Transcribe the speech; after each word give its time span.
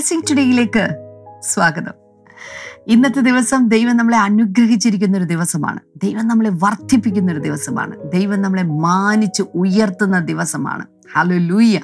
Blessing 0.00 0.22
ടുഡേയിലേക്ക് 0.30 0.84
സ്വാഗതം. 1.42 1.92
ഇന്നത്തെ 2.86 3.20
ദിവസം 3.20 3.68
ദൈവം 3.68 3.96
നമ്മളെ 3.96 4.18
അനുഗ്രഹിച്ചിരിക്കുന്ന 4.18 5.16
ഒരു 5.16 5.24
ദിവസമാണ്. 5.24 5.80
ദൈവം 6.02 6.28
നമ്മളെ 6.28 6.50
വർദ്ധിപ്പിക്കുന്ന 6.50 7.32
ഒരു 7.32 7.40
ദിവസമാണ്. 7.40 8.12
ദൈവം 8.12 8.42
നമ്മളെ 8.42 8.62
മാനിച്ച് 8.62 9.42
ഉയർത്തുന്ന 9.54 10.18
ദിവസമാണ്. 10.18 10.86
ഹലോ 11.16 11.36
ലൂയ്യ 11.36 11.80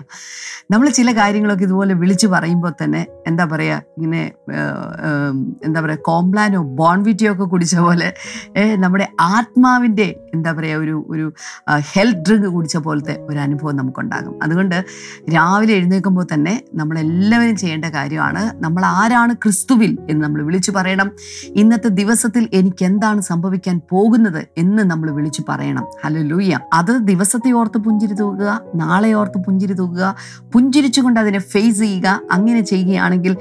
നമ്മൾ 0.70 0.88
ചില 0.90 1.12
കാര്യങ്ങളൊക്കെ 1.12 1.64
ഇതുപോലെ 1.64 1.94
വിളിച്ചു 1.94 2.26
പറയുമ്പോൾ 2.26 2.72
തന്നെ 2.84 3.06
എന്താ 3.26 3.44
പറയുക 3.44 3.82
ഇങ്ങനെ 3.98 4.32
എന്താ 5.64 5.80
പറയുക 5.80 5.98
കോംപ്ലാനോ 5.98 6.62
ബോൺവിറ്റിയോ 6.62 7.32
ഒക്കെ 7.32 7.44
കുടിച്ച 7.44 7.76
പോലെ 7.76 8.14
നമ്മുടെ 8.76 9.08
ആത്മാവിന്റെ 9.20 10.08
എന്താ 10.36 10.52
പറയുക 10.52 10.82
ഒരു 10.84 10.96
ഒരു 11.12 11.26
ഹെൽത്ത് 11.92 12.22
ഡ്രിങ്ക് 12.26 12.48
കുടിച്ച 12.48 12.76
പോലത്തെ 12.86 13.14
ഒരു 13.28 13.38
അനുഭവം 13.46 13.76
നമുക്കുണ്ടാകും. 13.80 14.34
അതുകൊണ്ട് 14.42 14.76
രാവിലെ 15.34 15.72
എഴുന്നേൽക്കുമ്പോൾ 15.78 16.26
തന്നെ 16.34 16.54
നമ്മളെല്ലാവരും 16.74 17.56
ചെയ്യേണ്ട 17.56 17.86
കാര്യമാണ് 17.98 18.42
നമ്മൾ 18.64 18.82
ആരാണ് 18.98 19.32
ക്രിസ്തുവിൽ 19.44 19.92
എന്ന് 20.10 20.20
നമ്മൾ 20.24 20.42
വിളിച്ചു 20.48 20.72
പറയണം. 20.78 21.10
ഇന്നത്തെ 21.62 21.90
ദിവസത്തിൽ 22.00 22.44
എനിക്ക് 22.52 22.84
എന്താണ് 22.90 23.20
സംഭവിക്കാൻ 23.30 23.76
പോകുന്നത് 23.92 24.40
എന്ന് 24.58 24.82
നമ്മൾ 24.90 25.08
വിളിച്ചു 25.18 25.44
പറയണം. 25.50 25.84
ഹലോ 26.04 26.22
ലൂയ്യ 26.30 26.54
അത് 26.72 26.92
ദിവസത്തെ 27.10 27.50
ഓർത്ത് 27.60 27.78
പുഞ്ചിരി 27.78 28.14
തൂക്കുക 28.14 28.50
നാളെ 28.74 29.10
ഓർത്ത് 29.20 29.38
പുഞ്ചിരി 29.46 29.74
തൂക്കുക 29.74 30.06
പുഞ്ചിരിച്ചുകൊണ്ട് 30.52 31.18
അതിനെ 31.20 31.40
ഫേസ് 31.52 31.78
ചെയ്യുക 31.78 32.08
അങ്ങനെ 32.32 32.60
ചെയ്യുകയാണെങ്കിൽ 32.60 33.32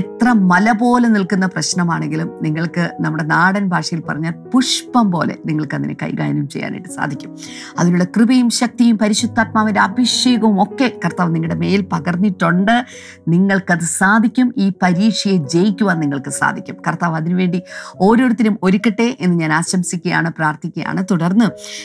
എത്ര 0.00 0.28
മല 0.52 0.72
പോലെ 0.82 1.08
നിൽക്കുന്ന 1.08 1.46
പ്രശ്നമാണെങ്കിലും 1.46 2.28
നിങ്ങൾക്ക് 2.42 2.84
നമ്മുടെ 3.00 3.24
നാടൻ 3.24 3.64
ഭാഷയിൽ 3.68 4.00
പറഞ്ഞാൽ 4.08 4.34
പുഷ്പം 4.52 5.06
പോലെ 5.10 5.34
നിങ്ങൾക്ക് 5.46 5.76
അതിനെ 5.78 5.96
കൈകാര്യം 6.02 6.41
ചെയ്യാനായിട്ട് 6.48 6.88
സാധിക്കും. 6.88 7.36
അതിനുള്ള 7.78 8.04
കൃപയും 8.04 8.50
ശക്തിയും 8.50 8.98
പരിശുദ്ധാത്മാവിന്റെ 8.98 9.80
അഭിഷേകവും 9.80 10.62
ഒക്കെ 10.62 10.92
കർത്താവ് 11.04 11.34
നിങ്ങളുടെ 11.34 11.54
മേൽ 11.54 11.80
പകർന്നിട്ടുണ്ട്. 11.92 12.84
നിങ്ങൾക്കത് 13.28 13.80
സാധിക്കും. 13.80 14.54
ഈ 14.56 14.72
പരീക്ഷയെ 14.82 15.36
ജയിക്കുവാൻ 15.36 16.00
നിങ്ങൾക്ക് 16.00 16.30
സാധിക്കും. 16.30 16.76
കർത്താവ് 16.88 17.16
അതിനുവേണ്ടി 17.16 17.62
ഓരോരുത്തരും 18.00 18.58
ഒരുക്കട്ടെ 18.62 19.16
എന്ന് 19.20 19.40
ഞാൻ 19.40 19.52
ആശംസിക്കുകയാണ് 19.52 20.32
പ്രാർത്ഥിക്കുകയാണ്. 20.32 21.04
തുടർന്ന് 21.10 21.44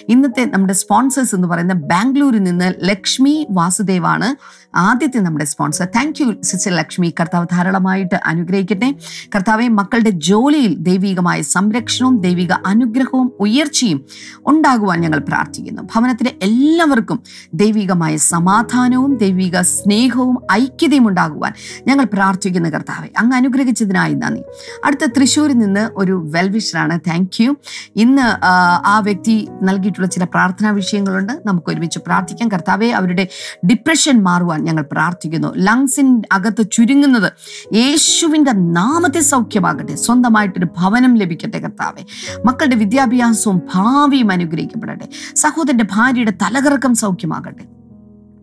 ഇന്നത്തെ 0.10 0.46
നമ്മുടെ 0.46 0.74
സ്പോൺസേഴ്സ് 0.74 1.36
എന്ന് 1.36 1.48
പറയുന്ന 1.48 1.74
ബാംഗ്ലൂരിൽ 1.74 2.44
നിന്ന് 2.44 2.74
ലക്ഷ്മി 2.84 3.48
വാസുദേവാണ് 3.50 4.36
ആദ്യത്തെ 4.76 5.20
നമ്മുടെ 5.20 5.46
sponsor 5.46 5.86
thank 5.86 6.22
you 6.22 6.36
sister 6.44 6.76
Lakshmi. 6.76 7.14
കർത്താവ് 7.20 7.46
ധാരാളമായിട്ട് 7.52 8.20
അനുഗ്രഹിക്കട്ടെ. 8.26 8.96
കർത്താവെ 9.36 9.68
മക്കളുടെ 9.68 10.10
ജോലിയിൽ 10.10 10.76
ദൈവികമായ 10.76 11.42
സംരക്ഷണവും 11.42 12.22
ദൈവിക 12.22 12.52
അനുഗ്രഹവും 12.66 13.32
ഉയർച്ചയും 13.40 14.06
ഉണ്ടാകുവാൻ 14.48 15.02
ഞങ്ങൾ 15.02 15.20
പ്രാർത്ഥിക്കുന്നു. 15.20 15.82
ഭവനത്തിലെ 15.82 16.32
എല്ലാവർക്കും 16.44 17.20
ദൈവികമായ 17.54 18.18
സമാധാനവും 18.18 19.18
ദൈവിക 19.18 19.62
സ്നേഹവും 19.62 20.38
ഐക്യതയും 20.52 21.08
ഉണ്ടാകുവാൻ 21.08 21.54
ഞങ്ങൾ 21.88 22.06
പ്രാർത്ഥിക്കുന്ന 22.06 22.70
കർത്താവെ. 22.70 23.08
അങ്ങ് 23.18 23.36
അനുഗ്രഹിച്ചതിനായി 23.38 24.14
നന്ദി. 24.14 24.42
അടുത്ത 24.86 25.10
തൃശ്ശൂരിൽ 25.10 25.58
നിന്ന് 25.58 25.90
ഒരു 25.96 26.24
വെൽവിഷറാണ് 26.26 27.00
താങ്ക് 27.00 27.44
യു 27.44 27.56
ഇന്ന് 27.96 28.46
ആ, 28.46 29.00
വ്യക്തി 29.00 29.48
നൽകിയിട്ടുള്ള 29.64 30.08
ചില 30.08 30.24
പ്രാർത്ഥനാ 30.24 30.70
വിഷയങ്ങളുണ്ട്. 30.72 31.34
നമുക്ക് 31.46 31.70
ഒരുമിച്ച് 31.70 32.00
പ്രാർത്ഥിക്കാം. 32.00 32.50
കർത്താവെ 32.52 32.88
അവരുടെ 32.88 33.28
ഡിപ്രഷൻ 33.66 34.24
മാറുവാൻ 34.24 34.64
ഞങ്ങൾ 34.64 34.86
പ്രാർത്ഥിക്കുന്നു. 34.92 35.54
ലങ്സിൻ 35.58 36.22
അകത്ത് 36.32 36.66
ചുരുങ്ങുന്നത് 36.72 37.32
യേശുവിന്റെ 37.74 38.52
നാമത്തെ 38.52 39.20
സൗഖ്യമാകട്ടെ. 39.20 39.96
സ്വന്തമായിട്ടൊരു 39.96 40.68
ഭവനം 40.78 41.16
ലഭിക്കട്ടെ 41.16 41.60
കർത്താവെ. 41.60 42.04
മക്കളുടെ 42.46 42.76
വിദ്യാഭ്യാസവും 42.76 43.62
ഭാവിയും 43.76 44.32
അനുഗ്രഹിക്കപ്പെടട്ടെ. 44.38 45.08
സഹോദരന്റെ 45.36 45.86
ഭാര്യയുടെ 45.92 46.32
തലകറക്കം 46.32 46.96
സൗഖ്യമാകട്ടെ. 46.96 47.66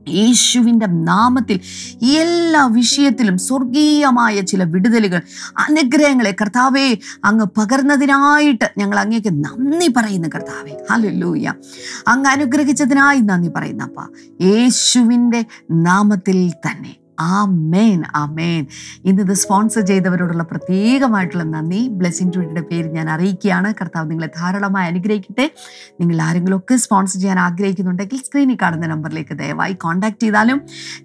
യേശുവിന്റെ 0.09 0.87
നാമത്തിൽ 0.87 1.61
എല്ലാ 2.03 2.67
വിഷയത്തിലും 2.67 3.39
സ്വർഗീയമായ 3.39 4.41
ചില 4.41 4.65
വിടുതലുകൾ 4.65 5.21
അനുഗ്രഹങ്ങളെ 5.59 6.37
കർത്താവെ 6.41 6.99
അങ്ങ് 7.25 7.47
പകർന്നതിനായിട്ട് 7.59 8.71
ഞങ്ങൾ 8.79 8.99
അങ്ങേക്ക് 8.99 9.45
നന്ദി 9.45 9.89
പറയുന്നു 9.97 10.29
കർത്താവെ. 10.29 10.87
ഹല്ലേലൂയ. 10.91 11.53
അങ്ങ് 12.09 12.31
അനുഗ്രഹിച്ചതിനായി 12.31 13.21
നന്ദി 13.21 13.49
പറയുന്നപ്പ 13.49 14.01
യേശുവിന്റെ 14.41 15.45
നാമത്തിൽ 15.71 16.51
തന്നെ. 16.51 17.04
ആമേൻ 17.21 18.03
ആമേൻ. 18.15 18.67
ഇന്ന് 19.05 19.23
ഇത് 19.23 19.33
സ്പോൺസർ 19.33 19.81
ചെയ്തവരോടുള്ള 19.81 20.43
പ്രത്യേകമായിട്ടുള്ള 20.43 21.45
നന്ദി. 21.45 21.89
ബ്ലെസ്സിങ് 21.89 22.33
ട്വീറ്റിയുടെ 22.33 22.61
പേര് 22.61 22.91
ഞാൻ 22.91 23.11
അറിയിക്കുകയാണ്. 23.11 23.75
കർത്താവ് 23.81 24.11
നിങ്ങളെ 24.11 24.27
ധാരാളമായി 24.27 24.87
അനുഗ്രഹിക്കട്ടെ. 24.87 25.51
നിങ്ങൾ 26.01 26.23
ആരെങ്കിലും 26.23 26.57
ഒക്കെ 26.57 26.77
സ്പോൺസർ 26.77 27.21
ചെയ്യാൻ 27.21 27.39
ആഗ്രഹിക്കുന്നുണ്ടെങ്കിൽ 27.39 28.19
സ്ക്രീനിൽ 28.19 28.59
കാണുന്ന 28.63 28.87
നമ്പറിലേക്ക് 28.87 29.39
ദയവായി 29.39 29.73
കോൺടാക്ട് 29.73 30.23
ചെയ്താലും 30.23 30.61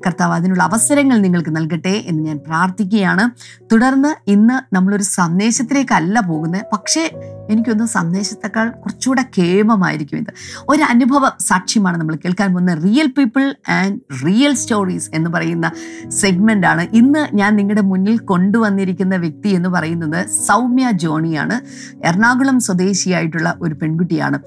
കർത്താവ് 0.07 0.33
അതിനുള്ള 0.33 0.63
അവസരങ്ങൾ 0.63 1.21
നിങ്ങൾക്ക് 1.21 1.55
നൽകട്ടെ 1.55 2.03
എന്ന് 2.05 2.23
ഞാൻ 2.23 2.37
പ്രാർത്ഥിക്കുകയാണ്. 2.37 3.31
തുടർന്ന് 3.71 4.29
ഇന്ന് 4.29 4.75
നമ്മളൊരു 4.75 5.03
സന്ദേശത്തിലേക്കല്ല 5.03 6.19
പോകുന്നത്. 6.19 6.61
പക്ഷേ 6.73 7.11
എനിക്കൊന്ന് 7.49 7.85
സന്ദേശത്തെക്കാൾ 7.85 8.69
കുറച്ചുകൂടെ 8.69 9.25
കേമമായിരിക്കും 9.37 10.17
ഇത്. 10.17 10.33
ഒരു 10.69 10.83
അനുഭവ 10.83 11.29
സാക്ഷ്യമാണ് 11.39 11.97
നമ്മൾ 11.97 12.15
കേൾക്കാൻ 12.15 12.53
പോകുന്ന 12.53 12.73
real 12.73 13.13
people 13.17 13.55
and 13.69 13.99
real 14.25 14.55
stories 14.55 15.09
എന്ന് 15.13 15.29
പറയുന്ന 15.29 15.71
സെഗ്മെന്റ് 16.07 16.67
ആണ് 16.67 16.87
ഇന്ന് 16.93 17.37
ഞാൻ 17.37 17.55
നിങ്ങളുടെ 17.55 17.81
മുന്നിൽ 17.81 18.17
കൊണ്ടുവന്നിരിക്കുന്ന 18.17 19.15
വ്യക്തി 19.15 19.49
എന്ന് 19.49 19.69
പറയുന്നത് 19.69 20.29
സൗമ്യ 20.29 20.91
ജോണിയാണ്. 20.91 21.61
എറണാകുളം 22.05 22.59
സ്വദേശിയായിട്ടുള്ള 22.59 23.57
ഒരു 23.61 23.75
പെൺകുട്ടിയാണ്. 23.75 24.39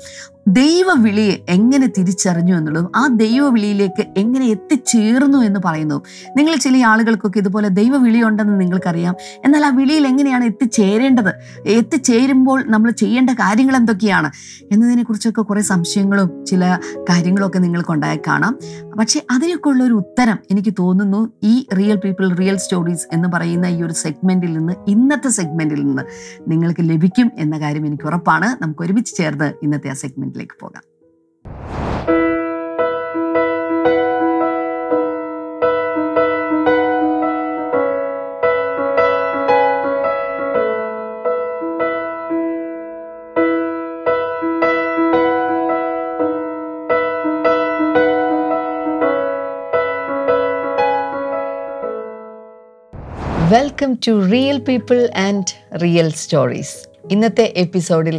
ദൈവവിളിയെ 0.48 1.44
എങ്ങനെ 1.48 1.92
തിരിച്ചറിഞ്ഞു 1.98 2.56
എന്നുള്ളതും 2.56 2.92
ആ 2.96 3.06
ദൈവവിളിയിലേക്ക് 3.06 4.06
എങ്ങനെ 4.16 4.46
എത്തിച്ചേർന്നു 4.46 5.38
എന്ന് 5.38 5.60
പറയുന്നു 5.64 6.02
നിങ്ങൾ 6.36 6.56
ചില 6.56 6.76
ആളുകൾക്കൊക്കെ 6.76 7.38
ഇതുപോലെ 7.38 7.68
ദൈവവിളി 7.68 8.22
ഉണ്ടെന്ന് 8.22 8.60
നിങ്ങൾക്കറിയാം. 8.60 9.16
എന്നാൽ 9.44 9.66
ആ 9.66 9.68
വിളിയിൽ 9.68 10.06
എങ്ങനെയാണ് 10.06 10.44
എത്തിച്ചേരേണ്ടത്? 10.44 11.34
എത്തിച്ചേരുമ്പോൾ 11.66 12.64
നമ്മൾ 12.66 12.90
ചെയ്യേണ്ട 12.90 13.30
കാര്യങ്ങൾ 13.30 13.76
എന്തൊക്കെയാണ്? 13.76 14.30
എന്നതിനെക്കുറിച്ചൊക്കെ 14.72 15.42
കുറേ 15.42 15.62
സംശയങ്ങളും 15.62 16.44
ചില 16.44 16.78
കാര്യങ്ങളൊക്കെ 17.10 17.58
നിങ്ങൾക്കുണ്ടായി 17.58 18.20
കാണാം. 18.26 18.58
പക്ഷേ 18.98 19.20
അതിനൊക്കെ 19.30 19.68
ഉള്ള 19.68 19.84
ഒരു 19.84 19.92
ഉത്തരം 19.92 20.38
എനിക്ക് 20.50 20.74
തോന്നുന്നു 20.78 21.32
ഈ 21.42 21.66
റിയൽ 21.78 21.96
പീപ്പിൾ 21.96 22.34
റിയൽ 22.34 22.56
സ്റ്റോറീസ് 22.56 23.06
എന്ന് 23.12 23.28
പറയുന്ന 23.28 23.66
ഈ 23.66 23.82
ഒരു 23.82 23.92
സെഗ്മെന്റിൽ 23.92 24.58
നിന്ന് 24.58 24.72
ഇന്നത്തെ 24.88 25.28
സെഗ്മെന്റിൽ 25.28 25.86
നിന്ന് 25.86 26.02
നിങ്ങൾക്ക് 26.48 26.80
ലഭിക്കും 26.80 27.30
എന്ന 27.38 27.60
കാര്യം 27.60 27.86
എനിക്ക് 27.86 28.04
ഉറപ്പാണ്. 28.04 28.62
നമുക്ക് 28.62 28.82
ഒരുമിച്ച് 28.82 29.14
ചേർന്ന് 29.16 29.52
ഇന്നത്തെ 29.62 29.88
ആ 29.88 29.92
സെഗ്മെന്റിലേക്ക് 30.32 30.58
പോകാം 30.58 30.84
welcome 53.52 53.90
to 54.06 54.12
real 54.30 54.58
people 54.60 54.98
and 55.18 55.52
real 55.82 56.08
stories 56.12 56.76
ഇന്നത്തെ 57.10 57.44
എപ്പിസോഡിൽ 57.56 58.18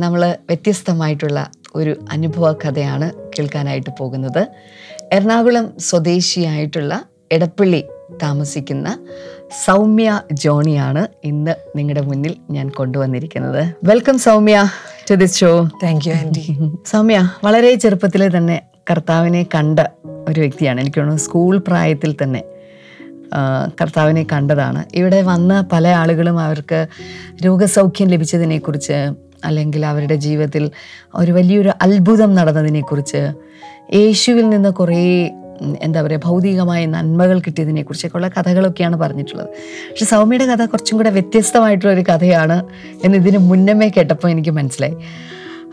നമ്മൾ 0.00 0.22
വ്യത്യസ്തമായിട്ടുള്ള 0.48 1.38
ഒരു 1.74 1.92
അനുഭവ 2.10 2.52
കഥയാണ് 2.52 3.06
കേൾക്കാനായിട്ട് 3.34 3.90
പോകുന്നത്. 4.00 4.42
എറണാകുളം 5.12 5.66
സ്വദേശിയായിട്ടുള്ള 5.78 7.02
എടപ്പള്ളി 7.32 7.80
താമസിക്കുന്ന 8.22 8.88
സൗമ്യ 9.64 10.20
ജോണിയാണ് 10.32 11.02
ഇന്ന് 11.24 11.54
നിങ്ങളുടെ 11.76 12.00
മുന്നിൽ 12.00 12.34
ഞാൻ 12.50 12.66
കൊണ്ടുവന്നിരിക്കുന്നത്. 12.68 13.62
Welcome 13.84 14.18
Soumya 14.18 14.56
to 15.10 15.14
this 15.14 15.38
show 15.40 15.52
thank 15.82 16.08
you 16.08 16.14
aunty 16.14 16.44
Soumya 16.86 17.18
വളരെ 17.44 17.74
ചെറുപ്പത്തിൽ 17.74 18.24
തന്നെ 18.36 18.62
കർത്താവിനെ 18.90 19.42
കണ്ട 19.54 19.80
ഒരു 20.28 20.40
വ്യക്തിയാണ്. 20.40 20.78
എനിക്ക് 20.80 20.98
തോന്നുന്നു 20.98 21.22
സ്കൂൾ 21.22 21.54
പ്രായത്തിൽ 21.58 22.12
തന്നെ 22.22 22.42
കർത്താവിനെ 23.80 24.22
കണ്ടതാണ്. 24.32 24.84
ഇവിടെ 24.94 25.22
വന്ന 25.22 25.52
പല 25.72 25.88
ആളുകളും 25.88 26.38
അവർക്ക് 26.40 26.86
രോഗസൗഖ്യം 27.44 28.08
ലഭിച്ചതിനെക്കുറിച്ച് 28.08 28.98
അല്ലെങ്കിൽ 29.44 29.86
അവരുടെ 29.86 30.14
ജീവിതത്തിൽ 30.14 30.70
ഒരു 31.14 31.32
വലിയൊരു 31.32 31.72
അത്ഭുതം 31.82 32.34
നടന്നതിനെക്കുറിച്ച് 32.34 33.32
യേശുവിൽ 33.94 34.48
നിന്ന് 34.48 34.70
കുറേ 34.70 35.30
എന്താ 35.80 36.02
പറയുക 36.02 36.20
ഭൗതികമായ 36.24 36.86
നന്മകൾ 36.86 37.38
കിട്ടിയതിനെക്കുറിച്ചൊക്കെയുള്ള 37.38 38.28
കഥകളൊക്കെയാണ് 38.28 38.96
പറഞ്ഞിട്ടുള്ളത്. 38.96 39.48
പക്ഷെ 39.90 40.04
സൗമ്യയുടെ 40.04 40.46
കഥ 40.46 40.64
കുറച്ചും 40.64 40.96
കൂടെ 40.98 41.10
വ്യത്യസ്തമായിട്ടുള്ള 41.10 41.94
ഒരു 41.94 42.00
കഥയാണ് 42.00 42.64
എന്ന് 43.04 43.18
ഇതിന് 43.18 43.38
മുന്നമേ 43.38 43.88
കേട്ടപ്പോൾ 43.88 44.28
എനിക്ക് 44.28 44.50
മനസ്സിലായി. 44.50 44.96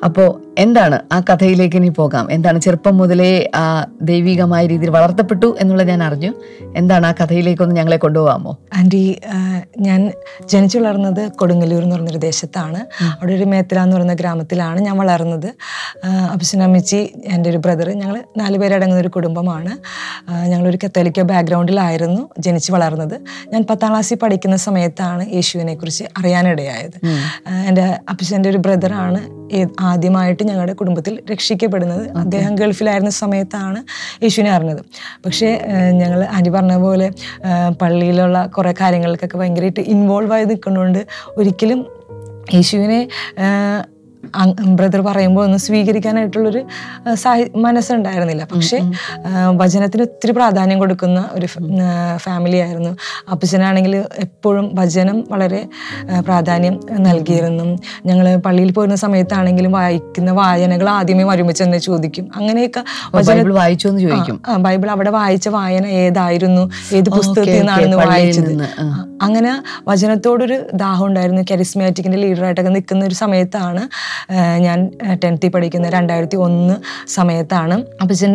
അപ്പോ 0.06 0.42
എന്താണ് 0.58 1.00
ആ 1.12 1.20
കഥയിലേക്ക് 1.20 1.76
ഇനി 1.76 1.90
പോകാം? 1.90 2.32
എന്താണ് 2.32 2.60
ചെറുപ്പം 2.60 2.98
മുതലേ 2.98 3.50
ആ 3.56 3.88
ദൈവികമായ 4.02 4.68
രീതിയിൽ 4.68 4.90
വളർത്തപ്പെട്ടു 4.90 5.58
എന്നുള്ളത് 5.62 5.88
ഞാൻ 5.88 6.04
അറിഞ്ഞു. 6.04 6.34
എന്താണ് 6.76 7.08
ആ 7.08 7.12
കഥയിലേക്കൊന്ന് 7.12 7.76
ഞങ്ങളെ 7.76 7.98
കൊണ്ടുപോകാമോ? 7.98 8.58
ആന്റി 8.78 9.22
ഞാൻ 9.80 10.12
ജനിച്ചു 10.46 10.78
വളർന്നത് 10.78 11.32
കൊടുങ്ങല്ലൂർ 11.32 11.84
എന്ന് 11.84 11.96
പറഞ്ഞൊരു 11.96 12.18
ദേശത്താണ്. 12.18 13.04
അവിടെ 13.04 13.34
ഒരു 13.34 13.44
മേത്തല 13.44 13.80
എന്ന് 13.80 13.96
പറയുന്ന 13.96 14.14
ഗ്രാമത്തിലാണ് 14.14 14.80
ഞാൻ 14.80 14.98
വളർന്നത്. 14.98 15.56
അപ്പച്ചനമ്മച്ചി 16.06 17.14
എന്റെ 17.26 17.50
ഒരു 17.50 17.58
ബ്രദർ 17.58 17.90
ഞങ്ങൾ 17.90 18.24
നാല് 18.38 18.58
പേരടങ്ങുന്ന 18.58 19.02
ഒരു 19.02 19.08
കുടുംബമാണ്. 19.08 19.78
ഞങ്ങളൊരു 20.48 20.78
കത്തോലിക്ക 20.86 21.22
ബാക്ക്ഗ്രൗണ്ടിലായിരുന്നു 21.22 22.30
ജനിച്ചു 22.40 22.72
വളർന്നത്. 22.72 23.22
ഞാൻ 23.54 23.66
പത്താം 23.70 23.92
ക്ലാസ്സിൽ 23.92 24.16
പഠിക്കുന്ന 24.16 24.56
സമയത്താണ് 24.56 25.34
യേശുവിനെ 25.34 25.76
കുറിച്ച് 25.76 26.04
അറിയാനിടയായത് 26.18 27.08
എന്റെ 27.68 27.84
അപ്പച്ചന്റെ 28.10 28.50
ഒരു 28.50 28.58
ബ്രദറാണ് 28.58 29.37
ആദ്യമായിട്ട് 29.80 30.44
ഞങ്ങളുടെ 30.44 30.74
കുടുംബത്തിൽ 30.74 31.20
രക്ഷിക്കപ്പെടുന്നത് 31.32 32.10
അദ്ദേഹം 32.10 32.56
ഗൾഫിലായിരുന്ന 32.56 33.10
സമയത്താണ് 33.10 33.84
യേശുവിനെ 34.24 34.52
അറിഞ്ഞത്. 34.52 34.82
പക്ഷേ 35.26 35.62
ഞങ്ങൾ 35.92 36.24
ആന്റി 36.24 36.50
പറഞ്ഞ 36.50 36.76
പോലെ 36.76 37.12
പള്ളിയിലുള്ള 37.82 38.46
കുറേ 38.46 38.74
കാര്യങ്ങൾക്കൊക്കെ 38.82 39.38
ഭയങ്കരമായിട്ട് 39.38 39.80
ഇൻവോൾവ് 39.80 40.34
ആയി 40.34 40.46
നിൽക്കുന്നതുകൊണ്ട് 40.46 41.08
ഒരിക്കലും 41.38 41.86
യേശുവിനെ 42.54 43.10
ബ്രദർ 44.78 45.02
പറയുമ്പോൾ 45.02 45.44
ഒന്ന് 45.46 45.58
സ്വീകരിക്കാനായിട്ടുള്ളൊരു 45.58 46.62
സാഹ 47.24 47.38
മനസ്സുണ്ടായിരുന്നില്ല. 47.66 48.44
പക്ഷേ 48.56 48.80
ഭജനത്തിന് 49.62 49.78
വചനത്തിന് 49.78 50.04
ഒത്തിരി 50.04 50.32
പ്രാധാന്യം 50.32 50.80
കൊടുക്കുന്ന 50.80 51.20
ഒരു 51.32 51.48
ഫാമിലി 52.18 52.58
ആയിരുന്നു. 52.66 52.92
അപ്പച്ചനാണെങ്കിൽ 53.32 53.96
എപ്പോഴും 54.26 54.68
ഭജനം 54.74 55.18
വളരെ 55.32 55.62
പ്രാധാന്യം 56.28 56.76
നൽകിയിരുന്നു. 57.08 57.68
ഞങ്ങൾ 58.06 58.28
പള്ളിയിൽ 58.46 58.72
പോരുന്ന 58.72 58.98
സമയത്താണെങ്കിലും 59.06 59.72
വായിക്കുന്ന 59.72 60.32
വായനകൾ 60.32 60.90
ആദ്യമേ 60.90 61.24
ഒരുമിച്ച് 61.24 61.64
തന്നെ 61.64 61.80
ചോദിക്കും. 61.88 62.26
അങ്ങനെയൊക്കെ 62.36 62.84
വായിച്ചു 63.60 63.88
എന്ന് 63.88 64.02
ചോദിക്കും. 64.02 64.38
ബൈബിൾ 64.66 64.90
അവിടെ 64.92 65.10
വായിച്ച 65.10 65.48
വായന 65.50 65.86
ഏതായിരുന്നു? 65.86 66.64
ഏത് 66.96 67.10
പുസ്തകത്തിൽ 67.10 67.58
നിന്നാണെന്ന് 67.58 67.98
വായിച്ചത്? 67.98 68.54
അങ്ങനെ 69.22 69.52
വചനത്തോടൊരു 69.88 70.58
ദാഹം 70.74 71.06
ഉണ്ടായിരുന്നു. 71.06 71.42
കരിസ്മാറ്റിക്കിന്റെ 71.52 72.18
ലീഡറായിട്ടൊക്കെ 72.18 72.72
നിൽക്കുന്ന 72.72 73.06
ഒരു 73.06 73.16
സമയത്താണ് 73.16 73.84
ഞാൻ 74.60 74.92
ടെൻത്തിൽ 75.24 75.50
പഠിക്കുന്ന 75.50 75.90
രണ്ടായിരത്തി 75.90 76.38
ഒന്ന് 76.38 76.76
സമയത്താണ്. 77.10 77.76
അപ്പച്ചൻ 78.02 78.34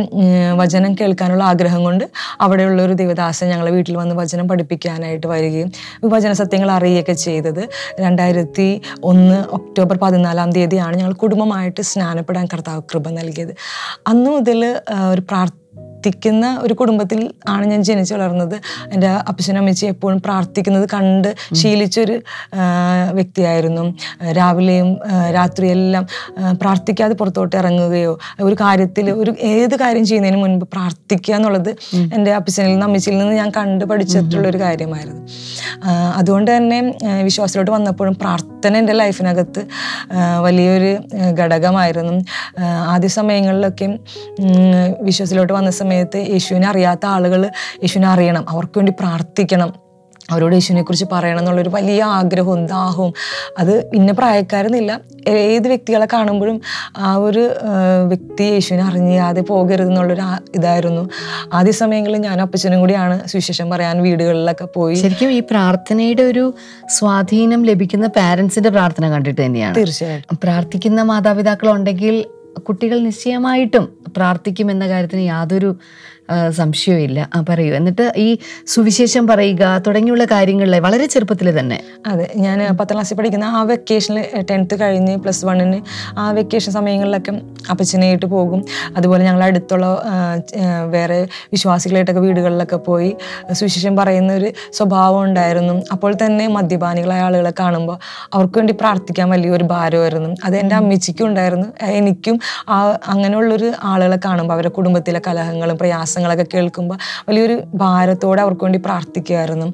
വചനം 0.57 0.95
കേൾക്കാനുള്ള 0.95 1.45
ആഗ്രഹം 1.45 1.85
കൊണ്ട് 1.85 2.05
അവിടെയുള്ള 2.41 2.83
ഒരു 2.83 2.93
ദേവദാസൻ 2.93 3.49
ഞങ്ങളെ 3.49 3.71
വീട്ടിൽ 3.71 3.97
വന്ന് 3.97 4.15
വചനം 4.15 4.49
പഠിപ്പിക്കാനായിട്ട് 4.49 5.27
വരികയും 5.27 5.73
വചന 6.05 6.33
സത്യങ്ങൾ 6.33 6.71
അറിയുകയൊക്കെ 6.71 7.13
ചെയ്തത്. 7.13 7.63
രണ്ടായിരത്തി 8.01 8.69
ഒന്ന് 9.05 9.45
ഒക്ടോബർ 9.51 9.99
പതിനാലാം 10.03 10.51
തീയതിയാണ് 10.53 10.97
ഞങ്ങൾ 10.97 11.13
കുടുംബമായിട്ട് 11.13 11.81
സ്നാനപ്പെടാൻ 11.83 12.47
കർത്താവ് 12.53 12.83
കൃപ 12.83 13.09
നൽകിയത്. 13.09 13.55
അന്ന് 14.07 14.31
മുതൽ 14.31 14.61
ഒരു 15.13 15.23
പ്രാർത്ഥിക്കുന്ന 16.03 16.47
ഒരു 16.63 16.75
കുടുംബത്തിൽ 16.79 17.21
ആണ് 17.49 17.65
ഞാൻ 17.73 17.81
ജനിച്ചു 17.89 18.13
വളർന്നത്. 18.15 18.55
എന്റെ 18.93 19.09
അപ്പച്ചനും 19.31 19.59
അമ്മച്ചി 19.63 19.85
എപ്പോഴും 19.87 20.19
പ്രാർത്ഥിക്കുന്നത് 20.27 20.87
കണ്ട് 20.95 21.29
ശീലിച്ചൊരു 21.61 22.17
വ്യക്തിയായിരുന്നു. 23.19 23.85
രാവിലെയും 24.39 24.89
രാത്രിയെല്ലാം 25.37 26.05
പ്രാർത്ഥിക്കാതെ 26.61 27.15
പുറത്തോട്ട് 27.21 27.55
ഇറങ്ങുകയോ 27.61 28.15
ഒരു 28.47 28.57
കാര്യത്തിൽ 28.63 29.07
ഒരു 29.23 29.35
ഏത് 29.53 29.77
കാര്യം 29.83 30.07
ചെയ്യുന്നതിന് 30.11 30.41
മുൻപ് 30.43 30.65
പ്രാർത്ഥിക്കുക 30.73 31.35
എന്നുള്ളത് 31.35 31.71
എന്റെ 32.17 32.33
അപ്പച്ചനിൽ 32.39 32.73
നിന്ന് 32.73 32.87
അമ്മച്ചിയിൽ 32.89 33.17
നിന്ന് 33.19 33.37
ഞാൻ 33.37 33.53
കണ്ട് 33.59 33.85
പഠിച്ചിട്ടുള്ളൊരു 33.93 34.61
കാര്യമായിരുന്നു. 34.65 35.23
അതുകൊണ്ട് 36.19 36.51
തന്നെ 36.57 36.81
വിശ്വാസത്തിലോട്ട് 37.29 37.73
വന്നപ്പോഴും 37.77 38.17
പ്രാർത്ഥന 38.23 38.73
എന്റെ 38.83 38.97
ലൈഫിനകത്ത് 39.03 39.63
വലിയൊരു 40.47 40.93
ഘടകമായിരുന്നു. 41.41 42.17
ആദ്യ 42.95 43.09
സമയങ്ങളിലൊക്കെ 43.19 43.89
വിശ്വാസത്തിലോട്ട് 45.09 45.53
വന്ന 45.59 45.71
സമയത്ത് 45.93 46.33
യേശുവിനെ 46.33 46.69
അറിയാത്ത 46.69 47.07
ആളുകൾ 47.07 47.47
യേശുവിനെ 47.47 48.09
അറിയണം. 48.09 48.47
അവർക്ക് 48.49 48.79
വേണ്ടി 48.79 48.93
പ്രാർത്ഥിക്കണം. 49.01 49.73
അവരോട് 50.31 50.55
യേശുവിനെക്കുറിച്ച് 50.55 51.07
പറയണം 51.13 51.39
എന്നുള്ളൊരു 51.39 51.69
വലിയ 51.69 52.03
ആഗ്രഹവും 52.03 52.67
ദാഹവും. 52.67 53.15
അത് 53.59 53.91
ഇന്ന 53.95 54.13
പ്രായക്കാരെന്നില്ല 54.13 55.01
ഏത് 55.29 55.69
വ്യക്തികളെ 55.69 56.09
കാണുമ്പോഴും 56.13 56.61
ആ 56.99 57.15
ഒരു 57.15 57.51
വ്യക്തി 58.07 58.43
യേശുവിനെ 58.43 58.85
അറിഞ്ഞാതെ 58.85 59.41
പോകരുത് 59.41 59.89
എന്നുള്ളൊരു 59.89 60.21
ആ- 60.21 60.39
ഇതായിരുന്നു. 60.55 61.11
ആദ്യ 61.53 61.73
സമയങ്ങളിൽ 61.73 62.17
ഞാൻ 62.17 62.41
അപ്പച്ചനും 62.41 62.81
കൂടിയാണ് 62.81 63.29
സുവിശേഷം 63.29 63.71
പറയാൻ 63.71 64.03
വീടുകളിലൊക്കെ 64.03 64.65
പോയി. 64.65 64.95
ശരിക്കും 64.95 65.31
ഈ 65.31 65.41
പ്രാർത്ഥനയുടെ 65.41 66.23
ഒരു 66.23 66.55
സ്വാധീനം 66.89 67.63
ലഭിക്കുന്ന 67.63 68.07
പാരന്റ്സിന്റെ 68.07 68.71
പ്രാർത്ഥന 68.71 69.11
കണ്ടിട്ട് 69.11 69.45
തന്നെയാണ്. 69.45 69.77
തീർച്ചയായിട്ടും. 69.77 70.39
പ്രാർത്ഥിക്കുന്ന 70.45 71.03
മാതാപിതാക്കൾ 71.03 71.71
ഉണ്ടെങ്കിൽ 71.71 72.25
കുട്ടികൾ 72.59 72.99
നിശ്ചയമായിട്ടും 72.99 73.85
പ്രാർത്ഥിക്കുമെന്ന 74.17 74.89
കാര്യത്തിന് 74.89 75.21
യാതൊരു 75.21 75.71
ഇല്ല 77.07 77.29
ആ 77.37 77.45
പറയൂ. 77.49 77.75
എന്നിട്ട് 77.75 78.13
ഈ 78.17 78.39
സുവിശേഷം 78.67 79.27
പറയുക 79.27 79.83
തുടങ്ങിയുള്ള 79.87 80.25
കാര്യങ്ങളിലെ 80.25 80.81
വളരെ 80.81 81.07
ചെറുപ്പത്തിൽ 81.07 81.59
തന്നെ. 81.59 81.79
അതെ 82.07 82.31
ഞാൻ 82.37 82.59
പത്താം 82.77 82.95
ക്ലാസ്സിൽ 82.97 83.17
പഠിക്കുന്ന 83.17 83.45
ആ 83.45 83.63
വെക്കേഷനിൽ 83.63 84.45
ടെൻത്ത് 84.51 84.81
കഴിഞ്ഞ് 84.81 85.17
പ്ലസ് 85.17 85.47
വണ്ണിന് 85.47 85.83
ആ 86.19 86.31
വെക്കേഷൻ 86.31 86.73
സമയങ്ങളിലൊക്കെ 86.73 87.33
അപ്പച്ചനായിട്ട് 87.71 88.27
പോകും. 88.27 88.65
അതുപോലെ 88.97 89.25
ഞങ്ങൾ 89.25 89.45
അടുത്തുള്ള 89.45 89.87
വേറെ 90.87 91.29
വിശ്വാസികളായിട്ടൊക്കെ 91.53 92.21
വീടുകളിലൊക്കെ 92.21 92.77
പോയി 92.77 93.17
സുവിശേഷം 93.53 93.97
പറയുന്ന 93.97 94.33
ഒരു 94.33 94.53
സ്വഭാവം 94.73 95.23
ഉണ്ടായിരുന്നു. 95.23 95.83
അപ്പോൾ 95.93 96.15
തന്നെ 96.25 96.49
മദ്യപാനികളായ 96.49 97.21
ആളുകളെ 97.21 97.53
കാണുമ്പോൾ 97.61 97.99
അവർക്ക് 98.35 98.59
വേണ്ടി 98.59 98.73
പ്രാർത്ഥിക്കാൻ 98.73 99.31
വലിയൊരു 99.31 99.65
ഭാരമായിരുന്നു. 99.65 100.35
അത് 100.45 100.57
എന്റെ 100.57 100.77
അമ്മച്ചിക്കും 100.77 101.27
ഉണ്ടായിരുന്നു. 101.27 101.67
എനിക്കും 101.83 102.41
ആ 102.69 102.99
അങ്ങനെയുള്ളൊരു 103.09 103.73
ആളുകളെ 103.83 104.19
കാണുമ്പോൾ 104.25 104.55
അവരുടെ 104.55 104.69
കുടുംബത്തിലെ 104.69 105.21
കലഹങ്ങളും 105.27 105.77
പ്രയാസങ്ങളൊക്കെ 106.15 106.47
കേൾക്കുമ്പോൾ 106.53 106.99
വലിയൊരു 107.29 107.57
ഭാരത്തോടെ 107.75 108.41
അവർക്ക് 108.45 108.65
വേണ്ടി 108.65 108.81
പ്രാർത്ഥിക്കുമായിരുന്നു 108.85 109.67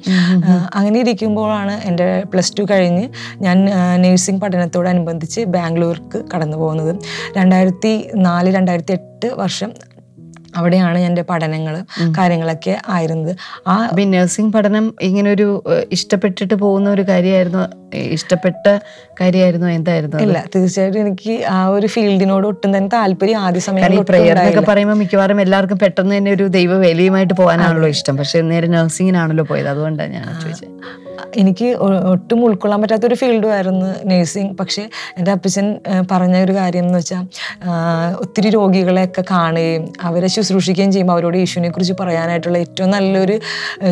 അങ്ങനെ 0.74 0.98
ഇരിക്കുമ്പോഴാണ് 1.00 1.74
എന്റെ 1.84 2.06
പ്ലസ് 2.32 2.52
ടു 2.58 2.64
കഴിഞ്ഞ് 2.70 3.04
ഞാൻ 3.40 3.58
നേഴ്സിംഗ് 3.98 4.40
പഠനത്തോടനുബന്ധിച്ച് 4.40 5.42
ബാംഗ്ലൂർക്ക് 5.48 6.20
കടന്നു 6.32 6.56
പോകുന്നത് 6.56 6.92
രണ്ടായിരത്തി 7.36 7.94
നാല് 8.20 8.50
രണ്ടായിരത്തി 8.50 8.94
എട്ട് 8.98 9.30
വർഷം 9.38 9.72
അവിടെയാണ് 10.56 10.98
എന്റെ 10.98 11.22
പഠനങ്ങൾ 11.22 11.74
കാര്യങ്ങളൊക്കെ 12.18 12.74
ആയിരുന്നത്. 12.88 13.32
ആ 13.66 13.74
നഴ്സിംഗ് 14.14 14.52
പഠനം 14.52 14.84
ഇങ്ങനെ 15.08 15.28
ഒരു 15.36 15.48
ഇഷ്ടപ്പെട്ടിട്ട് 15.96 16.54
പോകുന്ന 16.54 16.88
ഒരു 16.90 17.04
കാര്യമായിരുന്നു 17.10 17.62
ഇഷ്ടപ്പെട്ട 18.16 18.66
കാര്യമായിരുന്നു 19.20 19.68
എന്തായിരുന്നു 19.76 20.16
അല്ല 20.16 20.26
ഇല്ല 20.28 20.38
തീർച്ചയായിട്ടും 20.54 21.00
എനിക്ക് 21.00 21.34
ആ 21.56 21.58
ഒരു 21.76 21.86
ഫീൽഡിനോട് 21.86 22.46
ഒട്ടും 22.46 22.70
തന്നെ 22.76 22.90
താല്പര്യം 22.96 23.40
ആദ്യ 23.46 23.60
സമയം. 23.68 23.84
പറയുമ്പോൾ 24.70 24.98
മിക്കവാറും 25.02 25.40
എല്ലാവർക്കും 25.46 25.78
പെട്ടെന്ന് 25.84 26.16
തന്നെ 26.18 26.32
ഒരു 26.38 26.46
ദൈവ 26.58 26.72
വേലയുമായിട്ട് 26.86 27.34
പോകാനാണല്ലോ 27.34 27.90
ഇഷ്ടം. 27.96 28.16
പക്ഷെ 28.16 28.40
നേരെ 28.52 28.70
നഴ്സിംഗിനാണല്ലോ 28.76 29.46
പോയത്. 29.52 29.70
അതുകൊണ്ടാണ് 29.74 30.12
ഞാൻ 30.18 30.26
ചോദിച്ചത് 30.44 30.74
എനിക്ക് 31.36 31.68
ഒട്ടും 32.12 32.44
ഉൾക്കൊള്ളാൻ 32.44 32.82
പറ്റാത്ത 32.82 33.06
ഒരു 33.06 33.14
ഫീൽഡും 33.14 33.52
ആയിരുന്നു 33.52 34.08
നേഴ്സിംഗ്. 34.08 34.58
പക്ഷേ 34.58 34.88
എന്റെ 35.18 35.30
അപ്പച്ചൻ 35.32 35.78
പറഞ്ഞ 36.10 36.36
ഒരു 36.44 36.52
കാര്യം 36.52 36.84
എന്ന് 36.84 36.98
വെച്ചാൽ 36.98 37.24
ഒത്തിരി 38.20 38.50
രോഗികളെയൊക്കെ 38.50 39.24
കാണുകയും 39.30 39.92
അവരെ 40.02 40.26
ശുശ്രൂഷിക്കുകയും 40.26 40.92
ചെയ്യുമ്പോൾ 40.92 41.12
അവരോട് 41.12 41.36
യേശുവിനെ 41.36 41.70
കുറിച്ച് 41.70 41.94
പറയാനായിട്ടുള്ള 42.00 42.58
ഏറ്റവും 42.58 42.90
നല്ലൊരു 42.90 43.40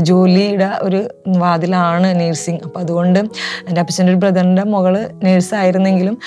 ജോലിയുടെ 0.01 0.71
ഒരു 0.81 1.09
വാതിലാണ് 1.29 2.21
നേഴ്സിംഗ്. 2.21 2.61
അപ്പോൾ 2.65 2.81
അതുകൊണ്ട് 2.81 3.19
എന്റെ 3.69 3.81
അപ്പച്ചന്റെ 3.81 4.13
ഒരു 4.13 4.19
ബ്രദറിന്റെ 4.19 4.65
മകൾ 4.65 4.97
നേഴ്സായിരുന്നെങ്കിലും 5.23 6.19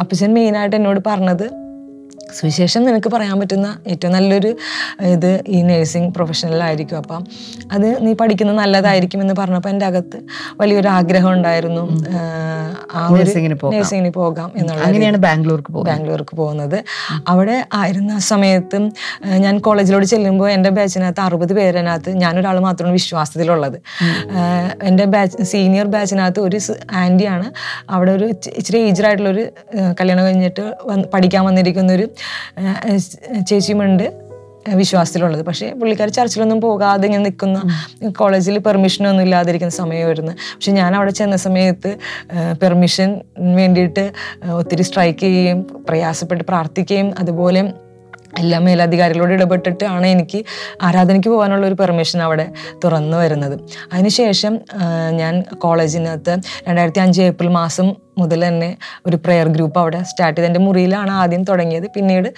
അപ്പച്ചൻ 0.00 0.34
മെയിനായിട്ട് 0.34 0.76
എന്നോട് 0.76 1.00
പറഞ്ഞത് 1.06 1.65
സുവിശേഷം 2.34 2.84
നിനക്ക് 2.84 3.10
പറയാൻ 3.10 3.40
പറ്റുന്ന 3.40 3.78
ഏറ്റവും 3.86 4.12
നല്ലൊരു 4.12 4.56
ഇത് 5.00 5.40
ഈ 5.48 5.62
നേഴ്സിംഗ് 5.62 6.14
പ്രൊഫഷണലായിരിക്കും 6.14 6.96
അപ്പം 6.96 7.26
അത് 7.72 8.06
നീ 8.06 8.12
പഠിക്കുന്നത് 8.12 8.58
നല്ലതായിരിക്കും 8.58 9.20
എന്ന് 9.20 9.34
പറഞ്ഞപ്പോൾ 9.38 9.68
എന്റെ 9.68 9.86
അകത്ത് 9.86 10.18
വലിയൊരു 10.60 10.88
ആഗ്രഹം 10.88 11.32
ഉണ്ടായിരുന്നു. 11.32 12.04
ആ 12.94 13.08
ഒരു 13.08 13.22
നഴ്സിംഗിന് 13.72 14.10
പോകാം. 14.10 14.52
എന്നുള്ള 14.56 14.82
അങ്ങനെയാണ് 14.82 15.16
ബാംഗ്ലൂർക്ക് 15.16 15.72
ബാംഗ്ലൂർക്ക് 15.72 16.36
പോകുന്നത്. 16.36 16.84
അവിടെ 17.28 17.64
ആയിരുന്ന 17.74 18.18
സമയത്തും 18.18 18.92
ഞാൻ 19.26 19.58
കോളേജിലോട്ട് 19.58 20.06
ചെല്ലുമ്പോൾ 20.06 20.50
എന്റെ 20.50 20.70
ബാച്ചിനകത്ത് 20.70 21.20
അറുപത് 21.20 21.52
പേരിനകത്ത് 21.52 22.10
ഞാനൊരാൾ 22.10 22.58
മാത്രമാണ് 22.58 22.92
വിശ്വാസത്തിലുള്ളത്. 22.92 23.80
എന്റെ 24.82 25.04
ബാച്ച് 25.04 25.42
സീനിയർ 25.42 25.86
ബാച്ചിനകത്ത് 25.86 26.40
ഒരു 26.40 26.60
ആന്റിയാണ്. 26.92 27.52
അവിടെ 27.90 28.12
ഒരു 28.12 28.24
ഇച്ചിരി 28.24 28.54
ഇച്ചിരി 28.58 28.78
ഏജ്ഡായിട്ടുള്ളൊരു 28.78 29.46
കല്യാണം 30.00 30.26
കഴിഞ്ഞിട്ട് 30.26 30.74
വന്ന് 30.84 31.08
പഠിക്കാൻ 31.14 31.44
വന്നിരിക്കുന്ന 31.44 31.92
ഒരു 31.92 32.08
ചേച്ചിയുമുണ്ട്. 33.48 34.06
വിശ്വാസത്തിലുള്ളത്. 34.78 35.42
പക്ഷേ 35.46 35.66
പുള്ളിക്കാർ 35.80 36.08
ചർച്ചിലൊന്നും 36.08 36.60
പോകാതെ 36.60 37.04
ഇങ്ങനെ 37.06 37.22
നിൽക്കുന്ന 37.24 37.58
കോളേജിൽ 38.20 38.58
പെർമിഷനൊന്നും 38.58 39.24
ഇല്ലാതിരിക്കുന്ന 39.24 39.74
സമയമായിരുന്നു. 39.74 40.32
പക്ഷെ 40.54 40.72
ഞാൻ 40.72 40.96
അവിടെ 40.96 41.10
ചെന്ന 41.10 41.36
സമയത്ത് 41.36 41.90
പെർമിഷൻ 42.62 43.10
വേണ്ടിയിട്ട് 43.56 44.12
ഒത്തിരി 44.52 44.82
സ്ട്രൈക്ക് 44.82 45.20
ചെയ്യുകയും 45.20 45.60
പ്രയാസപ്പെട്ട് 45.88 46.44
പ്രാർത്ഥിക്കുകയും 46.44 47.14
അതുപോലെ 47.18 47.62
എല്ലാ 48.38 48.58
മേലധികാരികളോട് 48.58 49.32
ഇടപെട്ടിട്ടാണ് 49.32 50.06
എനിക്ക് 50.06 50.44
ആരാധനയ്ക്ക് 50.82 51.28
പോകാനുള്ള 51.28 51.66
ഒരു 51.66 51.74
പെർമിഷൻ 51.74 52.22
അവിടെ 52.22 52.46
തുറന്നു 52.84 53.16
വരുന്നത്. 53.16 53.60
അതിനുശേഷം 53.92 54.58
ഞാൻ 55.10 55.44
കോളേജിനകത്ത് 55.58 56.34
രണ്ടായിരത്തി 56.68 57.00
അഞ്ച് 57.00 57.22
ഏപ്രിൽ 57.22 57.48
മാസം 57.48 58.05
മുതൽ 58.18 58.40
തന്നെ 58.48 58.70
ഒരു 59.06 59.16
പ്രെയർ 59.24 59.46
ഗ്രൂപ്പ് 59.48 59.78
അവിടെ 59.80 60.00
സ്റ്റാർട്ട് 60.02 60.36
ചെയ്ത്. 60.40 60.48
എന്റെ 60.50 60.60
മുറിയിലാണ് 60.66 61.12
ആദ്യം 61.22 61.42
തുടങ്ങിയത്. 61.44 61.86
പിന്നീട് 61.96 62.28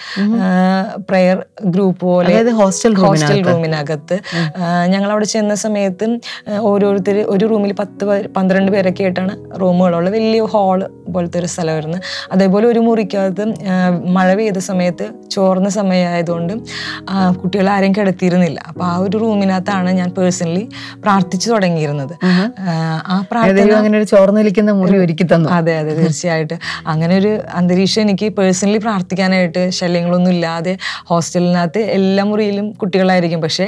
പ്രെയർ 1.09 1.37
ഗ്രൂപ്പ് 1.65 2.01
പോലെ 2.05 2.33
ഹോസ്റ്റൽ 2.61 2.95
ഹോസ്റ്റൽ 2.95 3.39
റൂമിനകത്ത് 3.49 4.17
ഞങ്ങൾ 4.85 5.09
അവിടെ 5.11 5.25
ചെന്ന 5.25 5.55
സമയത്ത് 5.65 6.05
ഓരോരുത്തർ 6.71 7.17
ഒരു 7.35 7.45
റൂമിൽ 7.45 7.73
പത്ത് 7.73 8.05
പന്ത്രണ്ട് 8.37 8.71
പേരൊക്കെ 8.71 9.03
ആയിട്ടാണ് 9.03 9.33
റൂമുകളുള്ളത്. 9.61 10.15
വലിയ 10.17 10.43
ഹാൾ 10.53 10.79
പോലത്തെ 11.13 11.39
ഒരു 11.39 11.45
സ്ഥലമായിരുന്നു. 11.45 11.99
അതേപോലെ 12.31 12.65
ഒരു 12.67 12.79
മുറിക്കകത്ത് 12.79 13.45
മഴ 14.17 14.27
പെയ്ത 14.39 14.59
സമയത്ത് 14.69 15.05
ചോർന്ന 15.31 15.69
സമയമായതുകൊണ്ട് 15.69 16.53
കുട്ടികൾ 17.41 17.69
ആരെയും 17.69 17.93
കിടത്തിയിരുന്നില്ല. 17.93 18.59
അപ്പൊ 18.67 18.83
ആ 18.85 18.93
ഒരു 18.97 19.17
റൂമിനകത്താണ് 19.17 19.89
ഞാൻ 19.99 20.09
പേഴ്സണലി 20.17 20.63
പ്രാർത്ഥിച്ചു 21.03 21.47
തുടങ്ങിയിരുന്നത്. 21.51 22.13
ആ, 22.23 23.23
പ്രാർത്ഥന 23.31 23.71
അങ്ങനെ 23.79 23.97
ഒരു 23.97 24.07
ചോർന്നിരിക്കുന്ന 24.13 24.71
മുറി 24.81 24.97
ഒരുക്കി 25.05 25.27
തന്നു. 25.33 25.49
അതെ. 25.59 25.68
അതെ 25.71 25.93
അതെ 25.93 25.93
തീർച്ചയായിട്ടും. 25.99 26.59
അങ്ങനെ 26.91 27.13
ഒരു 27.17 27.31
അന്തരീക്ഷം 27.59 28.01
എനിക്ക് 28.05 28.27
പേഴ്സണലി 28.37 28.79
പ്രാർത്ഥിക്കാനായിട്ട് 28.85 29.61
ശല്യങ്ങളൊന്നും 29.79 30.33
ഇല്ലാതെ 30.35 30.73
ഹോസ്റ്റലിനകത്ത് 31.09 31.81
എല്ലാ 31.97 32.23
മുറിയിലും 32.29 32.67
കുട്ടികളായിരിക്കും. 32.81 33.41
പക്ഷേ 33.45 33.65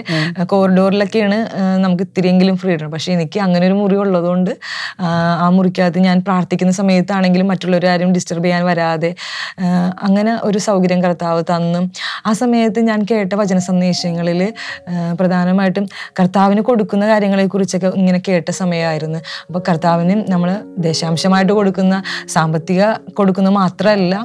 കോറിഡോറിലൊക്കെയാണ് 0.52 1.38
നമുക്ക് 1.84 2.04
ഇത്തിരിയെങ്കിലും 2.08 2.56
ഫ്രീഡം 2.62 2.90
പക്ഷേ 2.94 3.12
എനിക്ക് 3.18 3.40
അങ്ങനെ 3.46 3.64
ഒരു 3.70 3.78
മുറി 3.82 3.96
ഉള്ളതുകൊണ്ട് 4.04 4.52
ആ, 5.00 5.08
ആ 5.44 5.50
മുറിക്കകത്ത് 5.58 6.00
ഞാൻ 6.08 6.18
പ്രാർത്ഥിക്കുന്ന 6.28 6.74
സമയത്താണെങ്കിലും 6.82 7.48
മറ്റുള്ളവരാരും 7.52 8.10
ഡിസ്റ്റർബ് 8.16 8.46
ചെയ്യാൻ 8.46 8.64
വരാതെ 8.70 9.12
അങ്ങനെ 10.08 10.32
ഒരു 10.48 10.60
സൗകര്യം 10.68 11.00
കർത്താവ് 11.04 11.42
തന്നും. 11.52 11.84
ആ 12.26 12.34
സമയത്ത് 12.42 12.80
ഞാൻ 12.90 13.00
കേട്ട 13.12 13.34
വചന 13.42 13.60
സന്ദേശങ്ങളിൽ 13.70 14.42
പ്രധാനമായിട്ടും 15.20 15.86
കർത്താവിന് 16.20 16.62
കൊടുക്കുന്ന 16.70 17.06
കാര്യങ്ങളെക്കുറിച്ചൊക്കെ 17.08 17.90
ഇങ്ങനെ 18.02 18.20
കേട്ട 18.28 18.50
സമയമായിരുന്നു. 18.62 19.20
അപ്പോൾ 19.48 19.62
കർത്താവിന് 19.70 20.16
നമ്മൾ 20.34 20.50
ദേശാംശമായിട്ട് 20.88 21.54
കൊടുക്കുന്ന. 21.54 21.91
സാമ്പത്തിക 22.30 22.82
കൊടുക്കുന്ന 23.14 23.52
മാത്രമല്ല 23.58 24.16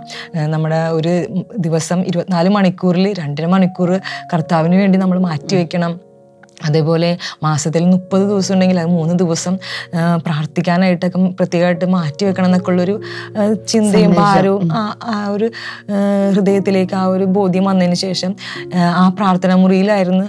നമ്മുടെ 0.48 0.80
ഒരു 0.94 1.14
ദിവസം 1.60 2.00
ഇരുപത്തിനാല് 2.06 2.50
മണിക്കൂറിൽ 2.56 3.06
രണ്ടര 3.20 3.46
മണിക്കൂർ 3.48 3.92
കർത്താവിന് 4.32 4.76
വേണ്ടി 4.76 4.98
നമ്മൾ 4.98 5.18
മാറ്റി 5.20 5.34
മാറ്റിവെക്കണം 5.38 5.92
അതേപോലെ 6.66 7.08
മാസത്തിൽ 7.42 7.82
മുപ്പത് 7.86 8.22
ദിവസം 8.22 8.52
ഉണ്ടെങ്കിൽ 8.54 8.78
അത് 8.80 8.90
മൂന്ന് 8.92 9.14
ദിവസം 9.18 9.54
പ്രാർത്ഥിക്കാനായിട്ടൊക്കെ 10.24 11.18
പ്രത്യേകമായിട്ട് 11.38 11.86
മാറ്റി 11.92 12.24
വെക്കണം 12.24 12.46
എന്നൊക്കെ 12.46 12.70
ഉള്ളൊരു 12.72 12.94
ചിന്തയും 13.68 14.12
ഭാരവും 14.20 14.64
ആ 15.08 15.18
ഒരു 15.28 15.48
ഹൃദയത്തിലേക്ക് 16.30 16.96
ആ 16.96 17.04
ഒരു 17.12 17.26
ബോധ്യം 17.36 17.64
വന്നതിന് 17.64 17.98
ശേഷം 18.02 18.32
ആ, 18.92 19.04
പ്രാർത്ഥന 19.18 19.54
മുറിയിലായിരുന്നു 19.62 20.26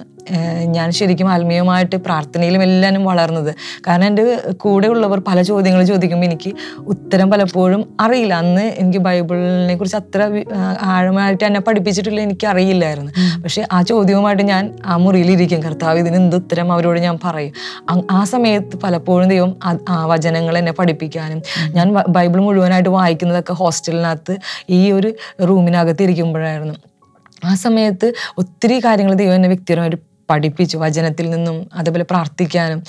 ഞാൻ 0.76 0.88
ശരിക്കും 0.98 1.28
ആത്മീയമായിട്ട് 1.34 1.98
പ്രാർത്ഥനയിലും 2.06 2.62
എല്ലാനും 2.68 3.04
വളർന്നത്. 3.10 3.52
കാരണം 3.88 4.06
എന്റെ 4.10 4.24
കൂടെ 4.64 4.88
ഉള്ളവർ 4.94 5.20
പല 5.28 5.42
ചോദ്യങ്ങൾ 5.50 5.82
ചോദിക്കുമ്പോൾ 5.92 6.28
എനിക്ക് 6.30 6.52
ഉത്തരം 6.94 7.28
പലപ്പോഴും 7.34 7.82
അറിയില്ല. 8.06 8.34
അന്ന് 8.44 8.66
എനിക്ക് 8.82 9.02
ബൈബിളിനെ 9.08 9.76
കുറിച്ച് 9.82 9.98
അത്ര 10.02 10.22
ആഴമായിട്ട് 10.94 11.44
എന്നെ 11.50 11.62
പഠിപ്പിച്ചിട്ടില്ല 11.68 12.22
എനിക്ക് 12.28 12.48
അറിയില്ലായിരുന്നു 12.54 13.12
പക്ഷേ 13.44 13.64
ആ 13.72 13.82
ചോദ്യവുമായിട്ട് 13.92 14.44
ഞാൻ 14.54 14.64
ആ 14.86 14.98
മുറിയിലിരിക്കും. 15.06 15.62
കർത്താവ് 15.68 16.00
ഇതിന് 16.04 16.20
എന്ത് 16.24 16.36
ഉത്തരം 16.42 16.68
അവരോട് 16.76 17.00
ഞാൻ 17.08 17.18
പറയും? 17.26 17.54
ആ 18.18 18.22
സമയത്ത് 18.34 18.76
പലപ്പോഴും 18.84 19.28
ദൈവം 19.34 19.54
ആ 19.90 19.98
വചനങ്ങൾ 20.14 20.58
എന്നെ 20.58 20.74
പഠിപ്പിക്കാനും 20.80 21.42
ഞാൻ 21.78 21.88
ബൈബിൾ 22.18 22.40
മുഴുവനായിട്ട് 22.48 22.92
വായിക്കുന്നതൊക്കെ 22.98 23.54
ഹോസ്റ്റലിനകത്ത് 23.62 24.34
ഈ 24.78 24.82
ഒരു 24.98 25.10
റൂമിനകത്ത് 25.50 26.04
ഇരിക്കുമ്പോഴായിരുന്നു 26.08 26.76
ആ 27.50 27.52
സമയത്ത് 27.64 28.08
ഒത്തിരി 28.42 28.78
കാര്യങ്ങൾ 28.86 29.14
ദൈവം 29.22 29.36
എന്നെ 29.36 29.50
വ്യക്തിപരമായിട്ട് 29.50 29.98
പഠിപ്പിച്ചു 30.30 30.78
വചനത്തിൽ 30.78 31.26
നിന്നും 31.30 31.58
അതേപോലെ 31.74 32.06
പ്രാർത്ഥിക്കാനും 32.12 32.80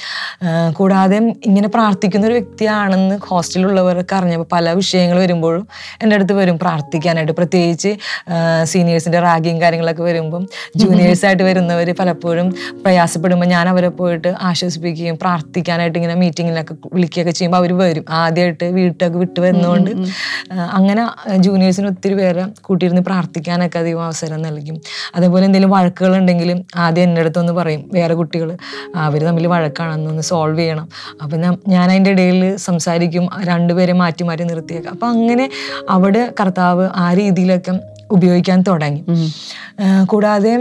കൂടാതെ 0.73 1.19
ഇങ്ങനെ 1.47 1.69
പ്രാർത്ഥിക്കുന്ന 1.69 2.27
ഒരു 2.27 2.35
വ്യക്തിയാണെന്ന് 2.35 3.19
ഹോസ്റ്റലിലുള്ളവർക്ക് 3.29 4.15
അറിഞ്ഞപ്പോൾ 4.15 4.49
പല 4.53 4.73
വിഷയങ്ങൾ 4.73 5.19
വരുമ്പോഴും 5.19 5.65
എന്റെ 6.03 6.17
അടുത്ത് 6.17 6.33
വരും 6.33 6.59
പ്രാർത്ഥിക്കാനായിട്ട്. 6.59 7.33
പ്രത്യേകിച്ച് 7.33 7.93
സീനിയേഴ്സിന്റെ 8.65 9.21
റാഗിങ് 9.21 9.61
കാര്യങ്ങളൊക്കെ 9.61 10.03
വരുമ്പം 10.03 10.43
ജൂനിയേഴ്സായിട്ട് 10.77 11.43
വരുന്നവർ 11.43 11.89
പലപ്പോഴും 12.01 12.49
പ്രയാസപ്പെടുമ്പോൾ 12.85 13.49
ഞാൻ 13.55 13.69
അവരെ 13.69 13.89
പോയിട്ട് 13.89 14.31
ആശ്വസിപ്പിക്കുകയും 14.41 15.19
പ്രാർത്ഥിക്കാനായിട്ട് 15.19 15.99
ഇങ്ങനെ 15.99 16.15
മീറ്റിങ്ങിലൊക്കെ 16.15 16.75
വിളിക്കുകയൊക്കെ 16.95 17.33
ചെയ്യുമ്പോൾ 17.33 17.61
അവർ 17.63 17.73
വരും. 17.83 18.05
ആദ്യമായിട്ട് 18.11 18.65
വീട്ടിലൊക്കെ 18.79 19.19
വിട്ട് 19.19 19.41
വരുന്നതുകൊണ്ട് 19.41 19.91
അങ്ങനെ 20.79 21.03
ജൂനിയേഴ്സിന് 21.37 21.89
ഒത്തിരി 21.89 22.15
പേരെ 22.15 22.45
കൂട്ടിയിരുന്ന് 22.67 23.03
പ്രാർത്ഥിക്കാനൊക്കെ 23.03 23.79
അധികം 23.79 24.05
അവസരം 24.05 24.43
നൽകും. 24.43 24.77
അതേപോലെ 25.17 25.45
എന്തെങ്കിലും 25.45 25.73
വഴക്കുകളുണ്ടെങ്കിലും 25.77 26.59
ആദ്യം 26.77 27.05
എന്റെ 27.29 27.41
അടുത്തൊന്ന് 27.41 27.53
പറയും 27.63 27.83
വേറെ 27.93 28.15
കുട്ടികൾ 28.15 28.49
അവർ 28.97 29.21
തമ്മിൽ 29.23 29.47
വഴക്കാണെന്നൊന്ന് 29.47 30.23
സോൾവ് 30.23 30.59
ചെയ്യണം. 30.59 30.87
അപ്പം 31.23 31.41
ഞാൻ 31.41 31.55
ഞാൻ 31.69 31.91
അതിന്റെ 31.91 32.11
ഇടയിൽ 32.11 32.57
സംസാരിക്കും 32.57 33.29
രണ്ടുപേരെ 33.45 33.93
മാറ്റി 33.93 34.23
മാറ്റി 34.23 34.43
നിർത്തിയേക്കാം. 34.43 34.93
അപ്പം 34.93 35.09
അങ്ങനെ 35.09 35.51
അവിടെ 35.91 36.23
കർത്താവ് 36.41 36.89
ആ 36.95 37.07
രീതിയിലൊക്കെ 37.13 37.73
ഉപയോഗിക്കാൻ 38.11 38.59
തുടങ്ങി. 38.69 39.03
കൂടാതെ 40.05 40.53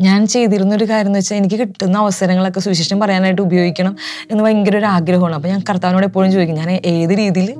ഞാൻ 0.00 0.26
ചെയ്തിരുന്നൊരു 0.26 0.86
കാര്യം 0.90 1.08
എന്ന് 1.08 1.18
വെച്ചാൽ 1.18 1.36
എനിക്ക് 1.36 1.56
കിട്ടുന്ന 1.60 1.98
അവസരങ്ങളൊക്കെ 1.98 2.60
സുവിശേഷം 2.60 3.00
പറയാനായിട്ട് 3.00 3.42
ഉപയോഗിക്കണം 3.42 3.96
എന്ന് 4.30 4.44
ഭയങ്കര 4.44 4.76
ഒരു 4.78 4.88
ആഗ്രഹമാണ്. 4.96 5.34
അപ്പോൾ 5.34 5.48
ഞാൻ 5.48 5.62
കർത്താവിനോട് 5.70 6.06
എപ്പോഴും 6.06 6.32
ചോദിക്കും 6.32 6.56
ഞാൻ 6.56 6.70
ഏത് 6.70 7.14
രീതിയിൽ 7.18 7.50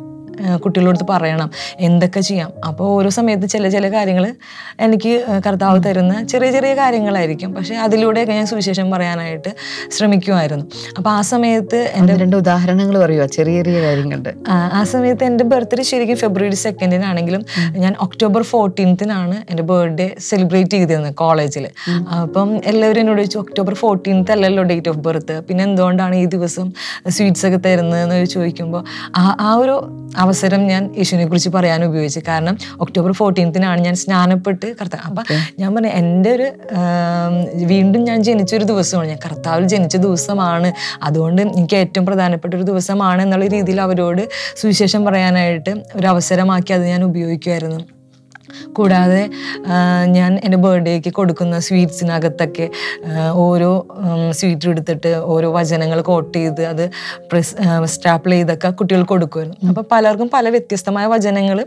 കുട്ടികളോട് 0.65 0.97
പറയണം. 1.11 1.51
എന്തൊക്കെ 1.81 2.21
ചെയ്യാം? 2.21 2.53
അപ്പോൾ 2.67 2.89
ഓരോ 2.89 3.11
സമയത്ത് 3.11 3.47
ചില 3.47 3.69
ചില 3.69 3.93
കാര്യങ്ങൾ 3.93 4.35
എനിക്ക് 4.81 5.41
കർത്താവ് 5.47 5.81
തരുന്ന 5.87 6.25
ചെറിയ 6.25 6.51
ചെറിയ 6.51 6.75
കാര്യങ്ങളായിരിക്കും. 6.75 7.55
പക്ഷേ 7.55 7.75
അതിലൂടെയൊക്കെ 7.75 8.33
ഞാൻ 8.33 8.47
സുവിശേഷം 8.47 8.91
പറയാനായിട്ട് 8.91 9.49
ശ്രമിക്കുമായിരുന്നു. 9.91 10.67
അപ്പോൾ 10.99 11.11
ആ 11.11 11.21
സമയത്ത് 11.21 11.91
എന്റെ 11.95 12.17
രണ്ട് 12.17 12.37
ഉദാഹരണങ്ങൾ 12.37 12.99
പറയുക 12.99 13.27
ചെറിയ 13.27 13.57
ചെറിയ 13.57 13.81
കാര്യങ്ങളുണ്ട്. 13.81 14.29
ആ, 14.49 14.71
ആ 14.73 14.85
സമയത്ത് 14.85 15.25
എന്റെ 15.25 15.45
ബർത്ത്ഡേ 15.45 15.83
ശരിക്കും 15.83 16.17
ഫെബ്രുവരി 16.17 16.55
സെക്കൻഡിനാണെങ്കിലും 16.55 17.45
ഞാൻ 17.77 17.95
ഒക്ടോബർ 18.01 18.43
ഫോർട്ടീൻത്തിനാണ് 18.43 19.35
എന്റെ 19.51 19.63
ബർത്ത്ഡേ 19.63 20.15
സെലിബ്രേറ്റ് 20.19 20.71
ചെയ്തിരുന്നത് 20.71 21.15
കോളേജിൽ 21.15 21.69
അപ്പം 22.23 22.61
എല്ലാവരും 22.65 23.01
എന്നോട് 23.01 23.21
ചോദിച്ചു 23.21 23.39
ഒക്ടോബർ 23.39 23.75
ഫോർട്ടീൻത്ത് 23.75 24.33
അല്ലല്ലോ 24.33 24.63
ഡേറ്റ് 24.63 24.89
ഓഫ് 24.89 24.99
ബർത്ത്? 24.99 25.41
പിന്നെ 25.41 25.65
എന്തുകൊണ്ടാണ് 25.65 26.17
ഈ 26.17 26.25
ദിവസം 26.25 26.73
സ്വീറ്റ്സ് 27.09 27.47
ഒക്കെ 27.47 27.57
തരുന്നതെന്ന് 27.57 28.25
ചോദിക്കുമ്പോൾ 28.25 28.85
ആ 29.17 29.37
ആ 29.41 29.55
ഒരു 29.55 30.06
അവസരം 30.19 30.67
ഞാൻ 30.67 30.83
യേശുവിനെ 30.99 31.27
കുറിച്ച് 31.27 31.49
പറയാൻ 31.49 31.85
ഉപയോഗിച്ചു. 31.85 32.21
കാരണം 32.29 32.59
ഒക്ടോബർ 32.81 33.13
ഫോർട്ടീൻത്തിനാണ് 33.13 33.81
ഞാൻ 33.81 33.95
സ്നാനപ്പെട്ട് 33.95 34.67
കർത്താവ് 34.81 35.05
അപ്പം 35.07 35.25
ഞാൻ 35.59 35.75
പറഞ്ഞു 35.75 35.89
എന്റെ 35.89 36.31
ഒരു 36.31 36.47
വീണ്ടും 37.67 38.05
ഞാൻ 38.05 38.23
ജനിച്ചൊരു 38.23 38.65
ദിവസമാണ്. 38.65 39.09
ഞാൻ 39.09 39.19
കർത്താവിൽ 39.25 39.67
ജനിച്ച 39.67 39.97
ദിവസമാണ്. 39.97 40.73
അതുകൊണ്ട് 41.03 41.43
എനിക്ക് 41.43 41.77
ഏറ്റവും 41.77 42.07
പ്രധാനപ്പെട്ട 42.07 42.55
ഒരു 42.55 42.63
ദിവസമാണ് 42.63 43.23
എന്നുള്ള 43.23 43.47
രീതിയിൽ 43.47 43.81
അവരോട് 43.81 44.29
സുവിശേഷം 44.57 45.05
പറയാനായിട്ട് 45.05 45.75
ഒരു 45.97 46.07
അവസരമാക്കി 46.07 46.73
അത് 46.73 46.87
ഞാൻ 46.87 47.05
ഉപയോഗിക്കുമായിരുന്നു 47.05 47.96
കൂടാതെ 48.73 49.23
ഞാൻ 50.17 50.33
എന്റെ 50.45 50.59
ബർത്ത്ഡേക്ക് 50.65 51.11
കൊടുക്കുന്ന 51.11 51.59
സ്വീറ്റ്സിനകത്തൊക്കെ 51.59 52.67
ഓരോ 53.45 53.71
സ്വീറ്റ് 54.31 54.69
എടുത്തിട്ട് 54.69 55.13
ഓരോ 55.35 55.51
വചനങ്ങൾ 55.53 56.01
കോട്ട് 56.01 56.37
ചെയ്ത് 56.39 56.63
അത് 56.73 56.85
പ്രസ് 57.33 57.55
സ്റ്റാപ്പിൾ 57.95 58.31
ചെയ്തൊക്കെ 58.31 58.71
കുട്ടികൾ 58.71 59.03
കൊടുക്കുമായിരുന്നു. 59.03 59.69
അപ്പോൾ 59.69 59.87
പലർക്കും 59.93 60.31
പല 60.33 60.49
വ്യത്യസ്തമായ 60.49 61.07
വചനങ്ങൾ 61.07 61.61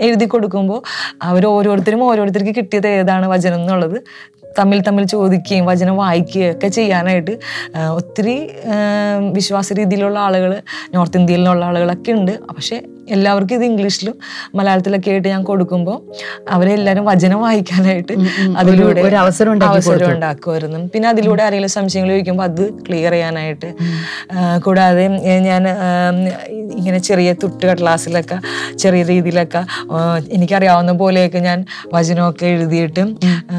എഴുതി 0.00 0.24
കൊടുക്കുമ്പോൾ 0.24 0.82
അവർ 1.22 1.42
ഓരോരുത്തരും 1.46 2.04
ഓരോരുത്തർക്ക് 2.10 2.54
കിട്ടിയത് 2.58 2.88
ഏതാണ് 2.88 3.26
വചനം 3.26 3.54
എന്നുള്ളത് 3.54 3.98
തമ്മിൽ 4.58 4.78
തമ്മിൽ 4.86 5.04
ചോദിക്കുകയും 5.04 5.66
വചനം 5.66 5.94
വായിക്കുകയും 5.96 6.50
ഒക്കെ 6.54 6.68
ചെയ്യാനായിട്ട് 6.68 7.34
ഒത്തിരി 7.98 8.34
വിശ്വാസ 9.36 9.72
രീതിയിലുള്ള 9.72 10.18
ആളുകൾ 10.18 10.50
നോർത്ത് 10.94 11.18
ഇന്ത്യയിലുള്ള 11.18 11.64
ആളുകളൊക്കെ 11.64 12.12
ഉണ്ട്. 12.12 12.32
പക്ഷേ 12.56 12.78
എല്ലാവർക്കും 13.08 13.56
ഇത് 13.56 13.64
ഇംഗ്ലീഷിലും 13.64 14.14
മലയാളത്തിലൊക്കെ 14.54 15.10
ആയിട്ട് 15.10 15.28
ഞാൻ 15.28 15.42
കൊടുക്കുമ്പോൾ 15.42 15.96
അവരെല്ലാവരും 16.50 17.04
വചനം 17.04 17.40
വായിക്കാനായിട്ട് 17.40 18.12
അതിലൂടെ 18.56 19.00
ഒരു 19.00 19.16
അവസരം 19.16 19.64
അവസരം 19.64 20.10
ഉണ്ടാക്കുമായിരുന്നു. 20.10 20.88
പിന്നെ 20.94 21.08
അതിലൂടെ 21.08 21.42
ആരെങ്കിലും 21.42 21.68
സംശയങ്ങൾ 21.68 22.10
ചോദിക്കുമ്പോൾ 22.10 22.42
അത് 22.42 22.82
ക്ലിയർ 22.82 23.12
ചെയ്യാനായിട്ട് 23.12 23.74
കൂടാതെ 24.58 25.06
ഞാൻ 25.38 25.68
ഇങ്ങനെ 26.78 26.98
ചെറിയ 26.98 27.32
തുട്ട് 27.32 27.66
കടലാസിലൊക്കെ 27.66 28.38
ചെറിയ 28.78 29.02
രീതിയിലൊക്കെ 29.02 29.62
എനിക്കറിയാവുന്ന 30.32 30.92
പോലെയൊക്കെ 30.92 31.38
ഞാൻ 31.38 31.66
വചനമൊക്കെ 31.92 32.46
എഴുതിയിട്ട് 32.46 33.02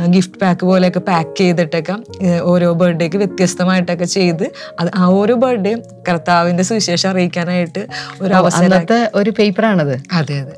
ഗിഫ്റ്റ് 0.08 0.40
പാക്ക് 0.40 0.66
പോലെയൊക്കെ 0.66 1.00
പാക്ക് 1.00 1.38
ചെയ്തിട്ടൊക്കെ 1.38 1.96
ഓരോ 2.42 2.74
ബർത്ത്ഡേക്ക് 2.74 3.18
വ്യത്യസ്തമായിട്ടൊക്കെ 3.18 4.06
ചെയ്ത് 4.06 4.52
അത് 4.80 4.90
ആ 4.96 5.06
ഓരോ 5.06 5.36
ബർത്ത്ഡേ 5.36 5.74
കർത്താവിന്റെ 6.10 6.64
സുവിശേഷം 6.64 7.10
അറിയിക്കാനായിട്ട് 7.10 7.88
ഒരു 8.22 8.34
അവസരം 8.34 8.66
അന്നത്തെ 8.66 9.10
ഒരു 9.34 9.44
പേപ്പറാണത് 9.44 9.96
അതെ 10.14 10.36
അതെ. 10.40 10.56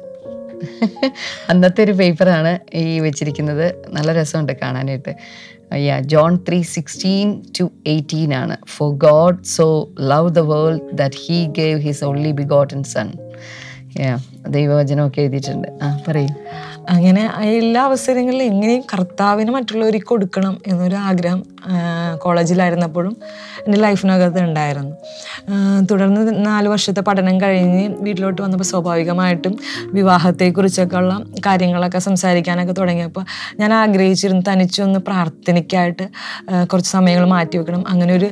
അന്നത്തെ 1.50 1.84
ഒരു 1.84 1.91
പേപ്പറാണ് 1.91 2.60
ഈ 2.74 3.00
വെച്ചിരിക്കുന്നത്. 3.00 3.75
നല്ല 3.89 4.13
രസമുണ്ട് 4.13 4.53
കാണാനായിട്ട്. 4.62 5.15
Yeah 5.75 6.00
John 6.00 6.36
three 6.50 6.62
sixteen 6.62 7.44
to 7.60 7.72
eighteen 7.88 8.34
ആണ്. 8.34 8.58
For 8.65 8.96
God 8.96 9.44
so 9.44 9.89
love 10.00 10.29
the 10.29 10.39
world 10.39 10.82
that 10.94 11.15
he 11.25 11.46
gave 11.46 11.79
his 11.79 12.03
only 12.03 12.32
begotten 12.32 12.84
son 12.84 13.13
ദൈവവചനമൊക്കെ 14.48 15.22
എഴുതിയിട്ടുണ്ട്. 15.22 15.67
ആ 15.84 16.00
പറയൂ. 16.08 16.27
അങ്ങനെ 16.89 17.32
എല്ലാ 17.42 17.84
അവസരങ്ങളിലും 17.84 18.44
എങ്ങനെയും 18.44 18.82
കർത്താവിന് 18.82 19.51
മറ്റുള്ളവർക്ക് 19.51 20.06
കൊടുക്കണം 20.06 20.58
എന്നൊരു 20.68 20.96
ആഗ്രഹം 20.96 21.44
കോളേജിലായിരുന്നപ്പോഴും 22.18 23.18
എന്റെ 23.65 23.77
ലൈഫിനകത്ത് 23.77 24.39
ഉണ്ടായിരുന്നു. 24.39 24.96
തുടർന്ന് 25.92 26.46
നാല് 26.46 26.68
വർഷത്തെ 26.68 27.01
പഠനം 27.01 27.42
കഴിഞ്ഞ് 27.42 27.96
വീട്ടിലോട്ട് 28.00 28.42
വന്നപ്പോൾ 28.42 28.65
സ്വാഭാവികമായിട്ടും 28.65 29.58
വിവാഹത്തെക്കുറിച്ചൊക്കെ 29.94 30.98
ഉള്ള 30.98 31.25
കാര്യങ്ങളൊക്കെ 31.46 32.00
സംസാരിക്കാനൊക്കെ 32.00 32.74
തുടങ്ങിയപ്പോൾ 32.74 33.25
ഞാൻ 33.60 33.74
ആഗ്രഹിച്ചിരുന്നു 33.74 34.51
തനിച്ചൊന്ന് 34.51 35.00
പ്രാർത്ഥനയ്ക്കായിട്ട് 35.00 36.10
കുറച്ച് 36.65 36.92
സമയങ്ങൾ 36.92 37.25
മാറ്റി 37.25 37.58
വെക്കണം. 37.58 37.88
അങ്ങനെ 37.88 38.13
ഒരു 38.13 38.30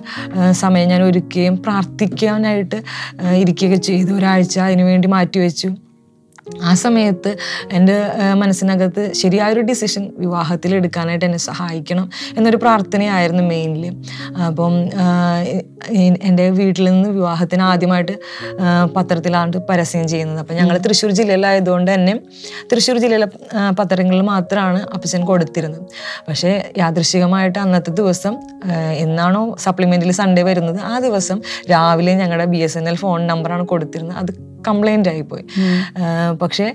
സമയം 0.51 0.87
ഞാൻ 0.87 1.03
ഒരുക്കുകയും 1.03 1.57
പ്രാർത്ഥിക്കാനായിട്ട് 1.57 2.83
ഇരിക്കുകയൊക്കെ 3.33 3.81
ചെയ്തു. 3.81 4.13
ഒരാഴ്ച 4.13 4.59
അതിനുവേണ്ടി 4.59 5.07
മാറ്റിവെച്ചു 5.07 5.75
ആ 6.47 6.73
സമയത്ത് 6.73 7.37
എന്റെ 7.71 7.95
മനസ്സിനകത്ത് 8.35 9.13
ശരിയായൊരു 9.13 9.61
ഡിസിഷൻ 9.61 10.11
വിവാഹത്തിൽ 10.17 10.75
എടുക്കാനായിട്ട് 10.75 11.25
എന്നെ 11.25 11.37
സഹായിക്കണം 11.37 12.09
എന്നൊരു 12.37 12.57
പ്രാർത്ഥനയായിരുന്നു 12.57 13.43
മെയിൻലി 13.43 13.89
അപ്പം 14.47 14.75
എന്റെ 16.29 16.49
വീട്ടിൽ 16.49 16.83
നിന്ന് 16.89 17.09
വിവാഹത്തിന് 17.09 17.61
ആദ്യമായിട്ട് 17.61 18.11
പത്രത്തിലാണ് 18.95 19.57
പരസ്യം 19.69 20.07
ചെയ്യുന്നത്. 20.07 20.39
അപ്പം 20.39 20.55
ഞങ്ങൾ 20.55 20.77
തൃശ്ശൂർ 20.77 21.11
ജില്ലയിലായതുകൊണ്ട് 21.11 21.93
തന്നെ 21.93 22.19
തൃശ്ശൂർ 22.71 22.97
ജില്ലയിലെ 22.97 23.27
പത്രങ്ങളിൽ 23.79 24.21
മാത്രമാണ് 24.21 24.81
അപ്പച്ചൻ 24.93 25.25
കൊടുത്തിരുന്നത്. 25.25 25.85
പക്ഷേ 26.27 26.71
യാദൃശികമായിട്ട് 26.77 27.59
അന്നത്തെ 27.59 27.91
ദിവസം 27.91 28.35
എന്നാണോ 29.05 29.55
സപ്ലിമെന്റിൽ 29.59 30.11
സൺഡേ 30.11 30.41
വരുന്നത് 30.41 30.81
ആ 30.81 30.99
ദിവസം 30.99 31.41
രാവിലെ 31.71 32.13
ഞങ്ങളുടെ 32.13 32.45
B 32.45 32.57
S 32.57 32.77
N 32.77 32.89
L 32.89 32.95
phone 32.95 33.27
നമ്പറാണ് 33.27 33.65
കൊടുത്തിരുന്നത്. 33.65 34.17
അത് 34.17 34.52
കംപ്ലൈന്റ് 34.67 35.09
ആയിപ്പോയി 35.09 35.45
പക്ഷേ 36.41 36.67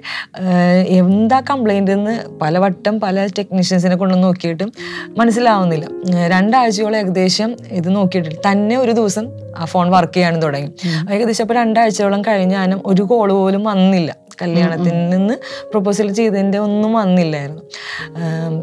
എന്താ 1.01 1.41
കംപ്ലൈന്റ് 1.51 1.91
എന്ന് 1.91 2.15
പലവട്ടം 2.43 3.01
പല 3.01 3.27
ടെക്നീഷ്യൻസിനെ 3.39 3.97
കൊണ്ട് 3.97 4.17
നോക്കിയിട്ടും 4.23 4.73
മനസ്സിലാവുന്നില്ല. 5.19 5.89
രണ്ടാഴ്ചയോളം 6.29 6.99
ഏകദേശം 6.99 7.57
ഇത് 7.81 7.97
നോക്കിയിട്ടില്ല 7.97 8.39
തന്നെ 8.51 8.77
ഒരു 8.79 8.93
ദിവസം 8.93 9.27
ആ 9.57 9.65
ഫോൺ 9.65 9.91
വർക്ക് 9.91 10.15
ചെയ്യാനും 10.15 10.41
തുടങ്ങി. 10.43 10.71
ഏകദേശം 11.13 11.45
അപ്പോൾ 11.45 11.55
രണ്ടാഴ്ചയോളം 11.55 12.23
കഴിഞ്ഞാലും 12.23 12.81
ഒരു 12.87 13.03
കോൾ 13.03 13.29
പോലും 13.33 13.65
വന്നില്ല. 13.65 14.11
കല്യാണത്തിൽ 14.43 14.97
നിന്ന് 15.11 15.35
പ്രപ്പോസൽ 15.71 16.09
ചെയ്തതിന്റെ 16.13 16.59
ഒന്നും 16.59 16.93
വന്നില്ലായിരുന്നു. 16.93 17.63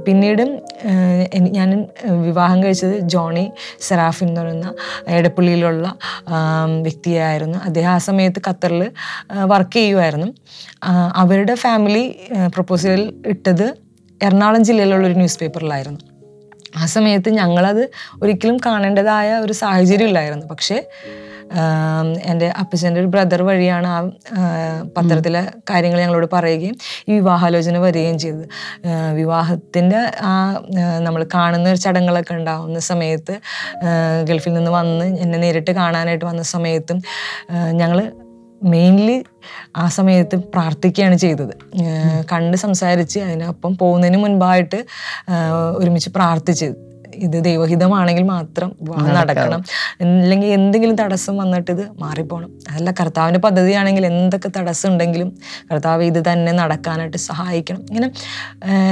പിന്നീട് 0.05 0.43
ഞാൻ 1.57 1.69
വിവാഹം 2.25 2.59
കഴിച്ചത് 2.63 2.95
ജോണി 3.13 3.43
സെറാഫിൻ 3.81 4.27
എന്ന് 4.27 4.41
പറയുന്ന 4.41 4.73
എടപ്പള്ളിയിലുള്ള 5.07 5.95
വ്യക്തിയായിരുന്നു. 6.81 7.57
അദ്ദേഹം 7.57 7.91
ആ 7.91 7.97
സമയത്ത് 7.97 8.41
ഖത്തറിൽ 8.47 8.83
വർക്ക് 9.45 9.75
ചെയ്യുമായിരുന്നു 9.75 10.27
അവരുടെ 11.15 11.55
ഫാമിലി 11.55 12.05
പ്രൊപ്പോസൽ 12.47 13.13
ഇട്ടത് 13.25 13.65
എറണാകുളം 14.23 14.63
ജില്ലയിലുള്ള 14.63 15.07
ഒരു 15.07 15.13
ന്യൂസ് 15.13 15.39
പേപ്പറിലായിരുന്നു 15.39 15.99
ആ 16.77 16.85
സമയത്ത് 16.85 17.29
ഞങ്ങളത് 17.29 17.83
ഒരിക്കലും 18.21 18.57
കാണേണ്ടതായ 18.57 19.37
ഒരു 19.37 19.53
സാഹചര്യം 19.53 20.07
ഇല്ലായിരുന്നു. 20.07 20.45
പക്ഷേ 20.45 20.77
എന്റെ 22.25 22.47
അപ്പച്ചന്റെ 22.61 22.99
ഒരു 23.01 23.07
ബ്രദർ 23.07 23.41
വഴിയാണ് 23.41 23.87
ആ 23.87 23.99
പത്രത്തിലെ 24.97 25.41
കാര്യങ്ങൾ 25.69 25.99
ഞങ്ങളോട് 26.01 26.27
പറയുകയും 26.33 26.75
ഈ 27.09 27.13
വിവാഹാലോചന 27.13 27.77
വരികയും 27.77 28.19
ചെയ്തത്. 28.19 28.45
വിവാഹത്തിന്റെ 29.13 30.11
ആ 30.21 30.33
നമ്മൾ 30.99 31.27
കാണുന്ന 31.33 31.69
ഒരു 31.69 31.77
ചടങ്ങുകളൊക്കെ 31.77 32.33
ഉണ്ടാവുന്ന 32.33 32.79
സമയത്ത് 32.79 33.39
ഗൾഫിൽ 34.29 34.53
നിന്ന് 34.53 34.71
വന്ന് 34.71 35.05
എന്നെ 35.05 35.37
നേരിട്ട് 35.37 35.71
കാണാനായിട്ട് 35.71 36.25
വന്ന 36.25 36.41
സമയത്തും 36.41 36.99
ഞങ്ങൾ 37.71 38.11
മെയിൻലി 38.65 39.23
ആ 39.77 39.87
സമയത്ത് 39.87 40.35
പ്രാർത്ഥിക്കുകയാണ് 40.35 41.17
ചെയ്തത്. 41.17 41.53
കണ്ട് 42.31 42.57
സംസാരിച്ച് 42.57 43.19
അതിനൊപ്പം 43.19 43.77
പോകുന്നതിന് 43.77 44.17
മുൻപായിട്ട് 44.17 44.85
ഒരുമിച്ച് 45.77 46.09
പ്രാർത്ഥിച്ച്. 46.09 46.73
ഇത് 47.15 47.43
ദൈവഹിതമാണെങ്കിൽ 47.43 48.23
മാത്രം 48.23 48.75
നടക്കണം. 49.07 49.63
അല്ലെങ്കിൽ 50.01 50.47
എന്തെങ്കിലും 50.47 50.95
തടസ്സം 50.95 51.37
വന്നിട്ട് 51.37 51.71
ഇത് 51.71 51.83
മാറിപ്പോണം. 51.99 52.49
അതല്ല 52.71 52.91
കർത്താവിന്റെ 52.91 53.39
പദ്ധതിയാണെങ്കിൽ 53.39 54.05
എന്തൊക്കെ 54.05 54.49
തടസ്സം 54.57 54.89
ഉണ്ടെങ്കിലും 54.89 55.37
കർത്താവ് 55.71 56.03
ഇത് 56.03 56.23
തന്നെ 56.31 56.51
നടക്കാനായിട്ട് 56.51 57.17
സഹായിക്കണം. 57.17 57.81
ഇങ്ങനെ 57.81 58.11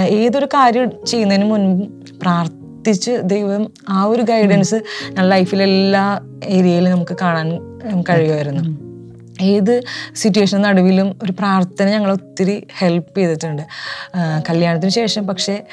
ഏതൊരു 0.05 0.45
കാര്യം 0.45 0.91
ചെയ്യുന്നതിന് 1.07 1.51
മുൻപ് 1.51 1.83
പ്രാർത്ഥിച്ച് 2.21 3.11
ദൈവം 3.23 3.71
ആ 3.89 4.03
ഒരു 4.03 4.21
ഗൈഡൻസ് 4.21 4.75
ലൈഫിലെല്ലാ 5.19 6.19
ഏരിയയിലും 6.45 6.91
നമുക്ക് 6.91 7.17
കാണാൻ 7.21 7.49
കഴിയുമായിരുന്നു. 8.03 8.92
ഏത് 9.41 9.83
സിറ്റുവേഷൻ 10.15 10.61
നടുവിലും 10.61 11.19
ഒരു 11.23 11.31
പ്രാർത്ഥന 11.31 11.87
ഞങ്ങൾ 11.89 12.11
ഒത്തിരി 12.11 12.67
ഹെൽപ്പ് 12.79 13.17
ചെയ്തിട്ടുണ്ട്. 13.17 13.61
കല്യാണത്തിന് 14.49 14.91
ശേഷം 14.91 15.27
പക്ഷേ 15.27 15.63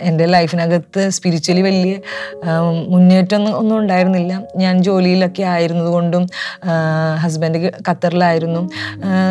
എന്റെ 0.00 0.24
ലൈഫിനകത്ത് 0.24 1.10
സ്പിരിച്വലി 1.10 1.62
വലിയ 1.62 1.94
മുന്നേറ്റം 2.88 3.56
ഒന്നും 3.58 3.78
ഉണ്ടായിരുന്നില്ല. 3.78 4.42
ഞാൻ 4.56 4.82
ജോലിയിലൊക്കെ 4.82 5.42
ആയിരുന്നതുകൊണ്ടും 5.42 6.26
ഹസ്ബൻഡ് 7.16 7.72
ഖത്തറിലായിരുന്നു. 7.88 8.70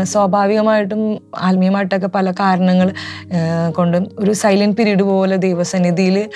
സ്വാഭാവികമായിട്ടും 0.03 1.21
ആത്മീയമായിട്ടൊക്കെ 1.37 2.07
പല 2.07 2.31
കാരണങ്ങൾ 2.31 2.93
കൊണ്ടും 3.71 4.11
ഒരു 4.19 4.31
സൈലന്റ് 4.31 4.77
പീരീഡ് 4.77 5.03
പോലെ 5.03 5.35
ദൈവസന്നിധിയിൽ 5.35 6.29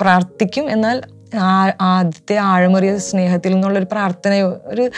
പ്രാർത്ഥിക്കും. 0.00 0.70
എന്നാൽ 0.70 1.02
ആദ്യത്തെ 1.80 2.36
ആഴമേറിയ 2.36 2.98
സ്നേഹത്തിൽ 2.98 3.52
നിന്നുള്ളൊരു 3.52 3.86
പ്രാർത്ഥനയോ 3.92 4.60
ഒരു 4.64 4.90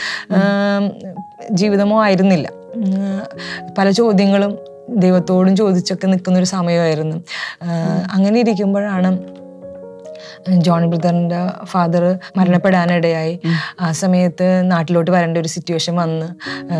ജീവിതമോ 1.51 2.03
ആയിരുന്നില്ല. 2.03 2.49
പല 3.77 3.89
ചോദ്യങ്ങളും 3.89 4.57
ദൈവത്തോടും 4.89 5.55
ചോദിച്ചൊക്കെ 5.55 6.07
നിൽക്കുന്നൊരു 6.07 6.45
സമയമായിരുന്നു. 6.45 7.23
അങ്ങനെ 8.11 8.39
ഇരിക്കുമ്പോഴാണ് 8.39 9.40
ജോൺ 10.49 10.89
ബ്രദറിന്റെ 10.89 11.47
ഫാദർ 11.63 12.19
മരണപ്പെടാനിടയായി. 12.37 13.39
ആ 13.81 13.91
സമയത്ത് 13.91 14.71
നാട്ടിലോട്ട് 14.71 15.11
വരേണ്ട 15.11 15.37
ഒരു 15.37 15.47
സിറ്റുവേഷൻ 15.47 15.95
വന്ന് 15.95 16.27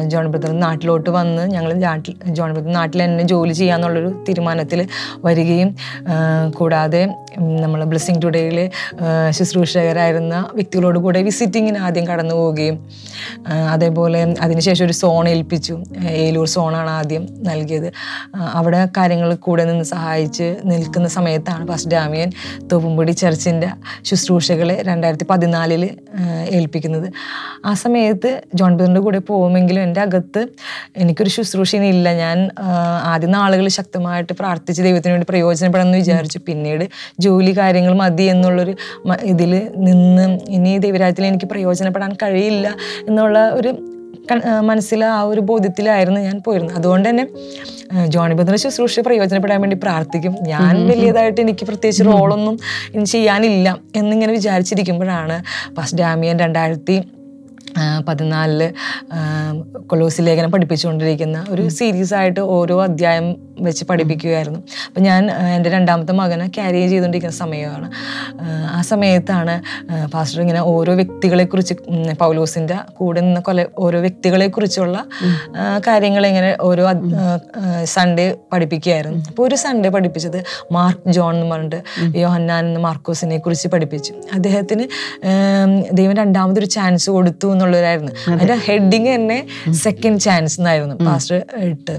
ജോൺ 0.07 0.27
ബ്രദർ 0.27 0.59
നാട്ടിലോട്ട് 0.59 1.09
വന്ന് 1.09 1.51
ഞങ്ങൾ 1.51 1.73
നാട്ടിൽ 1.73 2.15
ജോൺ 2.27 2.53
ബ്രദർ 2.53 2.71
നാട്ടിൽ 2.73 3.03
തന്നെ 3.03 3.23
ജോലി 3.23 3.53
ചെയ്യാന്നുള്ളൊരു 3.53 4.25
തീരുമാനത്തിൽ 4.29 4.87
വരികയും 5.25 5.75
കൂടാതെ 6.49 7.15
നമ്മൾ 7.39 7.83
ബ്ലെസ്സിങ് 7.83 8.21
ടുഡേയിൽ 8.23 8.69
ശുശ്രൂഷകരായിരുന്ന 9.29 10.49
വ്യക്തികളോട് 10.53 10.99
കൂടെ 10.99 11.21
വിസിറ്റിങ്ങിന് 11.21 11.77
ആദ്യം 11.77 12.07
കടന്നു 12.07 12.35
പോവുകയും 12.35 12.85
അതേപോലെ 13.69 14.35
അതിനുശേഷം 14.41 14.85
ഒരു 14.85 14.93
സോൺ 14.93 15.29
ഏൽപ്പിച്ചു. 15.29 15.83
ഏലൂർ 16.09 16.47
സോണാണ് 16.47 16.89
ആദ്യം 16.89 17.27
നൽകിയത്. 17.43 17.91
അവിടെ 18.37 18.87
കാര്യങ്ങൾ 18.97 19.35
കൂടെ 19.35 19.63
നിന്ന് 19.65 19.83
സഹായിച്ച് 19.83 20.55
നിൽക്കുന്ന 20.65 21.07
സമയത്താണ് 21.07 21.67
ഫസ്റ്റ് 21.67 21.91
ഡാമിയൻ 21.91 22.31
തോപ്പുംപൊടി 22.71 23.11
ചർച്ചിന്റെ 23.51 23.69
ശുശ്രൂഷകളെ 24.03 24.75
രണ്ടായിരത്തി 24.87 25.25
പതിനാലിൽ 25.29 25.83
ഏൽപ്പിക്കുന്നത്. 26.57 27.07
ആ 27.65 27.71
സമയത്ത് 27.73 28.29
ജോൺ 28.53 28.71
ബിറിന്റെ 28.77 29.01
കൂടെ 29.01 29.19
പോകുമെങ്കിലും 29.29 29.81
എന്റെ 29.81 30.01
അകത്ത് 30.01 30.41
എനിക്കൊരു 30.97 31.31
ശുശ്രൂഷയില്ല 31.35 32.13
ഞാൻ 32.13 32.37
ആദ്യ 33.11 33.27
നാളുകൾ 33.27 33.65
ശക്തമായിട്ട് 33.79 34.33
പ്രാർത്ഥിച്ച് 34.33 34.81
ദൈവത്തിന് 34.81 35.13
വേണ്ടി 35.13 35.27
പ്രയോജനപ്പെടണമെന്ന് 35.29 35.99
വിചാരിച്ചു. 36.03 36.39
പിന്നീട് 36.47 36.85
ജോലി 37.19 37.53
കാര്യങ്ങൾ 37.57 37.93
മതി 38.03 38.27
എന്നുള്ളൊരു 38.33 38.75
ഇതിൽ 39.33 39.53
നിന്ന് 39.87 40.25
ഇനി 40.49 40.73
ദൈവരാജ്യത്തിൽ 40.77 41.25
എനിക്ക് 41.25 41.45
പ്രയോജനപ്പെടാൻ 41.45 42.13
കഴിയില്ല 42.23 42.67
എന്നുള്ള 43.07 43.39
ഒരു 43.59 43.71
മനസ്സിൽ 44.69 45.03
ആ 45.05 45.21
ഒരു 45.23 45.41
ബോധ്യത്തിലായിരുന്നു 45.41 46.19
ഞാൻ 46.19 46.41
പോയിരുന്നത്. 46.45 46.75
അതുകൊണ്ട് 46.77 47.09
തന്നെ 47.09 47.27
ജോണി 48.07 48.33
ബന്ധന 48.33 48.55
ശുശ്രൂഷ 48.55 48.99
പ്രയോജനപ്പെടാൻ 48.99 49.61
വേണ്ടി 49.61 49.77
പ്രാർത്ഥിക്കും. 49.83 50.35
ഞാൻ 50.47 50.75
വലിയതായിട്ട് 50.87 51.41
എനിക്ക് 51.41 51.65
പ്രത്യേകിച്ച് 51.65 52.03
റോളൊന്നും 52.03 52.59
ഇനി 52.95 53.03
ചെയ്യാനില്ല 53.03 53.77
എന്നിങ്ങനെ 53.95 54.33
വിചാരിച്ചിരിക്കുമ്പോഴാണ് 54.33 55.37
ഫസ്റ്റ് 55.77 55.97
ഡാമിയൻ 55.97 56.37
രണ്ടായിരത്തി 56.39 56.97
പതിനാലിൽ 58.07 58.73
കൊലോസി 59.87 60.21
ലേഖനം 60.21 60.51
പഠിപ്പിച്ചുകൊണ്ടിരിക്കുന്ന 60.51 61.45
ഒരു 61.49 61.69
സീരീസ് 61.69 62.13
ആയിട്ട് 62.13 62.39
ഓരോ 62.39 62.83
അധ്യായം 62.83 63.35
വെച്ച് 63.59 63.85
പഠിപ്പിക്കുകയായിരുന്നു. 63.85 64.59
അപ്പം 64.87 65.03
ഞാൻ 65.03 65.31
എന്റെ 65.31 65.69
രണ്ടാമത്തെ 65.69 66.13
മകനെ 66.13 66.47
ക്യാരി 66.47 66.87
ചെയ്തുകൊണ്ടിരിക്കുന്ന 66.87 67.37
സമയമാണ്. 67.37 67.91
ആ, 68.41 68.81
സമയത്താണ് 68.81 69.61
പാസ്റ്റർ 70.13 70.41
ഇങ്ങനെ 70.41 70.61
ഓരോ 70.61 70.93
വ്യക്തികളെക്കുറിച്ച് 70.93 71.73
കുറിച്ച് 71.73 72.19
പൗലോസിന്റെ 72.19 72.75
കൂടെ 72.93 73.21
നിന്ന 73.21 73.39
കൊല 73.39 73.65
ഓരോ 73.77 73.99
വ്യക്തികളെക്കുറിച്ചുള്ള 73.99 75.05
കാര്യങ്ങൾ 75.87 76.27
ഇങ്ങനെ 76.27 76.57
ഓരോ 76.61 76.87
സൺഡേ 77.83 78.35
പഠിപ്പിക്കുകയായിരുന്നു. 78.53 79.25
അപ്പോൾ 79.27 79.47
ഒരു 79.47 79.55
സൺഡേ 79.55 79.89
പഠിപ്പിച്ചത് 79.89 80.43
മാർക്ക് 80.71 81.11
ജോൺ 81.11 81.35
എന്ന് 81.35 81.55
പറഞ്ഞിട്ട് 81.55 81.81
യോഹന്നാൻ 82.17 82.65
എന്ന 82.65 82.79
മാർക്കോസിനെ 82.79 83.37
കുറിച്ച് 83.37 83.67
പഠിപ്പിച്ചു. 83.67 84.13
അദ്ദേഹത്തിന് 84.33 84.85
ദൈവം 85.93 86.15
രണ്ടാമതൊരു 86.15 86.65
ചാൻസ് 86.65 87.09
കൊടുത്തു 87.09 87.47
എന്നുള്ളതായിരുന്നു 87.61 88.11
അതിന്റെ 88.31 88.53
ഹെഡിങ് 88.53 89.15
തന്നെ 89.15 89.47
സെക്കൻഡ് 89.71 90.19
ചാൻസ് 90.19 90.59
എന്നായിരുന്നു 90.59 90.95
പാസ്റ്റർ 90.95 91.35
ഇട്ട്. 91.61 91.95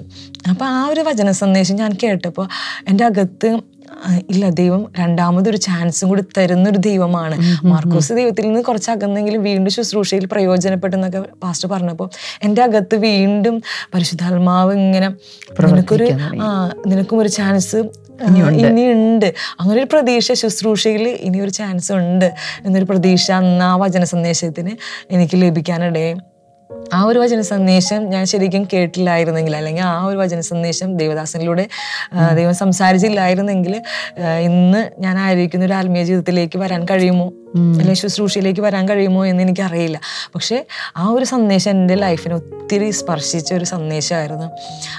അപ്പൊ 0.51 0.67
ആ 0.67 0.87
ഒരു 0.87 1.01
വചന 1.01 1.31
സന്ദേശം 1.31 1.77
ഞാൻ 1.77 1.93
കേട്ടപ്പോൾ 2.03 2.47
എന്റെ 2.89 3.05
അകത്ത് 3.05 3.51
ഇല്ല 4.31 4.49
ദൈവം 4.49 4.93
രണ്ടാമതൊരു 4.99 5.57
ചാൻസും 5.57 6.09
കൂടി 6.09 6.23
തരുന്നൊരു 6.39 6.77
ദൈവമാണ്. 6.77 7.37
മാർക്കോസ് 7.65 8.13
ദൈവത്തിൽ 8.13 8.47
നിന്ന് 8.47 8.63
കുറച്ച് 8.63 8.91
അകന്നെങ്കിലും 8.91 9.43
വീണ്ടും 9.43 9.73
ശുശ്രൂഷയിൽ 9.73 10.27
പ്രയോജനപ്പെട്ടെന്നൊക്കെ 10.27 11.23
പാസ്റ്റർ 11.43 11.69
പറഞ്ഞപ്പോൾ 11.69 12.09
എന്റെ 12.43 12.63
അകത്ത് 12.63 12.97
വീണ്ടും 12.97 13.63
പരിശുദ്ധാത്മാവ് 13.95 14.73
ഇങ്ങനെ 14.73 15.11
നിനക്കൊരു 15.69 16.09
ആ 16.43 16.49
നിനക്കും 16.87 17.19
ഒരു 17.19 17.29
ചാൻസ് 17.29 17.77
ഇനിയുണ്ട്. 18.67 19.35
അങ്ങനെ 19.61 19.79
ഒരു 19.81 19.89
പ്രതീക്ഷ 19.93 20.33
ശുശ്രൂഷയിൽ 20.33 21.09
ഇനിയൊരു 21.09 21.51
ചാൻസ് 21.51 21.93
ഉണ്ട് 21.93 22.29
എന്നൊരു 22.65 22.85
പ്രതീക്ഷ 22.85 23.31
അന്ന് 23.31 23.65
ആ 23.65 23.77
വചന 23.77 24.05
സന്ദേശത്തിന് 24.05 24.73
എനിക്ക് 25.11 25.43
ലഭിക്കാനിടയായി. 25.43 26.15
ആ 26.95 27.03
ഒരു 27.03 27.19
വചന 27.19 27.41
സന്ദേശം 27.41 28.11
ഞാൻ 28.11 28.27
ശരിക്കും 28.27 28.69
കേട്ടില്ലായിരുന്നെങ്കിൽ 28.73 29.57
അല്ലെങ്കിൽ 29.57 29.83
ആ 29.83 30.05
ഒരു 30.05 30.17
വചന 30.17 30.41
സന്ദേശം 30.41 30.97
ദേവദാസനിലൂടെ 30.97 31.69
ദൈവം 32.35 32.55
സംസാരിച്ചില്ലായിരുന്നെങ്കിൽ 32.55 33.83
ഇന്ന് 34.41 34.91
ഞാൻ 34.99 35.19
ആയിരിക്കുന്ന 35.19 35.65
ഒരു 35.65 35.73
ആത്മീയ 35.73 36.03
ജീവിതത്തിലേക്ക് 36.03 36.59
വരാൻ 36.59 36.85
കഴിയുമോ? 36.85 37.27
അല്ലെങ്കിൽ 37.57 37.95
ശുശ്രൂഷയിലേക്ക് 37.95 38.61
വരാൻ 38.61 38.89
കഴിയുമോ 38.89 39.27
എന്ന് 39.27 39.43
എനിക്കറിയില്ല. 39.43 40.01
പക്ഷേ 40.35 40.65
ആ 40.97 41.09
ഒരു 41.09 41.25
സന്ദേശം 41.25 41.71
എന്റെ 41.71 41.95
ലൈഫിനെ 41.95 42.35
ഒത്തിരി 42.35 42.91
സ്പർശിച്ച 42.91 43.55
ഒരു 43.55 43.65
സന്ദേശമായിരുന്നു. 43.65 44.47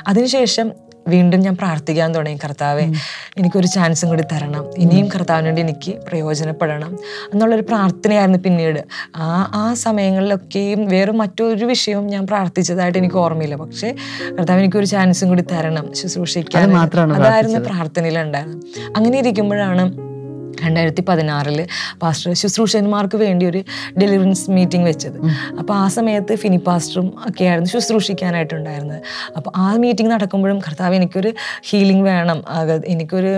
അതിനുശേഷം 0.07 0.71
വീണ്ടും 1.07 1.39
ഞാൻ 1.39 1.55
പ്രാർത്ഥിക്കാൻ 1.55 2.15
തുടങ്ങി 2.15 2.39
കർത്താവെ 2.43 2.91
എനിക്കൊരു 3.37 3.67
ചാൻസും 3.67 4.09
കൂടി 4.09 4.23
തരണം. 4.23 4.71
ഇനിയും 4.77 5.07
കർത്താവിന് 5.07 5.45
വേണ്ടി 5.45 5.61
എനിക്ക് 5.61 5.91
പ്രയോജനപ്പെടണം 5.91 6.97
എന്നുള്ളൊരു 7.33 7.61
പ്രാർത്ഥനയായിരുന്നു 7.61 8.39
പിന്നീട്. 8.39 8.83
ആ 9.15 9.51
ആ 9.55 9.73
സമയങ്ങളിലൊക്കെയും 9.73 10.85
വേറെ 10.85 11.11
മറ്റൊരു 11.11 11.65
വിഷയവും 11.65 12.07
ഞാൻ 12.07 12.27
പ്രാർത്ഥിച്ചതായിട്ട് 12.27 12.97
എനിക്ക് 12.97 13.15
ഓർമ്മയില്ല. 13.15 13.55
പക്ഷേ 13.55 13.95
കർത്താവ് 14.39 14.59
എനിക്കൊരു 14.59 14.85
ചാൻസും 14.85 15.29
കൂടി 15.29 15.41
തരണം 15.41 15.93
ശുശ്രൂഷിക്കാൻ. 15.95 16.77
അതായിരുന്നു 17.13 17.59
പ്രാർത്ഥനയിലുണ്ടായിരുന്നു 17.59 18.59
അങ്ങനെ 18.95 19.19
ഇരിക്കുമ്പോഴാണ് 19.19 20.12
രണ്ടായിരത്തി 20.61 21.03
പതിനാറിൽ 21.09 21.59
പാസ്റ്റർ 22.01 22.33
ശുശ്രൂഷന്മാർക്ക് 22.33 23.17
വേണ്ടി 23.17 23.45
ഒരു 23.45 23.61
ഡെലിവറൻസ് 23.99 24.45
മീറ്റിംഗ് 24.51 24.87
വെച്ചത് 24.87 25.17
അപ്പോൾ 25.59 25.73
ആ 25.73 25.87
സമയത്ത് 25.87 26.35
ഫിനി 26.35 26.59
പാസ്റ്ററും 26.67 27.07
ഒക്കെ 27.29 27.45
ആയിരുന്നു 27.45 27.69
ശുശ്രൂഷിക്കാനായിട്ടുണ്ടായിരുന്നത് 27.69 29.01
അപ്പോൾ 29.37 29.51
ആ 29.55 29.67
മീറ്റിംഗ് 29.75 30.11
നടക്കുമ്പോഴും 30.11 30.59
കർത്താവ് 30.59 30.95
എനിക്കൊരു 30.95 31.31
ഹീലിംഗ് 31.71 32.05
വേണം 32.09 32.43
എനിക്കൊരു 32.85 33.33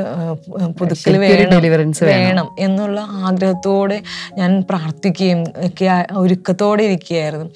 പുതുക്കൽ 0.80 1.17
വേണം 1.17 1.51
ഡെലിവറൻസ് 1.51 2.04
വേണം. 2.04 2.49
എന്നുള്ള 2.60 2.99
ആഗ്രഹത്തോടെ 2.99 4.04
ഞാൻ 4.38 4.51
പ്രാർത്ഥിക്കുകയും 4.69 5.41
ഒക്കെ 5.67 5.88
ഒരുക്കത്തോടെ 6.23 6.84
ഇരിക്കുകയായിരുന്നു. 6.84 7.47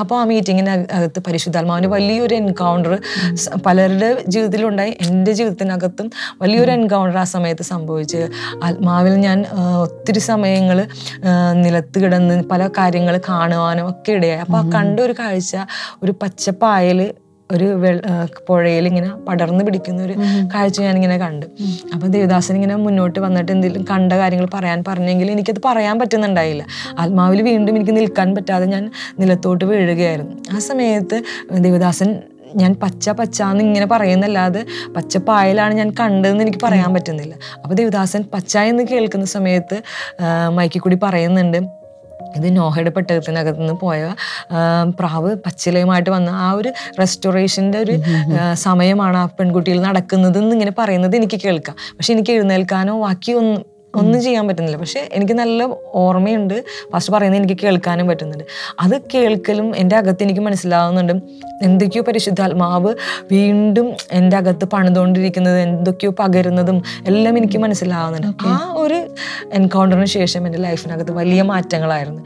അപ്പോൾ 0.00 0.16
ആ 0.20 0.24
മീറ്റിങ്ങിന് 0.24 0.70
അകത്ത് 0.96 1.20
പരിശുദ്ധാത്മാവിന്റെ 1.26 1.88
വലിയൊരു 1.88 2.34
എൻകൗണ്ടർ 2.34 2.94
പലരുടെ 3.66 4.24
ജീവിതത്തിലുണ്ടായി. 4.28 4.92
എന്റെ 5.06 5.32
ജീവിതത്തിനകത്തും 5.32 6.10
വലിയൊരു 6.42 6.70
എൻകൗണ്ടർ 6.70 7.18
ആ 7.18 7.24
സമയത്ത് 7.34 7.62
സംഭവിച്ച് 7.62 8.20
ആത്മാവിൽ 9.08 9.22
ഞാൻ 9.28 9.38
ഒത്തിരി 9.84 10.20
സമയങ്ങൾ 10.30 10.78
നിലത്ത് 11.64 11.98
കിടന്ന് 12.02 12.34
പല 12.50 12.62
കാര്യങ്ങൾ 12.78 13.14
കാണുവാനും 13.28 13.84
ഒക്കെ 13.90 14.10
ഇടയായി. 14.18 14.40
അപ്പോൾ 14.44 14.58
ആ 14.60 14.64
കണ്ട 14.74 14.96
ഒരു 15.06 15.14
കാഴ്ച 15.20 15.56
ഒരു 16.02 16.12
പച്ചപ്പായൽ 16.22 17.00
ഒരു 17.50 17.66
പുഴയിൽ 18.46 18.86
ഇങ്ങനെ 18.90 19.10
പടർന്നു 19.26 19.62
പിടിക്കുന്ന 19.66 20.00
ഒരു 20.06 20.14
കാഴ്ച 20.54 20.78
ഞാനിങ്ങനെ 20.86 21.16
കണ്ടു. 21.22 21.46
അപ്പൊ 21.94 22.06
ദേവദാസൻ 22.14 22.54
ഇങ്ങനെ 22.58 22.74
മുന്നോട്ട് 22.86 23.18
വന്നിട്ട് 23.26 23.50
എന്തെങ്കിലും 23.54 23.84
കണ്ട 23.92 24.12
കാര്യങ്ങൾ 24.22 24.48
പറയാൻ 24.56 24.78
പറഞ്ഞെങ്കിൽ 24.88 25.28
എനിക്കത് 25.34 25.60
പറയാൻ 25.68 25.96
പറ്റുന്നുണ്ടായില്ല. 26.02 26.64
ആത്മാവിൽ 27.02 27.40
വീണ്ടും 27.50 27.76
എനിക്ക് 27.78 27.94
നിൽക്കാൻ 27.98 28.28
പറ്റാതെ 28.38 28.66
ഞാൻ 28.74 28.84
നിലത്തോട്ട് 29.22 29.64
വീഴുകയായിരുന്നു. 29.70 30.36
ആ 30.54 30.60
സമയത്ത് 30.70 31.18
ദേവദാസൻ 31.66 32.10
ഞാൻ 32.56 32.72
പച്ച 32.82 33.10
പച്ച 33.10 33.42
എന്ന് 33.42 33.64
ഇങ്ങനെ 33.64 33.86
പറയുന്നല്ലാതെ 33.86 34.66
പച്ചപ്പായലാണ് 34.96 35.74
ഞാൻ 35.74 35.90
കണ്ടതെന്ന് 36.00 36.44
എനിക്ക് 36.44 36.58
പറയാൻ 36.62 36.94
പറ്റുന്നില്ല. 36.94 37.34
അപ്പോൾ 37.62 37.74
ദേവദാസൻ 37.74 38.24
പച്ച 38.34 38.56
എന്ന് 38.56 38.82
കേൾക്കുന്ന 38.82 39.26
സമയത്ത് 39.26 39.82
മൈക്കിൽ 40.58 40.80
കൂടി 40.80 40.98
പറയുന്നുണ്ട് 41.02 41.58
ഇത് 42.36 42.56
നോഹയുടെ 42.56 42.90
പെട്ടകത്തിനകത്ത് 42.90 43.60
നിന്ന് 43.60 43.74
പോയ 43.74 44.14
പ്രാവ് 44.98 45.36
പച്ചിലയുമായിട്ട് 45.46 46.10
വന്ന 46.10 46.30
ആ 46.30 46.52
ഒരു 46.52 46.72
റെസ്റ്റോറേഷന്റെ 47.00 47.78
ഒരു 47.78 47.94
സമയമാണ് 48.52 49.16
ആ 49.16 49.24
പെൺകുട്ടിയിൽ 49.24 49.80
നടക്കുന്നത് 49.82 50.38
എന്ന് 50.38 50.52
ഇങ്ങനെ 50.52 50.74
പറയുന്നത് 50.78 51.16
എനിക്ക് 51.16 51.40
കേൾക്കാം. 51.44 51.76
പക്ഷെ 51.98 52.12
എനിക്ക് 52.12 52.30
എഴുന്നേൽക്കാനോ 52.30 53.00
ബാക്കി 53.00 53.32
ഒന്നും 53.32 53.64
ഒന്നും 53.94 54.22
ചെയ്യാൻ 54.22 54.48
പറ്റുന്നില്ല. 54.48 54.78
പക്ഷെ 54.78 55.08
എനിക്ക് 55.12 55.32
നല്ല 55.32 55.68
ഓർമ്മയുണ്ട്. 55.94 56.64
ഫസ്റ്റ് 56.92 57.12
പറയുന്നത് 57.12 57.40
എനിക്ക് 57.40 57.56
കേൾക്കാനും 57.62 58.06
പറ്റുന്നുണ്ട്. 58.08 58.44
അത് 58.80 59.02
കേൾക്കലും 59.14 59.76
എന്റെ 59.76 59.96
അകത്ത് 59.96 60.22
എനിക്ക് 60.22 60.40
മനസ്സിലാവുന്നുണ്ട്. 60.40 61.12
എന്തൊക്കെയോ 61.62 62.02
പരിശുദ്ധാത്മാവ് 62.08 62.94
വീണ്ടും 63.32 63.94
എന്റെ 64.12 64.36
അകത്ത് 64.36 64.64
പണിതുകൊണ്ടിരിക്കുന്നത് 64.64 65.60
എന്തൊക്കെയോ 65.60 66.14
പകരുന്നതും 66.18 66.82
എല്ലാം 67.06 67.38
എനിക്ക് 67.38 67.58
മനസ്സിലാവുന്നുണ്ട്. 67.58 68.44
ആ 68.46 68.74
ഒരു 68.76 68.98
എൻകൗണ്ടറിന് 69.52 70.06
ശേഷം 70.06 70.46
എന്റെ 70.46 70.58
ലൈഫിനകത്ത് 70.58 71.12
വലിയ 71.12 71.42
മാറ്റങ്ങളായിരുന്നു. 71.42 72.22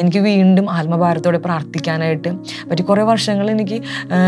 എനിക്ക് 0.00 0.18
വീണ്ടും 0.18 0.70
ആത്മഭാരത്തോടെ 0.70 1.38
പ്രാർത്ഥിക്കാനായിട്ട് 1.38 2.32
പറ്റി 2.70 2.82
കുറേ 2.82 3.02
വർഷങ്ങൾ 3.02 3.50
എനിക്ക് 3.50 3.82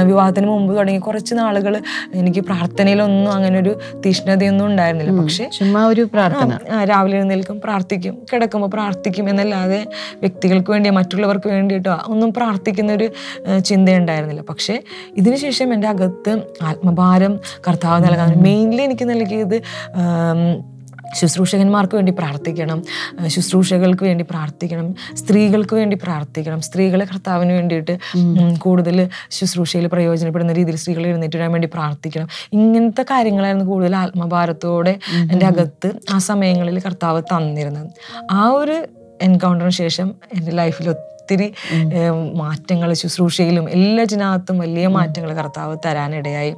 വിവാഹത്തിന് 0.05 0.47
മുമ്പ് 0.47 0.79
തുടങ്ങി 0.79 0.99
കുറച്ച് 0.99 1.35
നാളുകൾ 1.35 1.81
എനിക്ക് 2.15 2.41
പ്രാർത്ഥനയിലൊന്നും 2.41 3.33
അങ്ങനെ 3.33 3.59
ഒരു 3.59 3.79
തീഷ്ണതയൊന്നും 4.07 4.67
ഉണ്ടായിരുന്നില്ല. 4.67 5.23
പക്ഷേ 5.23 5.51
ചുമ്മാ 5.59 5.87
ഒരു 5.87 6.09
പ്രാർത്ഥന. 6.13 6.59
രാവിലെ 6.85 7.17
എഴുന്നേൽക്കും 7.17 7.61
പ്രാർത്ഥിക്കും 7.65 8.27
കിടക്കുമ്പോൾ 8.33 8.69
പ്രാർത്ഥിക്കും 8.69 9.29
എന്നല്ലാതെ 9.29 9.87
വ്യക്തികൾക്ക് 10.21 10.71
വേണ്ടിയോ 10.71 10.95
മറ്റുള്ളവർക്ക് 10.95 11.49
വേണ്ടിയിട്ടോ 11.49 11.99
ഒന്നും 12.07 12.33
പ്രാർത്ഥിക്കുന്ന 12.33 12.93
ഒരു 12.93 13.11
ചിന്തയുണ്ടായിരുന്നില്ല. 13.65 14.43
പക്ഷേ 14.43 14.83
ഇതിനുശേഷം 15.17 15.75
എന്റെ 15.75 15.89
അകത്ത് 15.89 16.43
ആത്മഭാരം 16.63 17.41
കർത്താവ് 17.69 18.05
നൽകാൻ 18.05 18.43
മെയിൻലി 18.43 18.83
എനിക്ക് 18.83 19.11
നൽകിയത് 19.11 19.63
ശുശ്രൂഷകന്മാർക്ക് 21.15 21.95
വേണ്ടി 21.95 22.13
പ്രാർത്ഥിക്കണം 22.19 22.83
ശുശ്രൂഷകൾക്ക് 23.27 24.05
വേണ്ടി 24.05 24.25
പ്രാർത്ഥിക്കണം 24.31 24.95
സ്ത്രീകൾക്ക് 25.15 25.75
വേണ്ടി 25.75 25.99
പ്രാർത്ഥിക്കണം 26.03 26.61
സ്ത്രീകളെ 26.61 27.05
കർത്താവിന് 27.05 27.53
വേണ്ടിയിട്ട് 27.53 27.99
കൂടുതൽ 28.59 29.09
ശുശ്രൂഷയിൽ 29.31 29.87
പ്രയോജനപ്പെടുന്ന 29.87 30.53
രീതിയിൽ 30.53 30.77
സ്ത്രീകൾ 30.77 31.07
എഴുന്നേറ്റ് 31.07 31.37
വരാൻ 31.37 31.53
വേണ്ടി 31.53 31.69
പ്രാർത്ഥിക്കണം. 31.73 32.29
ഇങ്ങനത്തെ 32.53 33.03
കാര്യങ്ങളായിരുന്നു 33.03 33.65
കൂടുതൽ 33.65 33.97
ആത്മഭാരത്തോടെ 33.97 34.99
എന്റെ 35.33 35.47
അകത്ത് 35.47 35.91
ആ 36.11 36.19
സമയങ്ങളിൽ 36.19 36.81
കർത്താവ് 36.81 37.23
തന്നിരുന്നത്. 37.23 37.91
ആ 38.31 38.49
ഒരു 38.49 38.87
എൻകൗണ്ടറിന് 39.23 39.71
ശേഷം 39.71 40.15
എന്റെ 40.37 40.53
ലൈഫിൽ 40.53 40.89
ഒത്തിരി 40.89 41.53
മാറ്റങ്ങൾ 42.35 42.93
ശുശ്രൂഷയിലും 42.93 43.71
എല്ലാ 43.71 43.97
എല്ലാറ്റിനകത്തും 43.97 44.59
വലിയ 44.59 44.87
മാറ്റങ്ങൾ 44.87 45.35
കർത്താവ് 45.35 45.77
തരാനിടയായി. 45.87 46.55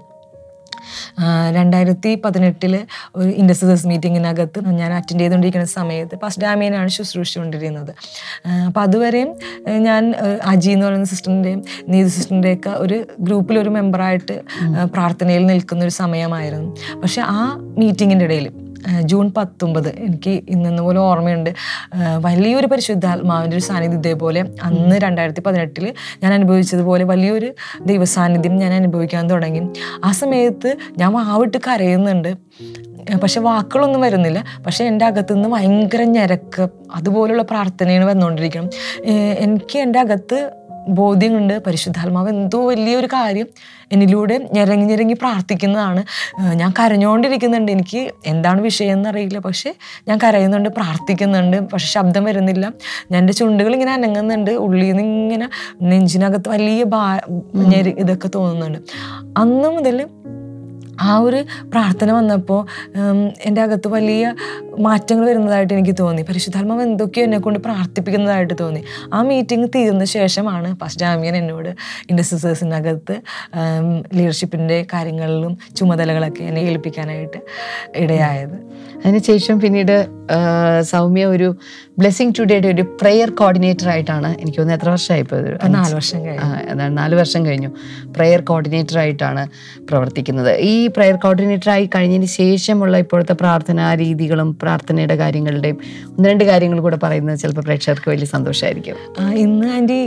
രണ്ടായിരത്തി 1.52 2.20
പതിനെട്ടിൽ 2.24 2.86
ഒരു 3.16 3.28
ഇൻഡസ്ട്രീസ് 3.28 3.86
മീറ്റിങ്ങിനകത്ത് 3.86 4.60
ഞാൻ 4.66 4.92
അറ്റൻഡ് 4.92 5.20
ചെയ്തുകൊണ്ടിരിക്കുന്ന 5.20 5.66
സമയത്ത് 5.66 6.18
ഫസ്റ്റ് 6.24 6.42
ഡാമിയനാണ് 6.42 6.88
ശുശ്രൂഷിച്ചുകൊണ്ടിരുന്നത് 6.88 7.94
അപ്പോൾ 8.66 8.80
അതുവരെയും 8.80 9.34
ഞാൻ 9.78 10.14
അജി 10.44 10.70
എന്ന് 10.70 10.86
പറയുന്ന 10.86 11.06
സിസ്റ്ററിന്റെയും 11.06 11.64
നീതി 11.88 12.08
സിസ്റ്ററിന്റെയൊക്കെ 12.08 12.70
ഒരു 12.70 13.06
ഗ്രൂപ്പിൽ 13.20 13.58
ഒരു 13.58 13.68
മെമ്പറായിട്ട് 13.68 14.42
പ്രാർത്ഥനയിൽ 14.94 15.46
നിൽക്കുന്ന 15.46 15.84
ഒരു 15.84 15.90
സമയമായിരുന്നു. 15.90 16.76
പക്ഷെ 17.02 17.20
ആ 17.20 17.60
മീറ്റിങ്ങിന്റെ 17.78 18.24
ഇടയിൽ 18.24 18.67
ജൂൺ 19.00 19.32
പത്തൊമ്പത് 19.36 19.88
എനിക്ക് 19.88 20.30
ഇന്നെന്ന 20.30 20.82
പോലെ 20.82 20.98
ഓർമ്മയുണ്ട്. 20.98 21.50
വലിയൊരു 22.20 22.66
പരിശുദ്ധാത്മാവിന്റെ 22.66 23.56
ഒരു 23.56 23.64
സാന്നിധ്യം 23.64 23.98
ഇതേപോലെ 23.98 24.44
അന്ന് 24.62 24.96
രണ്ടായിരത്തി 24.96 25.40
പതിനെട്ടിൽ 25.40 25.94
ഞാൻ 26.22 26.34
അനുഭവിച്ചതുപോലെ 26.34 27.04
വലിയൊരു 27.04 27.54
ദൈവസാന്നിധ്യം 27.80 28.56
ഞാൻ 28.56 28.72
അനുഭവിക്കാൻ 28.72 29.30
തുടങ്ങി. 29.30 29.62
ആ 30.04 30.10
സമയത്ത് 30.10 30.76
ഞാൻ 30.98 31.12
വാവിട്ട് 31.12 31.56
കരയുന്നുണ്ട്. 31.66 32.36
പക്ഷെ 33.22 33.40
വാക്കുകളൊന്നും 33.40 34.00
വരുന്നില്ല. 34.00 34.44
പക്ഷെ 34.66 34.84
എന്റെ 34.84 35.04
അകത്തുനിന്ന് 35.04 35.48
ഭയങ്കര 35.48 36.02
ഞരക്ക് 36.02 36.68
അതുപോലുള്ള 36.94 37.42
പ്രാർത്ഥനയാണ് 37.42 38.04
വന്നുകൊണ്ടിരിക്കണം. 38.04 38.70
എനിക്ക് 39.38 39.78
എന്റെ 39.78 40.00
അകത്ത് 40.00 40.50
ബോധ്യമുണ്ട് 40.88 41.62
പരിശുദ്ധാത്മാവ് 41.66 42.28
എന്തോ 42.28 42.68
വലിയൊരു 42.68 43.06
കാര്യം 43.06 43.46
എന്നിലൂടെ 43.92 44.48
ഞെരങ്ങി 44.52 44.86
ഞെരങ്ങി 44.86 45.14
പ്രാർത്ഥിക്കുന്നതാണ്. 45.14 46.04
ഞാൻ 46.54 46.72
കരഞ്ഞുകൊണ്ടിരിക്കുന്നുണ്ട് 46.80 47.72
എനിക്ക് 47.72 48.10
എന്താണ് 48.26 48.60
വിഷയം 48.60 48.92
എന്നറിയില്ല 48.92 49.38
പക്ഷേ 49.38 49.74
ഞാൻ 50.08 50.18
കരയുന്നുണ്ട് 50.24 50.68
പ്രാർത്ഥിക്കുന്നുണ്ട്. 50.68 51.56
പക്ഷെ 51.70 51.86
ശബ്ദം 51.86 52.24
വരുന്നില്ല. 52.24 52.72
ഞാൻ 53.10 53.20
എന്റെ 53.22 53.32
ചുണ്ടുകൾ 53.32 53.72
ഇങ്ങനെ 53.72 53.92
അനങ്ങുന്നുണ്ട്. 53.92 54.50
ഉള്ളിൽ 54.50 54.86
നിന്ന് 54.86 55.02
ഇങ്ങനെ 55.02 55.48
നെഞ്ചിനകത്ത് 55.82 56.48
വലിയ 56.48 56.84
ഭാ 56.84 57.18
ഇതൊക്കെ 57.98 58.28
തോന്നുന്നുണ്ട്. 58.34 58.78
അന്ന് 59.38 59.68
മുതൽ 59.68 60.06
ആ 61.00 61.18
ഒരു 61.18 61.44
പ്രാർത്ഥന 61.70 62.12
വന്നപ്പോൾ 62.12 62.60
എന്റെ 63.44 63.62
അകത്ത് 63.62 63.88
വലിയ 63.88 64.34
മാറ്റങ്ങൾ 64.78 65.26
വരുന്നതായിട്ട് 65.26 65.74
എനിക്ക് 65.74 65.94
തോന്നി. 66.00 66.22
പരിശുദ്ധാത്മാവ് 66.22 66.82
എന്തൊക്കെയോ 66.82 67.24
എന്നെ 67.24 67.38
കൊണ്ട് 67.38 67.58
പ്രാർത്ഥിപ്പിക്കുന്നതായിട്ട് 67.58 68.54
തോന്നി. 68.60 68.84
ആ 69.14 69.22
മീറ്റിംഗ് 69.22 69.68
തീർന്ന 69.74 70.04
ശേഷമാണ് 70.04 70.76
ഫസ്റ്റ് 70.76 71.00
ജാമ്യൻ 71.00 71.36
എന്നോട് 71.36 71.68
ഇൻഡസ്ട്രീസേഴ്സിനകത്ത് 72.10 73.16
ലീഡർഷിപ്പിന്റെ 74.14 74.86
കാര്യങ്ങളിലും 74.92 75.58
ചുമതലകളൊക്കെ 75.76 76.42
എന്നെ 76.42 76.60
ഏൽപ്പിക്കാനായിട്ട് 76.60 77.36
ഇടയായത്. 77.96 78.56
അതിനുശേഷം 79.04 79.60
പിന്നീട് 79.60 80.06
സൗമ്യ 80.80 81.24
ഒരു 81.24 81.56
ബ്ലെസ്സിങ് 81.98 82.32
ടുഡേയുടെ 82.38 82.68
ഒരു 82.68 82.82
പ്രെയർ 82.82 83.30
കോർഡിനേറ്റർ 83.30 83.88
ആയിട്ടാണ് 83.88 84.28
എനിക്ക് 84.40 84.58
തോന്നുന്നത്. 84.58 84.80
എത്ര 84.80 84.90
വർഷമായി 84.90 85.22
ഇപ്പൊ 85.22 85.36
നാല് 85.68 85.94
വർഷം 85.94 86.18
അതാണ്. 86.70 86.98
നാല് 86.98 87.14
വർഷം 87.14 87.46
കഴിഞ്ഞു. 87.46 87.70
പ്രെയർ 88.16 88.40
കോർഡിനേറ്റർ 88.40 88.98
ആയിട്ടാണ് 88.98 89.48
പ്രവർത്തിക്കുന്നത്. 89.88 90.52
ഈ 90.56 90.86
പ്രെയർ 90.86 91.16
കോർഡിനേറ്റർ 91.16 91.70
ആയി 91.70 91.90
കഴിഞ്ഞതിന് 91.94 92.26
ശേഷമുള്ള 92.26 92.98
ഇപ്പോഴത്തെ 92.98 93.32
പ്രാർത്ഥനാ 93.32 93.94
രീതികളും 93.94 94.58
പ്രാർത്ഥനയുടെ 94.62 95.16
കാര്യങ്ങളുടെയും 95.16 95.78
ഒന്ന് 96.10 96.28
രണ്ട് 96.28 96.44
കാര്യങ്ങൾ 96.44 96.80
കൂടെ 96.80 96.98
പറയുന്നത് 97.02 97.38
ചിലപ്പോൾ 97.38 97.60
പ്രേക്ഷകർക്ക് 97.60 98.08
വലിയ 98.10 98.24
സന്തോഷമായിരിക്കും. 98.24 98.96
ഇന്ന് 99.32 99.66
ആന്റി 99.66 99.98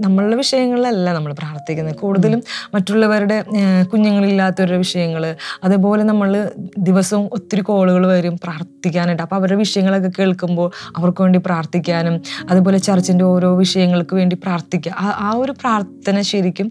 നമ്മളുടെ 0.00 0.36
വിഷയങ്ങളിലല്ല 0.36 1.12
നമ്മൾ 1.12 1.32
പ്രാർത്ഥിക്കുന്നത്. 1.32 1.96
കൂടുതലും 1.96 2.42
മറ്റുള്ളവരുടെ 2.74 3.44
കുഞ്ഞുങ്ങളില്ലാത്തവരുടെ 3.92 4.76
വിഷയങ്ങൾ 4.76 5.36
അതേപോലെ 5.64 6.02
നമ്മൾ 6.02 6.50
ദിവസവും 6.78 7.28
ഒത്തിരി 7.32 7.60
കോളുകൾ 7.60 8.06
വരും 8.06 8.36
പ്രാർത്ഥിക്കാനായിട്ട്. 8.44 9.22
അപ്പോൾ 9.22 9.36
അവരുടെ 9.36 9.58
വിഷയങ്ങളൊക്കെ 9.58 10.10
കേൾക്കുമ്പോൾ 10.18 10.68
അവർക്ക് 11.12 11.22
വേണ്ടി 11.22 11.38
പ്രാർത്ഥിക്കാനും 11.38 12.22
അതുപോലെ 12.50 12.78
ചർച്ചിന്റെ 12.78 13.24
ഓരോ 13.24 13.56
വിഷയങ്ങൾക്ക് 13.56 14.16
വേണ്ടി 14.16 14.36
പ്രാർത്ഥിക്കുക. 14.36 14.92
ആ- 14.98 15.32
ഒരു 15.36 15.52
പ്രാർത്ഥന 15.52 16.20
ശരിക്കും 16.20 16.70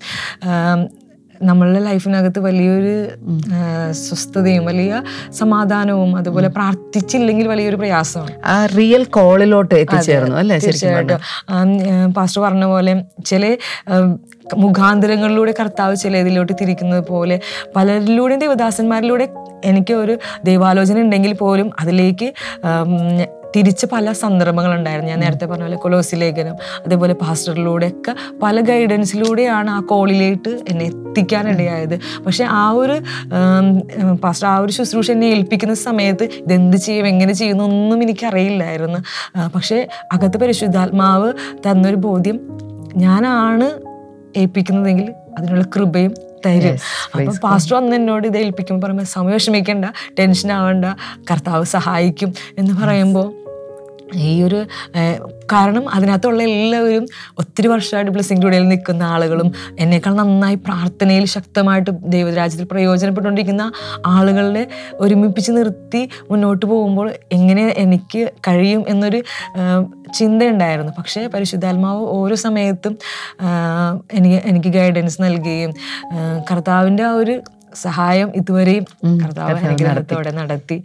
നമ്മളുടെ 1.44 1.80
ലൈഫിനകത്ത് 1.80 2.40
വലിയൊരു 2.40 3.10
സ്വസ്ഥതയും 3.92 4.66
വലിയ 4.66 5.04
സമാധാനവും 5.32 6.16
അതുപോലെ 6.16 6.48
പ്രാർത്ഥിച്ചില്ലെങ്കിൽ 6.48 7.48
വലിയൊരു 7.48 7.76
പ്രയാസമാണ്. 7.76 8.32
ആ 8.46 8.66
റിയൽ 8.66 9.04
കോളിലോട്ട് 9.04 9.76
എത്തിച്ചേർന്നു 9.76 10.36
അല്ലേ 10.36 10.60
തീർച്ചയായിട്ടും. 10.60 12.14
പാസ്റ്റർ 12.14 12.42
പറഞ്ഞ 12.42 12.66
പോലെ 12.66 13.04
ചില 13.26 13.58
മുഖാന്തരങ്ങളിലൂടെ 14.58 15.54
കർത്താവ് 15.60 15.96
ചില 15.96 16.18
ഇതിലോട്ട് 16.18 16.54
തിരിക്കുന്നത് 16.62 17.04
പോലെ 17.08 17.40
പലരിലൂടെയും 17.76 18.40
ദേവദാസന്മാരിലൂടെ 18.40 19.30
എനിക്ക് 19.66 19.94
ഒരു 19.94 20.20
ദൈവാലോചന 20.44 21.00
ഉണ്ടെങ്കിൽ 21.00 21.34
പോലും 21.34 21.72
അതിലേക്ക് 21.80 22.34
തിരിച്ച 23.56 23.86
പല 23.86 24.12
സന്ദർഭങ്ങളുണ്ടായിരുന്നു. 24.12 25.12
ഞാൻ 25.12 25.20
നേരത്തെ 25.20 25.46
പറഞ്ഞ 25.46 25.64
പോലെ 25.64 25.76
കൊലോസി 25.76 26.16
ലേഖനം 26.16 26.56
അതേപോലെ 26.86 27.14
പാസ്റ്ററിലൂടെയൊക്കെ 27.14 28.16
പല 28.44 28.62
ഗൈഡൻസിലൂടെയാണ് 28.62 29.70
ആ 29.70 29.80
കോളിലേക്ക് 29.80 30.60
എന്നെ 30.70 30.86
എത്തിക്കാനിടയായത്. 30.86 32.00
പക്ഷെ 32.26 32.44
ആ 32.44 32.72
ഒരു 32.72 33.02
പാസ്റ്റർ 34.24 34.48
ആ 34.48 34.58
ഒരു 34.58 34.72
ശുശ്രൂഷ 34.72 35.12
എന്നെ 35.12 35.28
ഏൽപ്പിക്കുന്ന 35.28 35.74
സമയത്ത് 35.74 36.24
ഇതെന്ത് 36.24 36.78
ചെയ്യും 36.78 37.08
എങ്ങനെ 37.08 37.34
ചെയ്യുന്നു 37.34 37.64
ഒന്നും 37.64 38.04
എനിക്കറിയില്ലായിരുന്നു. 38.04 39.00
പക്ഷേ 39.56 39.88
അകത്ത് 40.12 40.38
പരിശുദ്ധാത്മാവ് 40.38 41.34
തന്നൊരു 41.68 41.96
ബോധ്യം 41.96 42.40
ഞാനാണ് 42.96 43.80
ഏൽപ്പിക്കുന്നതെങ്കിൽ 44.40 45.14
അതിനുള്ള 45.38 45.64
കൃപയും 45.76 46.14
തരും. 46.46 46.78
അപ്പം 47.16 47.34
പാസ്റ്റർ 47.44 47.76
അന്ന് 47.76 47.96
എന്നോട് 47.96 48.28
ഇത് 48.28 48.38
ഏൽപ്പിക്കുമ്പോൾ 48.38 48.86
പറയുമ്പോൾ 48.86 49.04
സമയം 49.04 49.34
വിഷമിക്കേണ്ട 49.34 49.86
ടെൻഷൻ 50.20 50.52
ആവണ്ട 50.52 50.86
കർത്താവ് 51.32 51.64
സഹായിക്കും 51.64 52.34
എന്ന് 52.58 52.74
പറയുമ്പോൾ 52.74 53.41
ഈ 54.16 54.44
ഒരു 54.44 54.66
കാരണം 55.52 55.90
അതിനകത്തുള്ള 55.90 56.44
എല്ലാവരും 56.44 57.06
ഒത്തിരി 57.38 57.68
വർഷമായിട്ട് 57.68 58.12
ബ്ലസ്സിംഗ് 58.12 58.44
ടുഡേയിൽ 58.44 58.68
നിൽക്കുന്ന 58.68 59.04
ആളുകളും 59.04 59.52
എന്നേക്കാൾ 59.80 60.14
നന്നായി 60.14 60.56
പ്രാർത്ഥനയിൽ 60.56 61.26
ശക്തമായിട്ട് 61.26 61.92
ദൈവരാജ്യത്തിൽ 62.06 62.68
പ്രയോജനപ്പെട്ടുകൊണ്ടിരിക്കുന്ന 62.72 63.72
ആളുകളെ 64.06 64.68
ഒരുമിപ്പിച്ച് 64.94 65.52
നിർത്തി 65.52 66.10
മുന്നോട്ട് 66.32 66.66
പോകുമ്പോൾ 66.66 67.14
എങ്ങനെ 67.32 67.76
എനിക്ക് 67.78 68.32
കഴിയും 68.48 68.86
എന്നൊരു 68.88 69.24
ചിന്തയുണ്ടായിരുന്നു. 70.14 70.94
പക്ഷേ 70.98 71.28
പരിശുദ്ധാത്മാവ് 71.28 72.00
ഓരോ 72.00 72.36
സമയത്തും 72.36 72.98
എനിക്ക് 74.14 74.42
എനിക്ക് 74.46 74.68
ഗൈഡൻസ് 74.68 75.22
നൽകുകയും 75.22 75.74
കർത്താവിന്റെ 76.52 77.04
ആ 77.04 77.12
ഒരു 77.14 77.42
സഹായം 77.76 78.32
ഇതുവരെയും 78.36 78.86
കർത്താവ് 79.24 79.58
അനുഗ്രഹത്തോടെ 79.60 80.32
നടത്തി. 80.32 80.84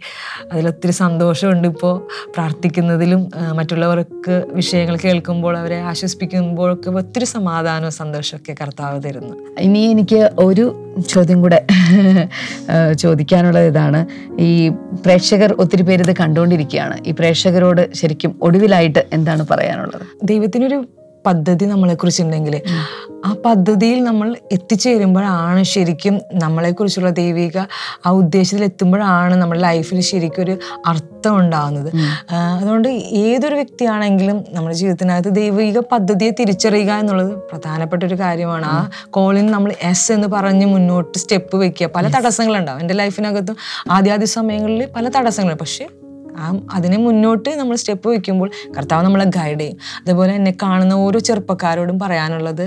അതിലൊത്തിരി 0.51 0.91
സന്തോഷമുണ്ട് 0.91 1.67
ഇപ്പോൾ 1.67 2.07
പ്രാർത്ഥിക്കുന്നതിലും 2.33 3.29
മറ്റുള്ളവർക്ക് 3.55 4.45
വിഷയങ്ങൾ 4.53 4.97
കേൾക്കുമ്പോൾ 5.03 5.57
അവരെ 5.57 5.79
ആശ്വസിപ്പിക്കുമ്പോഴൊക്കെ 5.81 6.89
ഒത്തിരി 6.89 7.25
സമാധാനവും 7.25 7.91
സന്തോഷമൊക്കെ 7.91 8.55
കർത്താവ് 8.61 9.03
തരുന്നു. 9.03 9.35
ഇനി 9.59 9.79
എനിക്ക് 9.79 10.29
ഒരു 10.39 10.65
ചോദ്യം 11.09 11.41
കൂടെ 11.41 11.67
ചോദിക്കാനുള്ള 12.93 13.27
ചോദിക്കാനുള്ളത് 13.37 13.65
ഇതാണ്. 13.65 13.99
ഈ 14.39 14.69
പ്രേക്ഷകർ 15.05 15.53
ഒത്തിരി 15.59 15.81
പേര് 15.81 16.03
ഇത് 16.09 16.15
കണ്ടുകൊണ്ടിരിക്കുകയാണ്. 16.15 16.97
ഈ 17.07 17.11
പ്രേക്ഷകരോട് 17.11 17.93
ശരിക്കും 17.93 18.39
ഒടുവിലായിട്ട് 18.41 19.03
എന്താണ് 19.13 19.47
പറയാനുള്ളത്? 19.51 20.01
ദൈവത്തിനൊരു 20.23 20.85
പദ്ധതി 21.25 21.65
നമ്മളെക്കുറിച്ചുണ്ടെങ്കിൽ. 21.65 22.61
ആ 23.25 23.35
പദ്ധതിയിൽ 23.45 24.03
നമ്മൾ 24.03 24.35
എത്തിച്ചേരുമ്പോഴാണ് 24.51 25.63
ശരിക്കും 25.63 26.19
നമ്മളെക്കുറിച്ചുള്ള 26.33 27.09
ദൈവിക 27.09 27.57
ആ 28.05 28.09
ഉദ്ദേശത്തിൽ 28.09 28.63
എത്തുമ്പോഴാണ് 28.63 29.35
നമ്മുടെ 29.35 29.61
ലൈഫിൽ 29.61 29.99
ശരിക്കും 30.01 30.43
ഒരു 30.43 30.57
അർത്ഥം 30.87 31.37
ഉണ്ടാകുന്നത് 31.37 31.91
അതുകൊണ്ട് 32.31 32.87
ഏതൊരു 33.23 33.55
വ്യക്തിയാണെങ്കിലും 33.55 34.45
നമ്മുടെ 34.49 34.75
ജീവിതത്തിനകത്ത് 34.75 35.35
ദൈവിക 35.35 35.79
പദ്ധതിയെ 35.79 36.31
തിരിച്ചറിയുക 36.39 36.91
എന്നുള്ളത് 36.91 37.31
പ്രധാനപ്പെട്ട 37.31 38.03
ഒരു 38.03 38.15
കാര്യമാണ്. 38.15 38.65
ആ 38.65 38.89
കോളിൽ 39.09 39.45
നമ്മൾ 39.45 39.73
എസ് 39.81 40.11
എന്ന് 40.11 40.27
പറഞ്ഞ് 40.27 40.65
മുന്നോട്ട് 40.65 41.17
സ്റ്റെപ്പ് 41.17 41.57
വെക്കുക. 41.57 41.87
പല 41.87 42.07
തടസ്സങ്ങളുണ്ടാവും. 42.07 42.79
എന്റെ 42.79 42.93
ലൈഫിനകത്തും 42.93 43.57
ആദ്യാദ്യ 43.91 44.25
സമയങ്ങളിൽ 44.25 44.85
പല 44.95 45.09
തടസ്സങ്ങളുണ്ട്. 45.09 45.63
പക്ഷേ 45.63 45.87
ആ 46.39 46.47
അതിനെ 46.71 46.97
മുന്നോട്ട് 46.97 47.49
നമ്മൾ 47.49 47.75
സ്റ്റെപ്പ് 47.75 48.07
വയ്ക്കുമ്പോൾ 48.09 48.49
കർത്താവ് 48.77 49.05
നമ്മളെ 49.05 49.25
ഗൈഡ് 49.37 49.59
ചെയ്യും. 49.59 49.77
അതുപോലെ 50.01 50.33
എന്നെ 50.35 50.53
കാണുന്ന 50.63 50.93
ഓരോ 50.93 51.19
ചെറുപ്പക്കാരോടും 51.19 51.99
പറയാനുള്ളത് 51.99 52.65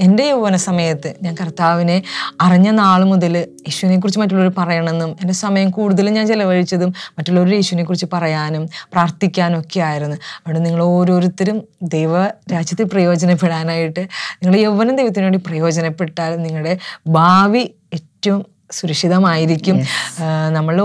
എന്റെ 0.00 0.24
യൗവന 0.26 0.56
സമയത്ത് 0.56 1.14
ഞാൻ 1.22 1.34
കർത്താവിനെ 1.40 2.02
അറിഞ്ഞ 2.40 2.70
നാൾ 2.70 3.04
മുതൽ 3.04 3.36
യേശുവിനെക്കുറിച്ച് 3.36 4.20
മറ്റുള്ളവർ 4.20 4.52
പറയണമെന്നും 4.58 5.16
എന്റെ 5.20 5.34
സമയം 5.34 5.70
കൂടുതലും 5.70 6.12
ഞാൻ 6.12 6.26
ചിലവഴിച്ചതും 6.26 6.94
മറ്റുള്ളവർ 7.18 7.54
യേശുവിനെക്കുറിച്ച് 7.54 8.06
പറയാനും 8.12 8.68
പ്രാർത്ഥിക്കാനും 8.92 9.60
ഒക്കെ 9.60 9.80
ആയിരുന്നു. 9.80 10.16
അവിടെ 10.46 10.58
നിങ്ങൾ 10.58 10.82
ഓരോരുത്തരും 10.82 11.58
ദൈവ 11.82 12.12
രാജ്യത്തിൽ 12.52 12.86
പ്രയോജനപ്പെടാനായിട്ട് 12.86 14.02
നിങ്ങൾ 14.42 14.56
യൗവനം 14.60 14.96
ദൈവത്തിനു 14.96 15.24
വേണ്ടി 15.24 15.38
പ്രയോജനപ്പെട്ടാൽ 15.46 16.42
നിങ്ങളുടെ 16.42 16.78
ഭാവി 17.08 17.62
ഏറ്റവും 17.94 18.55
സുരക്ഷിതമായിരിക്കും. 18.70 19.76
നമ്മൾ 20.52 20.76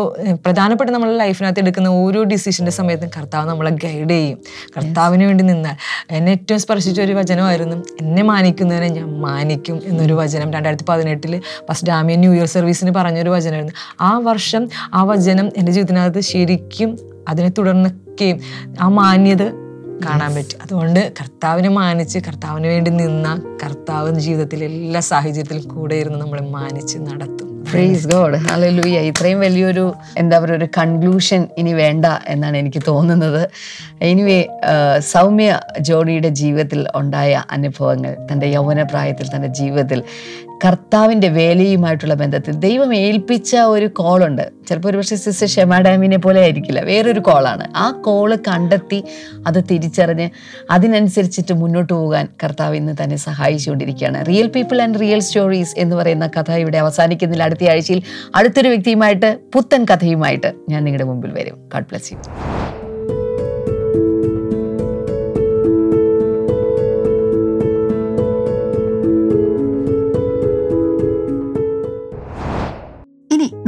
പ്രധാനപ്പെട്ട 0.46 0.90
നമ്മളെ 0.90 1.18
ലൈഫിനകത്ത് 1.18 1.60
എടുക്കുന്ന 1.60 1.88
ഓരോ 1.88 2.24
ഡിസിഷന്റെ 2.24 2.72
സമയത്തും 2.72 3.10
കർത്താവ് 3.18 3.50
നമ്മളെ 3.50 3.72
ഗൈഡ് 3.84 4.10
ചെയ്യും. 4.10 4.40
കർത്താവിന് 4.78 5.24
വേണ്ടി 5.24 5.44
നിന്നാൽ. 5.44 5.76
എന്നെ 6.12 6.32
ഏറ്റവും 6.32 6.60
സ്പർശിച്ച 6.60 7.02
ഒരു 7.02 7.14
വചനമായിരുന്നു 7.14 7.78
എന്നെ 8.02 8.24
മാനിക്കുന്നതിനെ 8.24 8.88
ഞാൻ 8.88 9.22
മാനിക്കും 9.22 9.82
എന്നൊരു 9.86 10.14
വചനം. 10.14 10.54
രണ്ടായിരത്തി 10.54 10.86
പതിനെട്ടിൽ 10.90 11.42
ഫസ്റ്റ് 11.70 11.88
ഡാമിയൻ 11.88 12.20
ന്യൂ 12.20 12.34
ഇയർ 12.34 12.46
സർവീസിന് 12.46 12.92
പറഞ്ഞൊരു 12.92 13.30
വചനമായിരുന്നു. 13.30 13.74
ആ 14.02 14.18
വർഷം 14.18 14.70
ആ 14.94 15.04
വചനം 15.04 15.50
എന്റെ 15.58 15.72
ജീവിതത്തിനകത്ത് 15.72 16.20
ശരിക്കും 16.20 16.98
അതിനെ 17.30 17.50
തുടർന്നൊക്കെയും 17.58 18.40
ആ 18.82 18.88
മാന്യത 18.88 19.44
കാണാൻ 20.06 20.36
പറ്റും. 20.36 20.60
അതുകൊണ്ട് 20.64 21.14
കർത്താവിനെ 21.22 21.70
മാനിച്ച് 21.70 22.20
കർത്താവിന് 22.20 22.68
വേണ്ടി 22.68 22.92
നിന്ന 22.92 23.58
കർത്താവ് 23.64 24.20
ജീവിതത്തിലെ 24.20 24.66
എല്ലാ 24.66 25.02
സാഹചര്യത്തിലും 25.02 25.64
കൂടെ 25.76 25.96
ഇരുന്ന് 25.96 26.20
നമ്മളെ 26.20 26.42
മാനിച്ച് 26.42 26.98
നടത്തും. 26.98 27.51
പ്രൈസ് 27.72 28.08
ഗോഡ് 28.08 28.38
ഹല്ലേലൂയ 28.38 29.00
ഇത്രയും 29.00 29.40
വലിയൊരു 29.40 29.94
എന്താ 30.18 30.40
പറയുക 30.40 30.58
ഒരു 30.58 30.68
കൺക്ലൂഷൻ 30.78 31.48
ഇനി 31.58 31.74
വേണ്ട 31.74 32.06
എന്നാണ് 32.28 32.58
എനിക്ക് 32.58 32.82
തോന്നുന്നത്. 32.88 33.50
എനിവേ 34.02 34.48
സൗമ്യ 35.00 35.60
ജോണിയുടെ 35.80 36.30
ജീവിതത്തിൽ 36.30 36.88
ഉണ്ടായ 36.96 37.44
അനുഭവങ്ങൾ 37.52 38.18
തന്റെ 38.32 38.48
യൗവന 38.48 38.84
പ്രായത്തിൽ 38.84 39.28
തന്റെ 39.36 39.48
ജീവിതത്തിൽ 39.48 40.04
കർത്താവിന്റെ 40.66 41.28
വേലയുമായിട്ടുള്ള 41.28 42.14
ബന്ധത്തിൽ 42.14 42.54
ദൈവം 42.54 42.96
ഏൽപ്പിച്ച 42.96 43.56
ഒരു 43.56 43.86
കോളുണ്ട്. 43.86 44.52
ചിലപ്പോൾ 44.70 44.90
ഒരുപക്ഷെ 44.90 45.16
സിസ്റ്റർ 45.16 45.48
ഷെമ 45.48 45.80
ഡാമിനെ 45.80 46.18
പോലെ 46.18 46.42
ആയിരിക്കില്ല. 46.42 46.82
വേറൊരു 46.82 47.20
കോളാണ്. 47.20 47.68
ആ 47.76 47.92
കോൾ 47.92 48.36
കണ്ടെത്തി 48.36 49.04
അത് 49.48 49.64
തിരിച്ചറിഞ്ഞ് 49.72 50.30
അതിനനുസരിച്ചിട്ട് 50.70 51.54
മുന്നോട്ട് 51.54 51.94
പോകാൻ 51.94 52.28
കർത്താവ് 52.44 52.76
ഇന്ന് 52.76 52.94
തന്നെ 53.04 53.16
സഹായിച്ചുകൊണ്ടിരിക്കുകയാണ്. 53.16 54.28
Real 54.28 54.48
people 54.48 54.82
and 54.82 55.02
real 55.02 55.20
stories 55.20 55.76
എന്ന് 55.78 55.96
പറയുന്ന 55.96 56.28
കഥ 56.28 56.52
ഇവിടെ 56.52 56.78
അവസാനിക്കുന്നില്ല. 56.78 57.44
അടുത്ത 57.44 57.70
ആഴ്ചയിൽ 57.70 58.04
അടുത്തൊരു 58.36 58.68
വ്യക്തിയുമായിട്ട് 58.68 59.40
പുത്തൻ 59.54 59.86
കഥയുമായിട്ട് 59.94 60.54
ഞാൻ 60.70 60.84
നിങ്ങളുടെ 60.84 61.04
മുമ്പിൽ 61.04 61.32
വരും. 61.32 61.70
ഗാഡ് 61.74 61.84
ബ്ലസ് 61.84 62.14
യു 62.14 62.18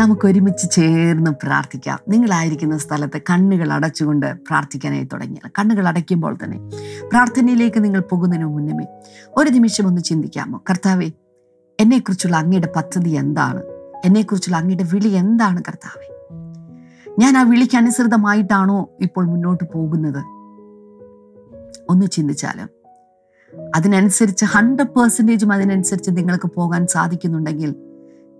ഇനി 0.03 0.09
നമുക്ക് 0.09 0.25
ഒരുമിച്ച് 0.27 0.71
ചേർന്ന് 0.71 1.31
പ്രാർത്ഥിക്കാം. 1.31 1.99
നിങ്ങളായിരിക്കുന്ന 2.09 2.77
സ്ഥലത്ത് 2.77 3.21
കണ്ണുകൾ 3.29 3.73
അടച്ചുകൊണ്ട് 3.73 4.25
പ്രാർത്ഥിക്കാനായി 4.25 5.03
തുടങ്ങിയാൽ. 5.03 5.49
കണ്ണുകൾ 5.59 5.87
അടയ്ക്കുമ്പോൾ 5.87 6.37
തന്നെ 6.43 6.57
പ്രാർത്ഥനയിലേക്ക് 7.09 7.83
നിങ്ങൾ 7.83 8.01
പോകുന്നതിന് 8.01 8.45
മുന്നമേ 8.45 8.85
ഒരു 9.37 9.49
നിമിഷം 9.49 9.87
ഒന്ന് 9.87 10.01
ചിന്തിക്കാമോ? 10.01 10.63
കർത്താവെ 10.69 11.11
എന്നെക്കുറിച്ചുള്ള 11.79 12.35
അങ്ങയുടെ 12.37 12.69
പദ്ധതി 12.75 13.09
എന്താണ്? 13.09 13.61
എന്നെക്കുറിച്ചുള്ള 14.05 14.57
അങ്ങയുടെ 14.57 14.83
വിളി 14.93 15.07
എന്താണ് 15.07 15.61
കർത്താവെ? 15.61 16.07
ഞാൻ 17.19 17.37
ആ 17.37 17.41
വിളിക്ക് 17.41 17.77
അനുസൃതമായിട്ടാണോ 17.77 18.89
ഇപ്പോൾ 19.01 19.25
മുന്നോട്ട് 19.25 19.63
പോകുന്നത്? 19.73 20.21
ഒന്ന് 21.89 22.05
ചിന്തിച്ചാലും? 22.11 22.69
അതിനനുസരിച്ച് 23.75 24.45
ഹൺഡ്രഡ് 24.45 24.87
പേഴ്സന്റേജും 24.87 25.53
അതിനനുസരിച്ച് 25.53 26.11
നിങ്ങൾക്ക് 26.13 26.49
പോകാൻ 26.55 26.87
സാധിക്കുന്നുണ്ടെങ്കിൽ 26.87 27.75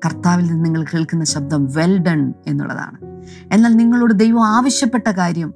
കർത്താവിൽ 0.06 0.46
നിന്ന് 0.46 0.66
നിങ്ങൾ 0.66 0.84
കേൾക്കുന്ന 0.84 1.24
ശബ്ദം 1.24 1.66
വെൽ 1.66 1.98
ഡൺ 1.98 2.34
എന്നുള്ളതാണ്. 2.48 2.98
എന്നാൽ 3.52 3.74
നിങ്ങളോട് 3.74 4.13
ദൈവം 4.13 4.48
ആവശ്യപ്പെട്ട 4.48 5.12
കാര്യം 5.12 5.54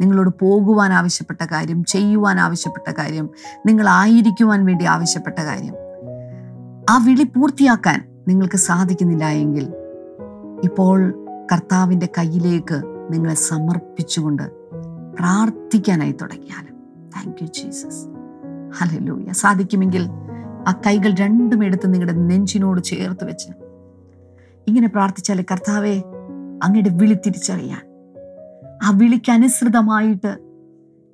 നിങ്ങളോട് 0.00 0.30
പോകുവാൻ 0.40 0.92
ആവശ്യപ്പെട്ട 0.92 1.44
കാര്യം 1.44 1.84
ചെയ്യുവാൻ 1.84 2.40
ആവശ്യപ്പെട്ട 2.40 2.90
കാര്യം 2.98 3.30
നിങ്ങളായിരിക്കുവാൻ 3.66 4.64
വേണ്ടി 4.64 4.84
ആവശ്യപ്പെട്ട 4.84 5.38
കാര്യം 5.38 5.74
ആ 6.90 7.04
വിളി 7.04 7.22
പൂർത്തിയാക്കാൻ 7.22 8.04
നിങ്ങൾക്ക് 8.28 8.56
സാധിക്കുന്നില്ല 8.56 9.28
എങ്കിൽ 9.28 9.72
ഇപ്പോൾ 10.64 11.14
കർത്താവിന്റെ 11.52 12.08
കയ്യിലേക്ക് 12.18 12.82
നിങ്ങളെ 13.10 13.34
സമർപ്പിച്ചുകൊണ്ട് 13.34 14.42
പ്രാർത്ഥിക്കാനായി 15.14 16.12
തുടങ്ങിയാലും. 16.12 16.74
താങ്ക് 17.16 17.36
യു 17.42 17.46
ജീസസ് 17.46 18.06
ഹലലൂയ 18.78 19.32
സാധിക്കുമെങ്കിൽ 19.32 20.08
ആ 20.68 20.80
കൈകൾ 20.86 21.14
രണ്ടും 21.14 21.64
എടുത്ത് 21.64 21.94
നിങ്ങളുടെ 21.94 22.16
നെഞ്ചിനോട് 22.16 22.84
ചേർത്ത് 22.84 23.24
വെച്ച് 23.24 23.61
ഇങ്ങനെ 24.68 24.88
പ്രാർത്ഥിച്ചാൽ 24.88 25.42
കർത്താവെ 25.42 26.02
അങ്ങയുടെ 26.62 26.88
വിളി 26.88 27.14
തിരിച്ചറിയാൻ. 27.14 27.92
ആ 28.84 28.90
വിളിക്കനുസൃതമായിട്ട് 28.90 30.38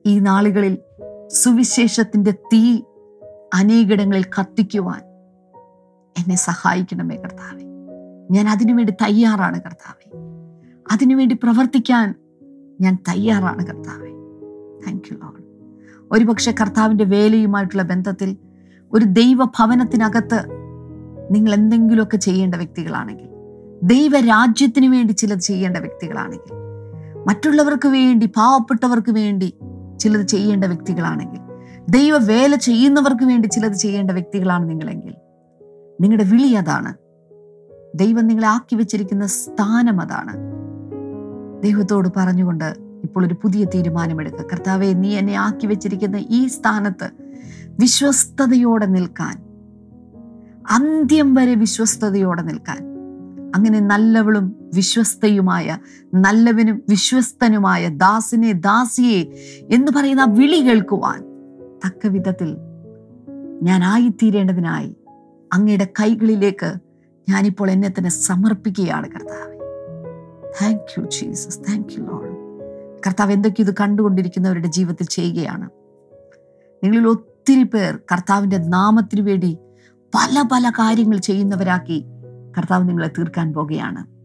ഈ 0.06 0.18
നാളുകളിൽ 0.18 0.78
സുവിശേഷത്തിന്റെ 1.28 2.30
തീ 2.30 2.80
അനേകിടങ്ങളിൽ 3.54 4.24
കത്തിക്കുവാൻ 4.24 5.00
എന്നെ 6.18 6.36
സഹായിക്കണമേ 6.36 7.16
കർത്താവെ. 7.16 7.62
ഞാൻ 8.30 8.48
അതിനുവേണ്ടി 8.48 8.92
തയ്യാറാണ് 8.92 9.60
കർത്താവെ. 9.62 10.10
അതിനുവേണ്ടി 10.92 11.34
പ്രവർത്തിക്കാൻ 11.34 12.14
ഞാൻ 12.80 12.98
തയ്യാറാണ് 13.08 13.66
കർത്താവെ. 13.66 14.08
താങ്ക് 14.86 15.02
യു 15.12 15.16
ലോഡ് 15.16 15.48
ഒരുപക്ഷെ 16.12 16.54
കർത്താവിന്റെ 16.60 17.04
വേലയുമായിട്ടുള്ള 17.04 17.82
ബന്ധത്തിൽ 17.82 18.36
ഒരു 18.92 19.04
ദൈവഭവനത്തിനകത്ത് 19.04 20.44
നിങ്ങൾ 21.30 21.54
എന്തെങ്കിലുമൊക്കെ 21.54 22.16
ചെയ്യേണ്ട 22.16 22.54
വ്യക്തികളാണെങ്കിൽ 22.54 23.27
ദൈവരാജ്യത്തിന് 23.82 24.86
വേണ്ടി 24.86 25.12
ചിലത് 25.12 25.38
ചെയ്യേണ്ട 25.38 25.76
വ്യക്തികളാണെങ്കിൽ 25.76 26.52
മറ്റുള്ളവർക്ക് 27.28 27.88
വേണ്ടി 27.88 28.26
പാവപ്പെട്ടവർക്ക് 28.26 29.10
വേണ്ടി 29.10 29.54
ചിലത് 30.00 30.26
ചെയ്യേണ്ട 30.26 30.64
വ്യക്തികളാണെങ്കിൽ 30.64 31.40
ദൈവ 31.88 32.18
വേല 32.18 32.56
ചെയ്യുന്നവർക്ക് 32.56 33.24
വേണ്ടി 33.24 33.46
ചിലത് 33.46 33.72
ചെയ്യേണ്ട 33.72 34.10
വ്യക്തികളാണ് 34.10 34.68
നിങ്ങളെങ്കിൽ 34.68 35.14
നിങ്ങളുടെ 36.00 36.24
വിളി 36.24 36.52
അതാണ്. 36.52 36.94
ദൈവം 37.94 38.26
നിങ്ങളെ 38.26 38.48
ആക്കി 38.48 38.76
വെച്ചിരിക്കുന്ന 38.76 39.26
സ്ഥാനം 39.26 40.00
അതാണ്. 40.00 40.34
ദൈവത്തോട് 41.62 42.08
പറഞ്ഞുകൊണ്ട് 42.16 42.76
ഇപ്പോൾ 43.04 43.26
ഒരു 43.26 43.34
പുതിയ 43.34 43.64
തീരുമാനമെടുക്കുക. 43.64 44.44
കർത്താവെ 44.52 44.86
നീ 44.86 45.16
എന്നെ 45.16 45.32
ആക്കി 45.32 45.66
വെച്ചിരിക്കുന്ന 45.66 46.16
ഈ 46.16 46.46
സ്ഥാനത്ത് 46.46 47.10
വിശ്വസ്തയോടെ 47.68 48.86
നിൽക്കാൻ 48.86 49.44
അന്ത്യം 50.70 51.34
വരെ 51.34 51.54
വിശ്വസ്തയോടെ 51.54 52.42
നിൽക്കാൻ 52.42 52.97
അങ്ങനെ 53.58 53.80
നല്ലവളും 53.80 54.70
വിശ്വസ്തയുമായ 54.74 55.78
നല്ലവനും 56.14 56.82
വിശ്വസ്തനുമായ 56.88 57.88
ദാസിനെ 57.88 58.52
ദാസിയെ 58.52 59.20
എന്ന് 59.70 59.92
പറയുന്ന 59.96 60.24
വിളി 60.24 60.60
കേൾക്കുവാൻ 60.60 61.20
തക്ക 61.86 62.06
വിധത്തിൽ 62.06 62.56
ഞാൻ 63.62 63.84
ആയിത്തീരേണ്ടതിനായി 63.84 64.96
അങ്ങയുടെ 65.52 65.84
കൈകളിലേക്ക് 66.00 66.74
ഞാനിപ്പോൾ 67.28 67.70
എന്നെ 67.70 67.88
തന്നെ 67.88 68.10
സമർപ്പിക്കുകയാണ് 68.10 69.08
കർത്താവ്. 69.10 69.58
Thank 70.62 70.94
you 70.98 71.04
Jesus 71.04 71.58
thank 71.58 71.92
you 71.92 72.04
lord 72.04 72.34
കർത്താവ് 73.06 73.32
എന്തൊക്കെ 73.32 73.60
ഇത് 73.60 73.74
കണ്ടുകൊണ്ടിരിക്കുന്നവരുടെ 73.80 74.66
ജീവിതത്തിൽ 74.66 75.06
ചെയ്യുകയാണ്. 75.06 75.70
നിങ്ങളിൽ 76.84 77.06
ഒത്തിരി 77.06 77.62
പേർ 77.62 77.98
കർത്താവിന്റെ 78.12 78.58
നാമത്തിനു 78.58 79.22
വേണ്ടി 79.22 79.58
പല 80.14 80.44
പല 80.52 80.70
കാര്യങ്ങൾ 80.70 81.18
ചെയ്യുന്നവരാക്കി 81.18 82.04
കർത്താവ് 82.56 82.88
നിങ്ങളെ 82.88 83.08
തീർക്കാൻ 83.08 83.52
പോകുകയാണ്. 83.52 84.18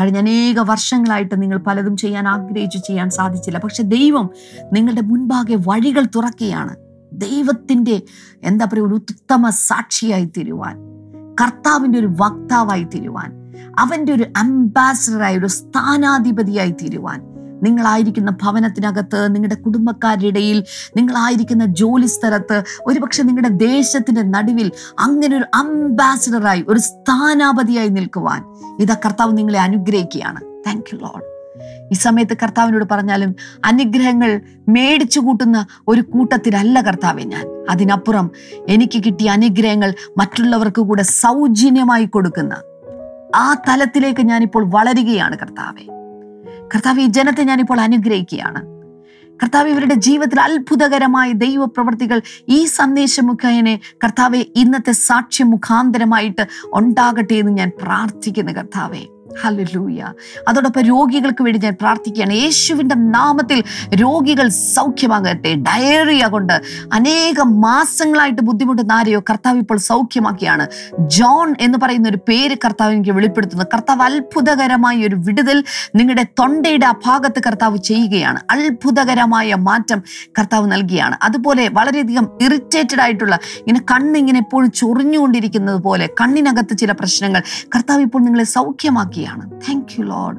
കഴിഞ്ഞ 0.00 0.18
അനേക 0.18 0.58
വർഷങ്ങളായിട്ട് 0.58 1.42
നിങ്ങൾ 1.42 1.58
പലതും 1.58 1.96
ചെയ്യാൻ 1.96 2.28
ആഗ്രഹിച്ചു 2.28 2.78
ചെയ്യാൻ 2.78 3.10
സാധിച്ചില്ല. 3.10 3.58
പക്ഷെ 3.58 3.82
ദൈവം 3.82 4.30
നിങ്ങളുടെ 4.72 5.00
മുൻപാകെ 5.00 5.56
വഴികൾ 5.68 6.04
തുറക്കുകയാണ്. 6.04 6.76
ദൈവത്തിന്റെ 7.12 8.02
എന്താ 8.42 8.64
പറയുക 8.64 8.86
ഒരു 8.86 8.94
ഉത്തമ 8.94 9.48
സാക്ഷിയായി 9.48 10.24
തീരുവാൻ 10.24 10.76
കർത്താവിന്റെ 11.42 11.98
ഒരു 11.98 12.06
വക്താവായി 12.06 12.84
തീരുവാൻ 12.84 13.54
അവന്റെ 13.78 14.12
ഒരു 14.12 14.24
അംബാസഡറായി 14.36 15.38
ഒരു 15.38 15.46
സ്ഥാനാധിപതിയായി 15.46 16.70
തീരുവാൻ 16.70 17.29
നിങ്ങളായിരിക്കുന്ന 17.62 18.30
ഭവനത്തിനകത്ത് 18.30 19.34
നിങ്ങളുടെ 19.34 19.54
കുടുംബക്കാരുടെ 19.54 20.26
ഇടയിൽ 20.26 20.64
നിങ്ങളായിരിക്കുന്ന 20.96 21.64
ജോലി 21.64 22.06
സ്ഥലത്ത് 22.06 22.62
ഒരുപക്ഷെ 22.86 23.22
നിങ്ങളുടെ 23.22 23.48
ദേശത്തിന്റെ 23.48 24.22
നടുവിൽ 24.22 24.72
അങ്ങനെ 24.98 25.36
ഒരു 25.36 25.44
അംബാസിഡറായി 25.54 26.64
ഒരു 26.68 26.78
സ്ഥാനാപതിയായി 26.78 27.88
നിൽക്കുവാൻ 27.88 28.44
ഇതാ 28.80 28.96
കർത്താവ് 29.04 29.38
നിങ്ങളെ 29.38 29.60
അനുഗ്രഹിക്കുകയാണ്. 29.60 30.40
താങ്ക് 30.66 30.84
യു 30.92 30.98
ലോഡ് 30.98 31.40
ഈ 31.92 31.94
സമയത്ത് 31.94 32.36
കർത്താവിനോട് 32.42 32.84
പറഞ്ഞാലും 32.90 33.36
അനുഗ്രഹങ്ങൾ 33.64 34.40
മേടിച്ചു 34.68 35.20
കൂട്ടുന്ന 35.20 35.66
ഒരു 35.88 36.00
കൂട്ടത്തിലല്ല 36.00 36.80
കർത്താവെ 36.80 37.22
ഞാൻ. 37.22 37.66
അതിനപ്പുറം 37.70 38.30
എനിക്ക് 38.68 39.04
കിട്ടിയ 39.04 39.30
അനുഗ്രഹങ്ങൾ 39.30 39.94
മറ്റുള്ളവർക്ക് 40.18 40.82
കൂടെ 40.82 41.02
സൗജന്യമായി 41.02 42.04
കൊടുക്കുന്ന 42.04 42.54
ആ 43.36 43.54
തലത്തിലേക്ക് 43.68 44.20
ഞാനിപ്പോൾ 44.20 44.70
വളരുകയാണ് 44.70 45.38
കർത്താവെ. 45.38 45.99
കർത്താവ് 46.74 47.00
ഈ 47.00 47.06
ജനത്തെ 47.06 47.44
ഞാനിപ്പോൾ 47.44 47.80
അനുഗ്രഹിക്കുകയാണ്. 47.80 48.60
കർത്താവ് 49.42 49.68
ഇവരുടെ 49.68 49.94
ജീവിതത്തിൽ 49.94 50.40
അത്ഭുതകരമായ 50.40 51.32
ദൈവ 51.32 51.64
പ്രവൃത്തികൾ 51.64 52.22
ഈ 52.48 52.64
സന്ദേശം 52.64 53.26
മുഖേനെ 53.26 53.80
കർത്താവെ 54.04 54.46
ഇന്നത്തെ 54.56 54.92
സാക്ഷ്യം 54.92 55.50
മുഖാന്തരമായിട്ട് 55.50 56.46
ഉണ്ടാകട്ടെ 56.72 57.34
എന്ന് 57.34 57.52
ഞാൻ 57.52 57.70
പ്രാർത്ഥിക്കുന്നു 57.82 58.52
കർത്താവെ. 58.52 59.19
ഹല്ലേലൂയ. 59.42 60.04
അതോടൊപ്പം 60.48 60.82
രോഗികൾക്ക് 60.82 61.44
വേണ്ടി 61.44 61.60
ഞാൻ 61.60 61.76
പ്രാർത്ഥിക്കുകയാണ്. 61.80 62.32
യേശുവിന്റെ 62.32 62.94
നാമത്തിൽ 62.94 63.64
രോഗികൾ 63.94 64.48
സൗഖ്യമാകട്ടെ. 64.48 65.54
ഡയറിയ 65.54 66.26
കൊണ്ട് 66.26 66.52
അനേകം 66.92 67.60
മാസങ്ങളായിട്ട് 67.60 68.42
ബുദ്ധിമുട്ടുന്ന 68.42 68.92
ആരെയോ 68.92 69.20
കർത്താവ് 69.20 69.58
ഇപ്പോൾ 69.58 69.78
സൗഖ്യമാക്കിയാണ്. 69.78 70.66
ജോൺ 71.06 71.54
എന്ന് 71.60 71.78
പറയുന്ന 71.82 72.08
ഒരു 72.08 72.18
പേര് 72.28 72.56
കർത്താവ് 72.64 72.92
എനിക്ക് 72.92 73.10
വെളിപ്പെടുത്തുന്നു. 73.10 73.64
കർത്താവ് 73.64 74.02
അത്ഭുതകരമായ 74.02 75.06
ഒരു 75.06 75.16
വിടുതൽ 75.18 75.64
നിങ്ങളുടെ 75.94 76.22
തൊണ്ടയുടെ 76.22 76.86
ആ 76.86 76.92
ഭാഗത്ത് 77.06 77.42
കർത്താവ് 77.46 77.76
ചെയ്യുകയാണ്. 77.76 78.40
അത്ഭുതകരമായ 78.50 79.54
മാറ്റം 79.54 80.02
കർത്താവ് 80.38 80.72
നൽകിയാണ്. 80.72 81.16
അതുപോലെ 81.22 81.68
വളരെയധികം 81.72 82.28
ഇറിറ്റേറ്റഡ് 82.42 83.00
ആയിട്ടുള്ള 83.00 83.38
ഇങ്ങനെ 83.58 83.80
കണ്ണിങ്ങനെ 83.90 84.38
എപ്പോഴും 84.38 84.70
ചൊറിഞ്ഞുകൊണ്ടിരിക്കുന്നത് 84.70 85.76
പോലെ 85.76 86.08
കണ്ണിനകത്ത് 86.20 86.76
ചില 86.76 86.92
പ്രശ്നങ്ങൾ 86.92 87.42
കർത്താവ് 87.74 88.02
ഇപ്പോൾ 88.02 88.22
നിങ്ങളെ 88.22 88.44
സൗഖ്യമാക്കിയാണ് 89.20 89.60
thank 89.60 89.92
you 89.98 90.04
lord 90.04 90.38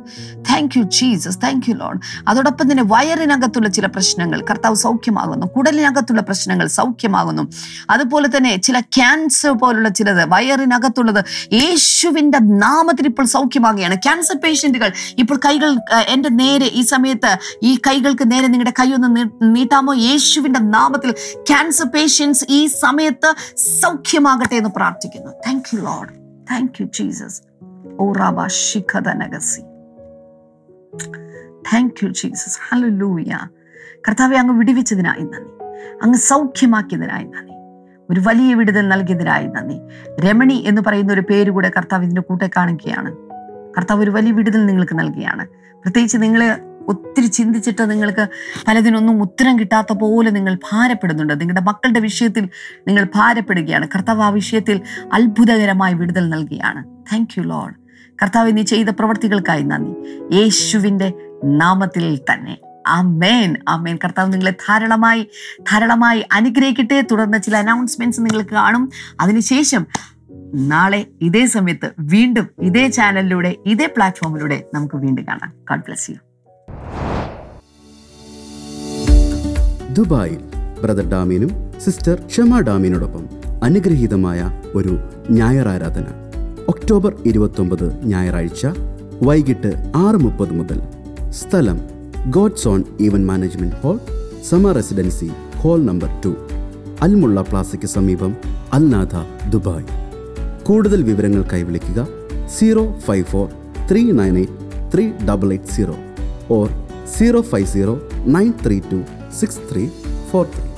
thank 0.49 0.77
you 0.77 0.83
Jesus 0.83 1.37
thank 1.43 1.69
you 1.69 1.75
lord 1.75 1.99
അതോടൊപ്പം 2.27 2.71
തന്നെ 2.71 2.83
വയറിനകത്തുള്ള 2.87 3.69
ചില 3.69 3.85
പ്രശ്നങ്ങൾ 3.85 4.45
കർത്താവ് 4.49 4.75
സൗഖ്യമാകുന്നു. 4.75 5.47
കുടലിനകത്തുള്ള 5.47 6.21
പ്രശ്നങ്ങൾ 6.21 6.67
സൗഖ്യമാകുന്നു. 6.67 7.43
അതുപോലെ 7.89 8.27
തന്നെ 8.37 8.57
ചില 8.57 8.79
ക്യാൻസർ 8.79 9.51
പോലുള്ള 9.51 9.89
ചിലത് 9.89 10.23
വയറിനകത്തുള്ളത് 10.29 11.25
യേശുവിന്റെ 11.53 12.39
നാമത്തിൽ 12.39 13.05
ഇപ്പോൾ 13.05 13.25
സൗഖ്യമാകുകയാണ്. 13.25 13.95
ക്യാൻസർ 13.95 14.37
പേഷ്യന്റുകൾ 14.37 14.91
ഇപ്പോൾ 15.17 15.39
കൈകൾ 15.45 15.79
എന്റെ 16.07 16.29
നേരെ 16.29 16.65
ഈ 16.65 16.81
സമയത്ത് 16.81 17.37
ഈ 17.63 17.75
കൈകൾക്ക് 17.87 18.31
നേരെ 18.31 18.47
നിങ്ങളുടെ 18.47 18.73
കൈ 18.79 18.93
ഒന്ന് 18.93 19.29
നീട്ടാമോ? 19.55 19.93
യേശുവിന്റെ 19.93 20.59
നാമത്തിൽ 20.59 21.11
ക്യാൻസർ 21.35 21.85
പേഷ്യൻസ് 21.85 22.45
ഈ 22.49 22.65
സമയത്ത് 22.67 23.35
സൗഖ്യമാകട്ടെ 23.81 24.55
എന്ന് 24.55 24.69
പ്രാർത്ഥിക്കുന്നു. 24.75 25.31
Thank 25.47 25.69
you 25.73 25.79
lord 25.81 26.11
thank 26.51 26.81
you 26.81 26.87
Jesus 26.99 27.50
thank 31.73 32.05
you 32.05 32.09
Jesus 32.09 32.59
hallelujah 32.69 33.37
കർത്താവെ 34.07 34.35
അങ്ങ് 34.35 34.53
വിടിവിച്ചതിനായി 34.53 35.23
നന്ദി. 35.23 35.63
അങ്ങ് 36.01 36.17
സൗഖ്യമാക്കിയതിനായി 36.17 37.23
നന്ദി. 37.23 37.53
ഒരു 38.09 38.19
വലിയ 38.19 38.53
വിടുതൽ 38.53 38.87
നൽകിയതിനായി 38.87 39.47
നന്ദി. 39.47 39.79
രമണി 40.21 40.53
എന്ന് 40.53 40.81
പറയുന്ന 40.87 41.13
ഒരു 41.13 41.21
പേര് 41.21 41.51
കൂടെ 41.51 41.71
കർത്താവ് 41.77 42.03
ഇതിന്റെ 42.03 42.21
കൂട്ടെ 42.21 42.49
കാണുകയാണ്. 42.57 43.15
കർത്താവ് 43.77 44.03
ഒരു 44.03 44.11
വലിയ 44.11 44.31
വിടുതൽ 44.31 44.65
നിങ്ങൾക്ക് 44.65 44.99
നൽകുകയാണ്. 44.99 45.47
പ്രത്യേകിച്ച് 45.83 46.17
നിങ്ങൾ 46.17 46.57
ഒത്തിരി 46.87 47.25
ചിന്തിച്ചിട്ട് 47.25 47.91
നിങ്ങൾക്ക് 47.91 48.27
പലതിനൊന്നും 48.67 49.21
ഉത്തരം 49.21 49.59
കിട്ടാത്ത 49.59 49.93
പോലെ 49.93 50.29
നിങ്ങൾ 50.29 50.57
ഭാരപ്പെടുന്നുണ്ട്. 50.71 51.41
നിങ്ങളുടെ 51.41 51.61
മക്കളുടെ 51.61 51.99
വിഷയത്തിൽ 51.99 52.49
നിങ്ങൾ 52.87 53.07
ഭാരപ്പെടുകയാണ്. 53.15 53.87
കർത്താവ് 53.87 54.21
ആ 54.21 54.29
വിഷയത്തിൽ 54.29 54.81
അത്ഭുതകരമായി 55.13 55.93
വിടുതൽ 55.93 56.29
നൽകുകയാണ്. 56.29 56.83
താങ്ക് 57.13 57.39
യു 57.39 57.43
ലോഡ് 57.43 57.80
കർത്താവ് 58.23 58.57
നീ 58.57 58.61
ചെയ്ത 58.61 58.87
പ്രവർത്തികൾക്കായി 58.87 59.63
നന്ദി. 59.63 59.93
യേശുവിന്റെ 60.35 61.13
നാമത്തിൽ 61.43 62.19
തന്നെ. 62.33 62.57
അമേൻ 62.87 63.55
അമേൻ 63.67 63.97
കർത്താവ് 64.03 64.33
നിങ്ങളെ 64.33 64.51
ധാരാളമായി 64.51 65.27
ധാരാളമായി 65.61 66.25
അനുഗ്രഹിക്കട്ടെ. 66.31 67.01
തുടർന്ന് 67.11 67.41
ചില 67.41 67.57
അനൗൺസ്മെന്റ്സ് 67.57 68.21
നിങ്ങൾക്ക് 68.21 68.49
കാണും. 68.49 68.89
അതിനുശേഷം 69.19 69.87
നാളെ 70.55 71.07
ഇതേ 71.21 71.45
സമയത്ത് 71.45 71.91
വീണ്ടും 71.99 72.49
ഇതേ 72.59 72.87
ചാനലിലൂടെ 72.87 73.55
ഇതേ 73.65 73.85
പ്ലാറ്റ്ഫോമിലൂടെ 73.85 74.63
നമുക്ക് 74.73 74.95
വീണ്ടും 74.95 75.25
കാണാം. 75.27 75.53
ഗോഡ് 75.69 75.79
ബ്ലസ് 75.79 76.11
യു 76.11 76.15
ദുബായിൽ 79.93 80.39
ബ്രദർ 80.83 81.09
ഡാമിനും 81.09 81.51
സിസ്റ്റർ 81.79 82.29
ഷമ 82.29 82.59
ഡാമിനോടൊപ്പം 82.59 83.29
അനുഗ്രഹീതമായ 83.63 84.51
ഒരു 84.75 84.99
ഞായറാരാധന. 85.29 86.20
ഒക്ടോബർ 86.71 87.13
ഇരുപത്തൊമ്പത് 87.25 87.85
ഞായറാഴ്ച 88.05 88.67
വൈകിട്ട് 89.27 89.69
ആറ് 89.95 90.15
മുപ്പത് 90.15 90.51
മുതൽ. 90.59 90.79
സ്ഥലം 91.29 91.77
God's 92.29 92.67
own 92.67 92.83
even 93.01 93.25
management 93.29 93.75
hall 93.75 93.97
Sama 94.49 94.71
residency 94.71 95.29
hall 95.61 95.79
number 95.89 96.09
two. 96.25 96.31
Al Mulla 97.01 97.41
പ്ലാസയ്ക്ക് 97.41 97.87
സമീപം 97.87 98.33
അൽനാഥ 98.73 99.15
ദുബായ്. 99.49 99.87
കൂടുതൽ 100.63 101.03
വിവരങ്ങൾക്കായി 101.03 101.63
വിളിക്കുക 101.63 102.07
zero 102.57 102.85
five 103.07 103.25
four 103.25 103.47
three 103.91 104.11
nine 104.11 104.37
eight 104.37 104.57
three 104.93 105.05
double 105.29 105.49
eight 105.49 105.73
zero 105.77 105.95
or 106.49 106.67
zero 107.17 107.41
five 107.41 107.67
zero 107.67 107.95
nine 108.37 108.53
three 108.65 108.79
two 108.91 109.01
six 109.39 109.61
three 109.71 109.85
four 110.31 110.45
three. 110.45 110.70